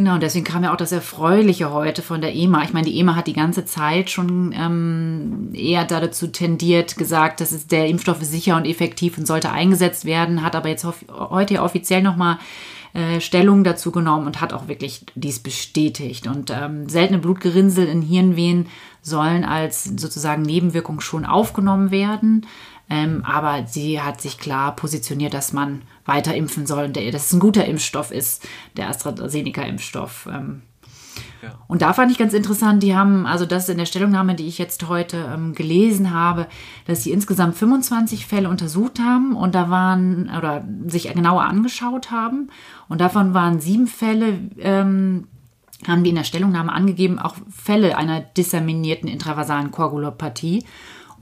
Genau, 0.00 0.14
und 0.14 0.22
deswegen 0.22 0.46
kam 0.46 0.64
ja 0.64 0.72
auch 0.72 0.78
das 0.78 0.92
Erfreuliche 0.92 1.74
heute 1.74 2.00
von 2.00 2.22
der 2.22 2.34
EMA. 2.34 2.64
Ich 2.64 2.72
meine, 2.72 2.86
die 2.86 2.98
EMA 2.98 3.16
hat 3.16 3.26
die 3.26 3.34
ganze 3.34 3.66
Zeit 3.66 4.08
schon 4.08 4.54
ähm, 4.56 5.50
eher 5.52 5.84
dazu 5.84 6.28
tendiert, 6.28 6.96
gesagt, 6.96 7.42
dass 7.42 7.66
der 7.66 7.86
Impfstoff 7.86 8.22
ist 8.22 8.30
sicher 8.30 8.56
und 8.56 8.64
effektiv 8.64 9.18
und 9.18 9.26
sollte 9.26 9.50
eingesetzt 9.50 10.06
werden, 10.06 10.42
hat 10.42 10.56
aber 10.56 10.70
jetzt 10.70 10.86
heute 11.10 11.60
offiziell 11.60 12.00
nochmal 12.00 12.38
äh, 12.94 13.20
Stellung 13.20 13.62
dazu 13.62 13.92
genommen 13.92 14.26
und 14.26 14.40
hat 14.40 14.54
auch 14.54 14.68
wirklich 14.68 15.04
dies 15.16 15.38
bestätigt. 15.38 16.26
Und 16.26 16.50
ähm, 16.50 16.88
seltene 16.88 17.18
Blutgerinnsel 17.18 17.86
in 17.86 18.00
Hirnvenen 18.00 18.68
sollen 19.02 19.44
als 19.44 19.84
sozusagen 19.84 20.40
Nebenwirkung 20.40 21.00
schon 21.00 21.26
aufgenommen 21.26 21.90
werden. 21.90 22.46
Ähm, 22.88 23.22
aber 23.26 23.66
sie 23.66 24.00
hat 24.00 24.22
sich 24.22 24.38
klar 24.38 24.74
positioniert, 24.74 25.34
dass 25.34 25.52
man 25.52 25.82
weiter 26.10 26.34
impfen 26.34 26.66
soll 26.66 26.84
und 26.84 26.96
der, 26.96 27.10
dass 27.10 27.26
es 27.26 27.32
ein 27.32 27.40
guter 27.40 27.64
Impfstoff 27.64 28.10
ist, 28.10 28.46
der 28.76 28.88
AstraZeneca-Impfstoff. 28.90 30.28
Ähm, 30.30 30.62
Ja. 31.42 31.54
Und 31.68 31.80
da 31.82 31.92
fand 31.92 32.12
ich 32.12 32.18
ganz 32.18 32.34
interessant, 32.34 32.82
die 32.82 32.94
haben, 32.94 33.26
also 33.26 33.46
das 33.46 33.68
in 33.68 33.78
der 33.78 33.86
Stellungnahme, 33.86 34.34
die 34.34 34.46
ich 34.46 34.58
jetzt 34.58 34.88
heute 34.88 35.30
ähm, 35.32 35.54
gelesen 35.54 36.12
habe, 36.12 36.46
dass 36.86 37.02
sie 37.02 37.12
insgesamt 37.12 37.56
25 37.56 38.26
Fälle 38.26 38.48
untersucht 38.48 38.98
haben 39.00 39.34
und 39.34 39.54
da 39.54 39.70
waren, 39.70 40.30
oder 40.36 40.64
sich 40.86 41.12
genauer 41.12 41.44
angeschaut 41.44 42.10
haben. 42.10 42.50
Und 42.88 43.00
davon 43.00 43.32
waren 43.32 43.60
sieben 43.60 43.86
Fälle, 43.86 44.38
ähm, 44.58 45.28
haben 45.88 46.04
die 46.04 46.10
in 46.10 46.16
der 46.16 46.24
Stellungnahme 46.24 46.72
angegeben, 46.72 47.18
auch 47.18 47.36
Fälle 47.48 47.96
einer 47.96 48.20
disseminierten 48.20 49.08
intravasalen 49.08 49.70
Koagulopathie 49.70 50.64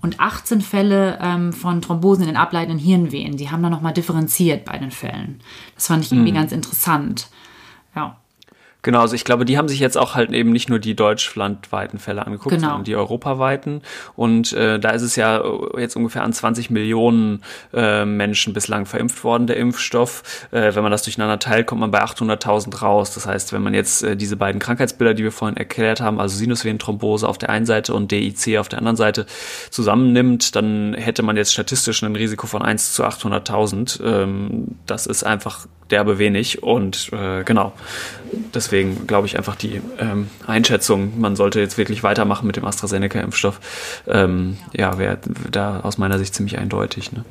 und 0.01 0.21
18 0.21 0.61
Fälle 0.61 1.19
ähm, 1.21 1.53
von 1.53 1.83
Thrombosen 1.83 2.23
in 2.23 2.29
den 2.29 2.37
ableitenden 2.37 2.79
Hirnvenen. 2.79 3.37
Die 3.37 3.51
haben 3.51 3.63
da 3.63 3.71
nochmal 3.71 3.93
differenziert 3.93 4.65
bei 4.65 4.79
den 4.79 4.91
Fällen. 4.91 5.41
Das 5.75 5.89
fand 5.89 6.05
ich 6.05 6.13
irgendwie 6.13 6.31
mhm. 6.31 6.37
ganz 6.37 6.53
interessant. 6.53 7.29
Ja. 7.95 8.17
Genau, 8.83 9.01
also 9.01 9.17
ich 9.17 9.25
glaube, 9.25 9.45
die 9.45 9.59
haben 9.59 9.67
sich 9.67 9.81
jetzt 9.81 9.99
auch 9.99 10.15
halt 10.15 10.31
eben 10.33 10.53
nicht 10.53 10.69
nur 10.69 10.79
die 10.79 10.95
deutschlandweiten 10.95 11.99
Fälle 11.99 12.25
angeguckt, 12.25 12.55
genau. 12.55 12.69
sondern 12.69 12.85
die 12.85 12.95
europaweiten. 12.95 13.83
Und 14.15 14.53
äh, 14.53 14.79
da 14.79 14.91
ist 14.91 15.03
es 15.03 15.17
ja 15.17 15.43
jetzt 15.77 15.97
ungefähr 15.97 16.23
an 16.23 16.33
20 16.33 16.71
Millionen 16.71 17.43
äh, 17.75 18.05
Menschen 18.05 18.53
bislang 18.53 18.87
verimpft 18.87 19.25
worden, 19.25 19.49
der 19.49 19.57
Impfstoff. 19.57 20.47
Äh, 20.53 20.77
wenn 20.77 20.85
man 20.85 20.93
das 20.93 21.03
durcheinander 21.03 21.41
teilt, 21.41 21.67
kommt 21.67 21.81
man 21.81 21.91
bei 21.91 22.01
800.000 22.05 22.81
raus. 22.81 23.13
Das 23.15 23.27
heißt, 23.27 23.53
wenn 23.53 23.63
man 23.63 23.75
jetzt 23.75 24.05
äh, 24.05 24.17
diese 24.17 24.37
beiden 24.37 24.61
Krankheitsbilder, 24.61 25.15
die 25.15 25.25
wir 25.25 25.33
vorhin 25.33 25.57
erklärt 25.57 26.01
haben, 26.01 26.21
also 26.21 26.37
Sinusvenenthrombose 26.37 27.29
auf 27.29 27.37
der 27.37 27.51
einen 27.51 27.67
Seite 27.67 27.95
und 27.95 28.13
DIC 28.13 28.59
auf 28.59 28.69
der 28.69 28.79
anderen 28.79 28.97
Seite 28.97 29.27
zusammennimmt, 29.71 30.55
dann 30.55 30.95
hätte 30.95 31.25
man 31.25 31.37
jetzt 31.37 31.53
statistisch 31.53 32.03
ein 32.05 32.15
Risiko 32.15 32.47
von 32.47 32.63
1 32.63 32.93
zu 32.93 33.05
800.000. 33.05 34.05
Ähm, 34.05 34.77
das 34.87 35.07
ist 35.07 35.25
einfach 35.25 35.67
derbe 35.91 36.19
wenig 36.19 36.63
und 36.63 37.11
äh, 37.13 37.45
genau. 37.45 37.73
Deswegen 38.69 39.07
glaube 39.07 39.27
ich 39.27 39.39
einfach 39.39 39.57
die 39.57 39.81
ähm, 39.99 40.29
Einschätzung, 40.47 41.19
man 41.19 41.37
sollte 41.37 41.59
jetzt 41.59 41.79
wirklich 41.79 42.03
weitermachen 42.03 42.47
mit 42.47 42.57
dem 42.57 42.67
AstraZeneca-Impfstoff, 42.67 43.61
ähm, 44.07 44.59
ja, 44.77 44.99
wäre 44.99 45.17
da 45.51 45.81
aus 45.81 45.97
meiner 45.97 46.19
Sicht 46.19 46.35
ziemlich 46.35 46.59
eindeutig. 46.59 47.11
Ne? 47.13 47.25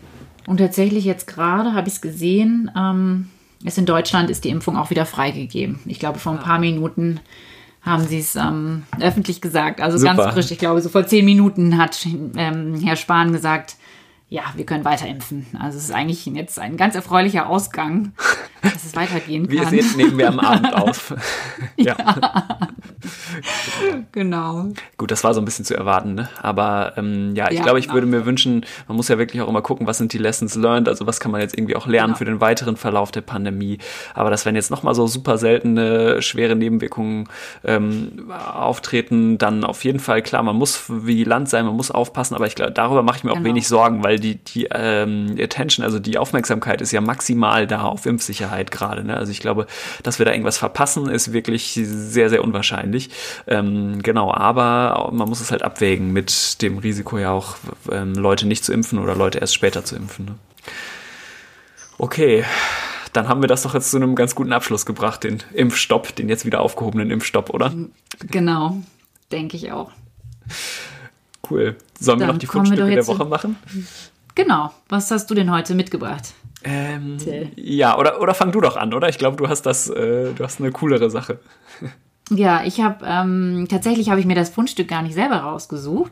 Und 0.47 0.58
tatsächlich 0.58 1.06
jetzt 1.06 1.28
gerade 1.28 1.73
habe 1.73 1.89
ich 1.89 1.93
es 1.93 2.02
gesehen, 2.02 2.71
ähm, 2.76 3.30
ist 3.63 3.78
in 3.78 3.86
Deutschland 3.86 4.32
ist 4.32 4.45
die 4.45 4.50
Impfung 4.50 4.78
auch 4.78 4.89
wieder 4.89 5.06
freigegeben. 5.06 5.80
Ich 5.86 6.00
glaube, 6.00 6.17
vor 6.17 6.32
ein 6.32 6.39
paar 6.39 6.58
Minuten 6.58 7.19
haben 7.84 8.08
sie 8.08 8.17
es 8.17 8.36
ähm, 8.36 8.84
öffentlich 9.00 9.39
gesagt. 9.39 9.80
Also 9.80 10.00
Super. 10.00 10.15
ganz 10.15 10.34
frisch. 10.34 10.50
Ich 10.50 10.58
glaube, 10.58 10.82
so 10.82 10.89
vor 10.89 11.06
zehn 11.06 11.23
Minuten 11.23 11.78
hat 11.78 12.04
ähm, 12.36 12.82
Herr 12.84 12.95
Spahn 12.95 13.32
gesagt, 13.32 13.76
ja, 14.29 14.43
wir 14.55 14.65
können 14.65 14.83
weiter 14.83 15.07
impfen. 15.07 15.45
Also 15.57 15.77
es 15.77 15.85
ist 15.85 15.91
eigentlich 15.91 16.25
jetzt 16.25 16.59
ein 16.59 16.75
ganz 16.75 16.95
erfreulicher 16.95 17.47
Ausgang, 17.47 18.11
dass 18.61 18.83
es 18.83 18.93
weitergehen 18.93 19.47
kann. 19.47 19.67
Es 19.67 19.71
jetzt 19.71 19.95
nehmen 19.95 20.17
wir 20.17 20.27
am 20.27 20.39
Abend 20.39 20.73
auf. 20.75 21.13
ja. 21.77 21.95
ja. 21.97 22.49
genau. 24.11 24.67
Gut, 24.97 25.11
das 25.11 25.23
war 25.23 25.33
so 25.33 25.39
ein 25.39 25.45
bisschen 25.45 25.63
zu 25.63 25.75
erwarten, 25.75 26.15
ne? 26.15 26.29
Aber 26.41 26.93
ähm, 26.97 27.35
ja, 27.35 27.49
ich 27.49 27.57
ja, 27.57 27.63
glaube, 27.63 27.79
ich 27.79 27.85
genau. 27.85 27.95
würde 27.95 28.07
mir 28.07 28.25
wünschen, 28.25 28.65
man 28.89 28.97
muss 28.97 29.07
ja 29.07 29.17
wirklich 29.17 29.41
auch 29.41 29.47
immer 29.47 29.61
gucken, 29.61 29.87
was 29.87 29.97
sind 29.97 30.11
die 30.11 30.17
Lessons 30.17 30.55
learned, 30.55 30.89
also 30.89 31.07
was 31.07 31.21
kann 31.21 31.31
man 31.31 31.39
jetzt 31.39 31.57
irgendwie 31.57 31.77
auch 31.77 31.87
lernen 31.87 32.07
genau. 32.07 32.17
für 32.17 32.25
den 32.25 32.41
weiteren 32.41 32.75
Verlauf 32.75 33.11
der 33.11 33.21
Pandemie. 33.21 33.77
Aber 34.13 34.29
dass 34.29 34.45
wenn 34.45 34.55
jetzt 34.55 34.71
nochmal 34.71 34.93
so 34.93 35.07
super 35.07 35.37
seltene, 35.37 36.21
schwere 36.21 36.57
Nebenwirkungen 36.57 37.29
ähm, 37.63 38.29
auftreten, 38.53 39.37
dann 39.37 39.63
auf 39.63 39.85
jeden 39.85 39.99
Fall 39.99 40.21
klar, 40.21 40.43
man 40.43 40.57
muss 40.57 40.83
wie 40.89 41.23
Land 41.23 41.47
sein, 41.47 41.65
man 41.65 41.75
muss 41.75 41.91
aufpassen, 41.91 42.35
aber 42.35 42.47
ich 42.47 42.55
glaube, 42.55 42.73
darüber 42.73 43.03
mache 43.03 43.19
ich 43.19 43.23
mir 43.23 43.31
genau. 43.31 43.41
auch 43.41 43.45
wenig 43.45 43.67
Sorgen, 43.69 44.03
weil 44.03 44.16
die, 44.19 44.36
die 44.36 44.67
ähm, 44.71 45.38
Attention, 45.39 45.84
also 45.84 45.99
die 45.99 46.17
Aufmerksamkeit 46.17 46.82
ist 46.82 46.91
ja 46.91 47.01
maximal 47.01 47.67
da 47.67 47.84
auf 47.84 48.06
Impfsicherheit 48.06 48.71
gerade. 48.71 49.03
Ne? 49.03 49.15
Also 49.15 49.32
ich 49.32 49.39
glaube, 49.39 49.67
dass 50.03 50.19
wir 50.19 50.25
da 50.25 50.32
irgendwas 50.32 50.58
verpassen, 50.58 51.10
ist 51.10 51.34
wirklich 51.34 51.80
sehr, 51.84 52.30
sehr 52.30 52.43
unwahrscheinlich. 52.43 53.10
Ähm, 53.47 54.01
genau, 54.01 54.34
aber 54.34 55.10
man 55.13 55.30
muss 55.30 55.41
es 55.41 55.51
halt 55.51 55.63
abwägen 55.63 56.12
mit 56.12 56.62
dem 56.62 56.77
Risiko 56.77 57.17
ja 57.17 57.32
auch, 57.32 57.56
ähm, 57.91 58.13
Leute 58.13 58.47
nicht 58.47 58.63
zu 58.63 58.73
impfen 58.73 58.99
oder 58.99 59.15
Leute 59.15 59.39
erst 59.39 59.56
später 59.56 59.84
zu 59.84 59.95
impfen. 59.95 60.25
Ne? 60.25 60.36
Okay, 61.97 62.45
dann 63.13 63.27
haben 63.27 63.41
wir 63.41 63.47
das 63.47 63.63
doch 63.63 63.73
jetzt 63.73 63.89
zu 63.89 63.97
einem 63.97 64.15
ganz 64.15 64.36
guten 64.36 64.53
Abschluss 64.53 64.86
gebracht, 64.86 65.23
den 65.23 65.41
Impfstopp, 65.53 66.15
den 66.15 66.30
jetzt 66.30 66.45
wieder 66.45 66.62
aufgehobenen 66.62 67.10
Impfstopp, 67.10 67.49
oder? 67.49 67.73
Genau, 68.30 68.77
denke 69.32 69.58
ich 69.58 69.71
auch. 69.71 69.91
Cool. 71.49 71.75
Sollen 71.99 72.19
dann 72.19 72.29
wir 72.29 72.33
noch 72.33 72.39
die 72.39 72.47
Fundstücke 72.47 72.89
der 72.89 73.07
Woche 73.07 73.25
machen? 73.25 73.55
Genau. 74.36 74.71
Was 74.89 75.10
hast 75.12 75.29
du 75.29 75.36
denn 75.36 75.51
heute 75.51 75.73
mitgebracht? 75.73 76.33
Ähm, 76.63 77.17
ja, 77.55 77.97
oder, 77.97 78.21
oder 78.21 78.33
fang 78.33 78.51
du 78.51 78.62
doch 78.62 78.77
an, 78.77 78.93
oder? 78.93 79.10
Ich 79.10 79.17
glaube, 79.17 79.38
du 79.38 79.47
hast 79.47 79.63
das, 79.63 79.89
äh, 79.89 80.33
du 80.33 80.43
hast 80.43 80.60
eine 80.60 80.71
coolere 80.71 81.10
Sache. 81.10 81.39
Ja, 82.29 82.65
ich 82.65 82.81
habe 82.81 83.05
ähm, 83.07 83.67
tatsächlich 83.69 84.10
habe 84.10 84.19
ich 84.19 84.25
mir 84.25 84.36
das 84.36 84.49
Fundstück 84.49 84.89
gar 84.89 85.01
nicht 85.01 85.13
selber 85.13 85.38
rausgesucht, 85.38 86.12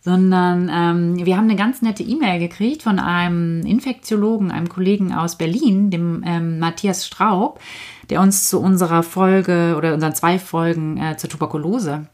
sondern 0.00 0.70
ähm, 0.72 1.26
wir 1.26 1.36
haben 1.36 1.46
eine 1.46 1.56
ganz 1.56 1.82
nette 1.82 2.04
E-Mail 2.04 2.38
gekriegt 2.38 2.84
von 2.84 3.00
einem 3.00 3.66
Infektiologen, 3.66 4.52
einem 4.52 4.68
Kollegen 4.68 5.12
aus 5.12 5.36
Berlin, 5.36 5.90
dem 5.90 6.22
ähm, 6.24 6.60
Matthias 6.60 7.08
Straub, 7.08 7.58
der 8.08 8.20
uns 8.20 8.48
zu 8.48 8.60
unserer 8.60 9.02
Folge 9.02 9.74
oder 9.76 9.94
unseren 9.94 10.14
zwei 10.14 10.38
Folgen 10.38 10.96
äh, 10.96 11.16
zur 11.16 11.28
Tuberkulose 11.28 12.06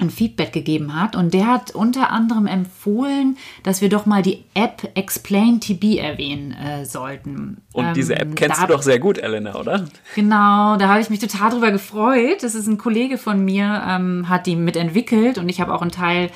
ein 0.00 0.10
Feedback 0.10 0.52
gegeben 0.52 0.98
hat. 0.98 1.16
Und 1.16 1.34
der 1.34 1.46
hat 1.46 1.72
unter 1.72 2.10
anderem 2.10 2.46
empfohlen, 2.46 3.36
dass 3.62 3.80
wir 3.80 3.88
doch 3.88 4.06
mal 4.06 4.22
die 4.22 4.44
App 4.54 4.90
Explain 4.94 5.60
TB 5.60 5.98
erwähnen 5.98 6.52
äh, 6.52 6.84
sollten. 6.84 7.58
Und 7.72 7.86
ähm, 7.86 7.94
diese 7.94 8.16
App 8.16 8.36
kennst 8.36 8.62
du 8.62 8.66
doch 8.66 8.82
sehr 8.82 8.98
gut, 8.98 9.18
Elena, 9.18 9.54
oder? 9.54 9.86
Genau, 10.14 10.76
da 10.76 10.88
habe 10.88 11.00
ich 11.00 11.10
mich 11.10 11.18
total 11.18 11.50
drüber 11.50 11.70
gefreut. 11.70 12.42
Das 12.42 12.54
ist 12.54 12.66
ein 12.66 12.78
Kollege 12.78 13.18
von 13.18 13.44
mir, 13.44 13.82
ähm, 13.86 14.28
hat 14.28 14.46
die 14.46 14.56
mitentwickelt 14.56 15.38
und 15.38 15.48
ich 15.48 15.60
habe 15.60 15.74
auch 15.74 15.82
einen 15.82 15.90
Teil 15.90 16.30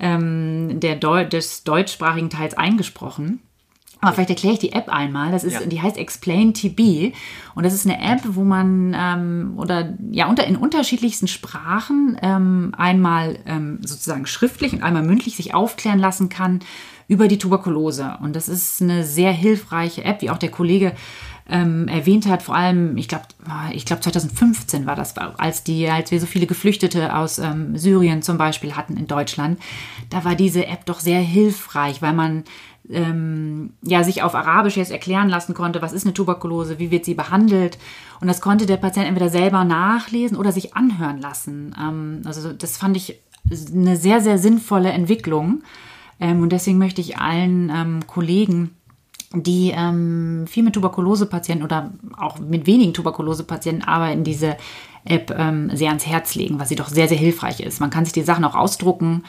ähm, 0.00 0.80
der 0.80 0.96
Deu 0.96 1.24
des 1.24 1.64
deutschsprachigen 1.64 2.30
Teils 2.30 2.54
eingesprochen. 2.54 3.40
Aber 4.04 4.14
vielleicht 4.14 4.30
erkläre 4.30 4.54
ich 4.54 4.60
die 4.60 4.72
App 4.72 4.88
einmal. 4.88 5.32
Das 5.32 5.44
ist, 5.44 5.54
ja. 5.54 5.66
die 5.66 5.80
heißt 5.80 5.96
Explain 5.96 6.52
TB 6.54 7.14
und 7.54 7.64
das 7.64 7.72
ist 7.72 7.86
eine 7.86 8.00
App, 8.00 8.20
wo 8.24 8.44
man 8.44 8.94
ähm, 8.96 9.54
oder 9.56 9.94
ja 10.10 10.28
unter 10.28 10.46
in 10.46 10.56
unterschiedlichsten 10.56 11.28
Sprachen 11.28 12.18
ähm, 12.22 12.74
einmal 12.76 13.38
ähm, 13.46 13.78
sozusagen 13.82 14.26
schriftlich 14.26 14.72
und 14.72 14.82
einmal 14.82 15.02
mündlich 15.02 15.36
sich 15.36 15.54
aufklären 15.54 15.98
lassen 15.98 16.28
kann 16.28 16.60
über 17.08 17.28
die 17.28 17.38
Tuberkulose. 17.38 18.18
Und 18.22 18.36
das 18.36 18.48
ist 18.48 18.82
eine 18.82 19.04
sehr 19.04 19.32
hilfreiche 19.32 20.04
App, 20.04 20.22
wie 20.22 20.30
auch 20.30 20.38
der 20.38 20.50
Kollege 20.50 20.92
ähm, 21.48 21.88
erwähnt 21.88 22.26
hat, 22.26 22.42
vor 22.42 22.54
allem, 22.54 22.96
ich 22.96 23.08
glaube, 23.08 23.24
ich 23.72 23.84
glaube 23.84 24.00
2015 24.00 24.86
war 24.86 24.96
das, 24.96 25.16
als 25.16 25.62
die, 25.62 25.88
als 25.88 26.10
wir 26.10 26.18
so 26.18 26.26
viele 26.26 26.46
Geflüchtete 26.46 27.14
aus 27.14 27.38
ähm, 27.38 27.76
Syrien 27.76 28.22
zum 28.22 28.38
Beispiel 28.38 28.76
hatten 28.76 28.96
in 28.96 29.06
Deutschland, 29.06 29.60
da 30.08 30.24
war 30.24 30.34
diese 30.34 30.66
App 30.66 30.86
doch 30.86 31.00
sehr 31.00 31.20
hilfreich, 31.20 32.00
weil 32.00 32.14
man 32.14 32.44
ähm, 32.90 33.72
ja, 33.82 34.04
sich 34.04 34.22
auf 34.22 34.34
Arabisch 34.34 34.76
jetzt 34.76 34.92
erklären 34.92 35.28
lassen 35.28 35.54
konnte, 35.54 35.82
was 35.82 35.92
ist 35.92 36.04
eine 36.04 36.14
Tuberkulose, 36.14 36.78
wie 36.78 36.90
wird 36.90 37.04
sie 37.04 37.14
behandelt. 37.14 37.78
Und 38.20 38.28
das 38.28 38.40
konnte 38.40 38.66
der 38.66 38.76
Patient 38.76 39.06
entweder 39.06 39.30
selber 39.30 39.64
nachlesen 39.64 40.36
oder 40.36 40.52
sich 40.52 40.76
anhören 40.76 41.20
lassen. 41.20 41.74
Ähm, 41.80 42.22
also 42.24 42.52
das 42.52 42.76
fand 42.76 42.96
ich 42.96 43.20
eine 43.74 43.96
sehr, 43.96 44.20
sehr 44.20 44.38
sinnvolle 44.38 44.90
Entwicklung. 44.90 45.62
Ähm, 46.20 46.42
und 46.42 46.50
deswegen 46.52 46.78
möchte 46.78 47.00
ich 47.00 47.18
allen 47.18 47.70
ähm, 47.74 48.06
Kollegen, 48.06 48.70
die 49.32 49.72
ähm, 49.74 50.44
viel 50.46 50.62
mit 50.62 50.74
Tuberkulosepatienten 50.74 51.64
oder 51.64 51.92
auch 52.16 52.38
mit 52.38 52.66
wenigen 52.66 52.94
Tuberkulosepatienten 52.94 53.86
arbeiten, 53.86 54.24
diese 54.24 54.56
App 55.04 55.34
ähm, 55.36 55.70
sehr 55.74 55.88
ans 55.88 56.06
Herz 56.06 56.34
legen, 56.34 56.58
weil 56.58 56.66
sie 56.66 56.76
doch 56.76 56.88
sehr, 56.88 57.08
sehr 57.08 57.18
hilfreich 57.18 57.60
ist. 57.60 57.80
Man 57.80 57.90
kann 57.90 58.04
sich 58.04 58.12
die 58.12 58.22
Sachen 58.22 58.44
auch 58.44 58.54
ausdrucken. 58.54 59.24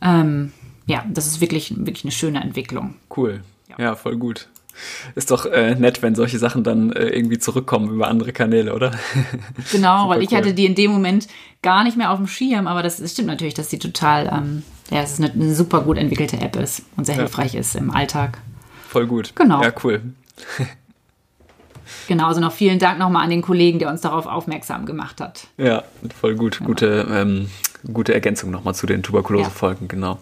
Ähm, 0.00 0.52
ja, 0.88 1.04
das 1.08 1.26
ist 1.26 1.40
wirklich, 1.40 1.76
wirklich 1.76 2.04
eine 2.04 2.12
schöne 2.12 2.42
Entwicklung. 2.42 2.94
Cool. 3.14 3.42
Ja, 3.68 3.76
ja 3.78 3.94
voll 3.94 4.16
gut. 4.16 4.48
Ist 5.14 5.30
doch 5.30 5.44
äh, 5.44 5.74
nett, 5.74 6.02
wenn 6.02 6.14
solche 6.14 6.38
Sachen 6.38 6.64
dann 6.64 6.92
äh, 6.92 7.08
irgendwie 7.08 7.38
zurückkommen 7.38 7.90
über 7.90 8.08
andere 8.08 8.32
Kanäle, 8.32 8.74
oder? 8.74 8.92
Genau, 9.72 10.08
weil 10.08 10.22
ich 10.22 10.30
cool. 10.30 10.38
hatte 10.38 10.54
die 10.54 10.66
in 10.66 10.74
dem 10.74 10.90
Moment 10.90 11.28
gar 11.62 11.84
nicht 11.84 11.96
mehr 11.96 12.10
auf 12.10 12.18
dem 12.18 12.26
Schirm, 12.26 12.66
aber 12.66 12.82
das, 12.82 12.98
das 12.98 13.12
stimmt 13.12 13.28
natürlich, 13.28 13.54
dass 13.54 13.68
die 13.68 13.78
total, 13.78 14.30
ähm, 14.32 14.62
ja, 14.90 15.02
es 15.02 15.14
ist 15.14 15.20
eine, 15.20 15.32
eine, 15.32 15.54
super 15.54 15.82
gut 15.82 15.98
entwickelte 15.98 16.40
App 16.40 16.56
ist 16.56 16.82
und 16.96 17.04
sehr 17.04 17.16
ja. 17.16 17.22
hilfreich 17.22 17.54
ist 17.54 17.74
im 17.74 17.90
Alltag. 17.90 18.38
Voll 18.88 19.06
gut. 19.06 19.32
Genau. 19.34 19.62
Ja, 19.62 19.72
cool. 19.82 20.00
Genau, 22.06 22.28
also 22.28 22.40
noch 22.40 22.52
vielen 22.52 22.78
Dank 22.78 22.98
nochmal 22.98 23.24
an 23.24 23.30
den 23.30 23.42
Kollegen, 23.42 23.78
der 23.78 23.90
uns 23.90 24.00
darauf 24.00 24.26
aufmerksam 24.26 24.86
gemacht 24.86 25.20
hat. 25.20 25.48
Ja, 25.56 25.82
voll 26.18 26.36
gut. 26.36 26.58
Genau. 26.58 26.68
Gute, 26.68 27.06
ähm, 27.10 27.50
gute 27.92 28.14
Ergänzung 28.14 28.50
nochmal 28.50 28.74
zu 28.74 28.86
den 28.86 29.02
Tuberkulose-Folgen, 29.02 29.86
ja. 29.86 29.88
genau. 29.88 30.18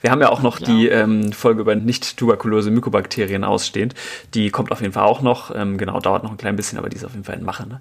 Wir 0.00 0.10
haben 0.10 0.20
ja 0.20 0.30
auch 0.30 0.42
noch 0.42 0.60
ja. 0.60 0.66
die 0.66 0.88
ähm, 0.88 1.32
Folge 1.32 1.60
über 1.60 1.74
Nicht-Tuberkulose-Mykobakterien 1.74 3.44
ausstehend. 3.44 3.94
Die 4.34 4.50
kommt 4.50 4.72
auf 4.72 4.80
jeden 4.80 4.92
Fall 4.92 5.04
auch 5.04 5.22
noch. 5.22 5.54
Ähm, 5.54 5.78
genau, 5.78 6.00
dauert 6.00 6.22
noch 6.22 6.30
ein 6.30 6.36
klein 6.36 6.56
bisschen, 6.56 6.78
aber 6.78 6.88
die 6.88 6.96
ist 6.96 7.04
auf 7.04 7.12
jeden 7.12 7.24
Fall 7.24 7.36
in 7.36 7.44
Mache. 7.44 7.68
Ne? 7.68 7.80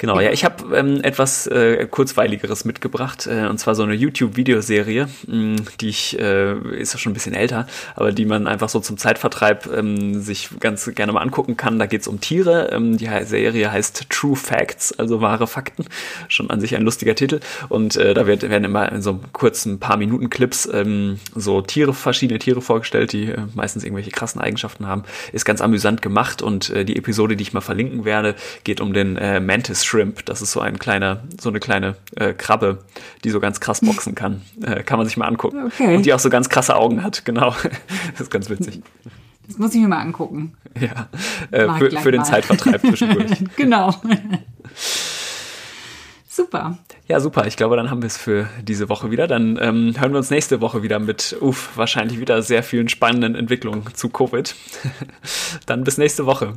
Genau, 0.00 0.20
ja, 0.20 0.30
ich 0.30 0.44
habe 0.44 0.76
ähm, 0.76 1.00
etwas 1.02 1.48
äh, 1.48 1.84
kurzweiligeres 1.90 2.64
mitgebracht, 2.64 3.26
äh, 3.26 3.46
und 3.46 3.58
zwar 3.58 3.74
so 3.74 3.82
eine 3.82 3.94
YouTube-Videoserie, 3.94 5.08
mm, 5.26 5.56
die 5.80 5.88
ich, 5.88 6.16
äh, 6.20 6.56
ist 6.78 6.92
ja 6.92 7.00
schon 7.00 7.10
ein 7.10 7.14
bisschen 7.14 7.34
älter, 7.34 7.66
aber 7.96 8.12
die 8.12 8.24
man 8.24 8.46
einfach 8.46 8.68
so 8.68 8.78
zum 8.78 8.96
Zeitvertreib 8.96 9.68
ähm, 9.76 10.20
sich 10.20 10.50
ganz 10.60 10.88
gerne 10.94 11.10
mal 11.10 11.20
angucken 11.20 11.56
kann. 11.56 11.80
Da 11.80 11.86
geht's 11.86 12.06
um 12.06 12.20
Tiere. 12.20 12.70
Ähm, 12.70 12.96
die 12.96 13.08
Serie 13.24 13.72
heißt 13.72 14.08
True 14.08 14.36
Facts, 14.36 14.96
also 14.96 15.20
wahre 15.20 15.48
Fakten. 15.48 15.84
Schon 16.28 16.48
an 16.48 16.60
sich 16.60 16.76
ein 16.76 16.82
lustiger 16.82 17.16
Titel. 17.16 17.40
Und 17.68 17.96
äh, 17.96 18.14
da 18.14 18.28
wird, 18.28 18.48
werden 18.48 18.62
immer 18.62 18.92
in 18.92 19.02
so 19.02 19.18
kurzen 19.32 19.80
paar 19.80 19.96
Minuten 19.96 20.30
Clips 20.30 20.68
ähm, 20.72 21.18
so 21.34 21.60
Tiere, 21.60 21.92
verschiedene 21.92 22.38
Tiere 22.38 22.62
vorgestellt, 22.62 23.12
die 23.12 23.32
äh, 23.32 23.38
meistens 23.56 23.82
irgendwelche 23.82 24.12
krassen 24.12 24.40
Eigenschaften 24.40 24.86
haben. 24.86 25.02
Ist 25.32 25.44
ganz 25.44 25.60
amüsant 25.60 26.02
gemacht 26.02 26.40
und 26.40 26.70
äh, 26.70 26.84
die 26.84 26.94
Episode, 26.94 27.34
die 27.34 27.42
ich 27.42 27.52
mal 27.52 27.62
verlinken 27.62 28.04
werde, 28.04 28.36
geht 28.62 28.80
um 28.80 28.92
den 28.92 29.16
äh, 29.16 29.40
Mantis 29.40 29.87
Shrimp. 29.88 30.24
Das 30.26 30.42
ist 30.42 30.52
so 30.52 30.60
ein 30.60 30.78
kleiner, 30.78 31.22
so 31.40 31.48
eine 31.48 31.60
kleine 31.60 31.96
äh, 32.16 32.34
Krabbe, 32.34 32.84
die 33.24 33.30
so 33.30 33.40
ganz 33.40 33.60
krass 33.60 33.80
boxen 33.80 34.14
kann. 34.14 34.42
Äh, 34.62 34.82
kann 34.82 34.98
man 34.98 35.06
sich 35.06 35.16
mal 35.16 35.26
angucken. 35.26 35.64
Okay. 35.66 35.96
Und 35.96 36.04
die 36.06 36.12
auch 36.12 36.18
so 36.18 36.30
ganz 36.30 36.48
krasse 36.48 36.76
Augen 36.76 37.02
hat, 37.02 37.24
genau. 37.24 37.50
das 38.12 38.22
ist 38.22 38.30
ganz 38.30 38.50
witzig. 38.50 38.82
Das 39.46 39.56
muss 39.56 39.74
ich 39.74 39.80
mir 39.80 39.88
mal 39.88 40.00
angucken. 40.00 40.54
Ja, 40.78 41.08
äh, 41.50 41.68
für, 41.78 41.90
für 41.98 42.12
den 42.12 42.24
Zeitvertreib 42.24 42.82
zwischendurch. 42.82 43.30
genau. 43.56 43.94
Super. 46.28 46.78
Ja, 47.08 47.18
super. 47.18 47.46
Ich 47.46 47.56
glaube, 47.56 47.76
dann 47.76 47.90
haben 47.90 48.02
wir 48.02 48.06
es 48.06 48.18
für 48.18 48.48
diese 48.62 48.90
Woche 48.90 49.10
wieder. 49.10 49.26
Dann 49.26 49.58
ähm, 49.60 49.94
hören 49.98 50.12
wir 50.12 50.18
uns 50.18 50.30
nächste 50.30 50.60
Woche 50.60 50.82
wieder 50.82 50.98
mit, 50.98 51.36
uff, 51.40 51.70
wahrscheinlich 51.76 52.20
wieder 52.20 52.42
sehr 52.42 52.62
vielen 52.62 52.90
spannenden 52.90 53.34
Entwicklungen 53.34 53.82
zu 53.94 54.10
Covid. 54.10 54.54
dann 55.66 55.82
bis 55.82 55.96
nächste 55.96 56.26
Woche. 56.26 56.52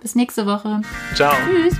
Bis 0.00 0.14
nächste 0.14 0.46
Woche. 0.46 0.82
Ciao. 1.14 1.34
Tschüss. 1.46 1.76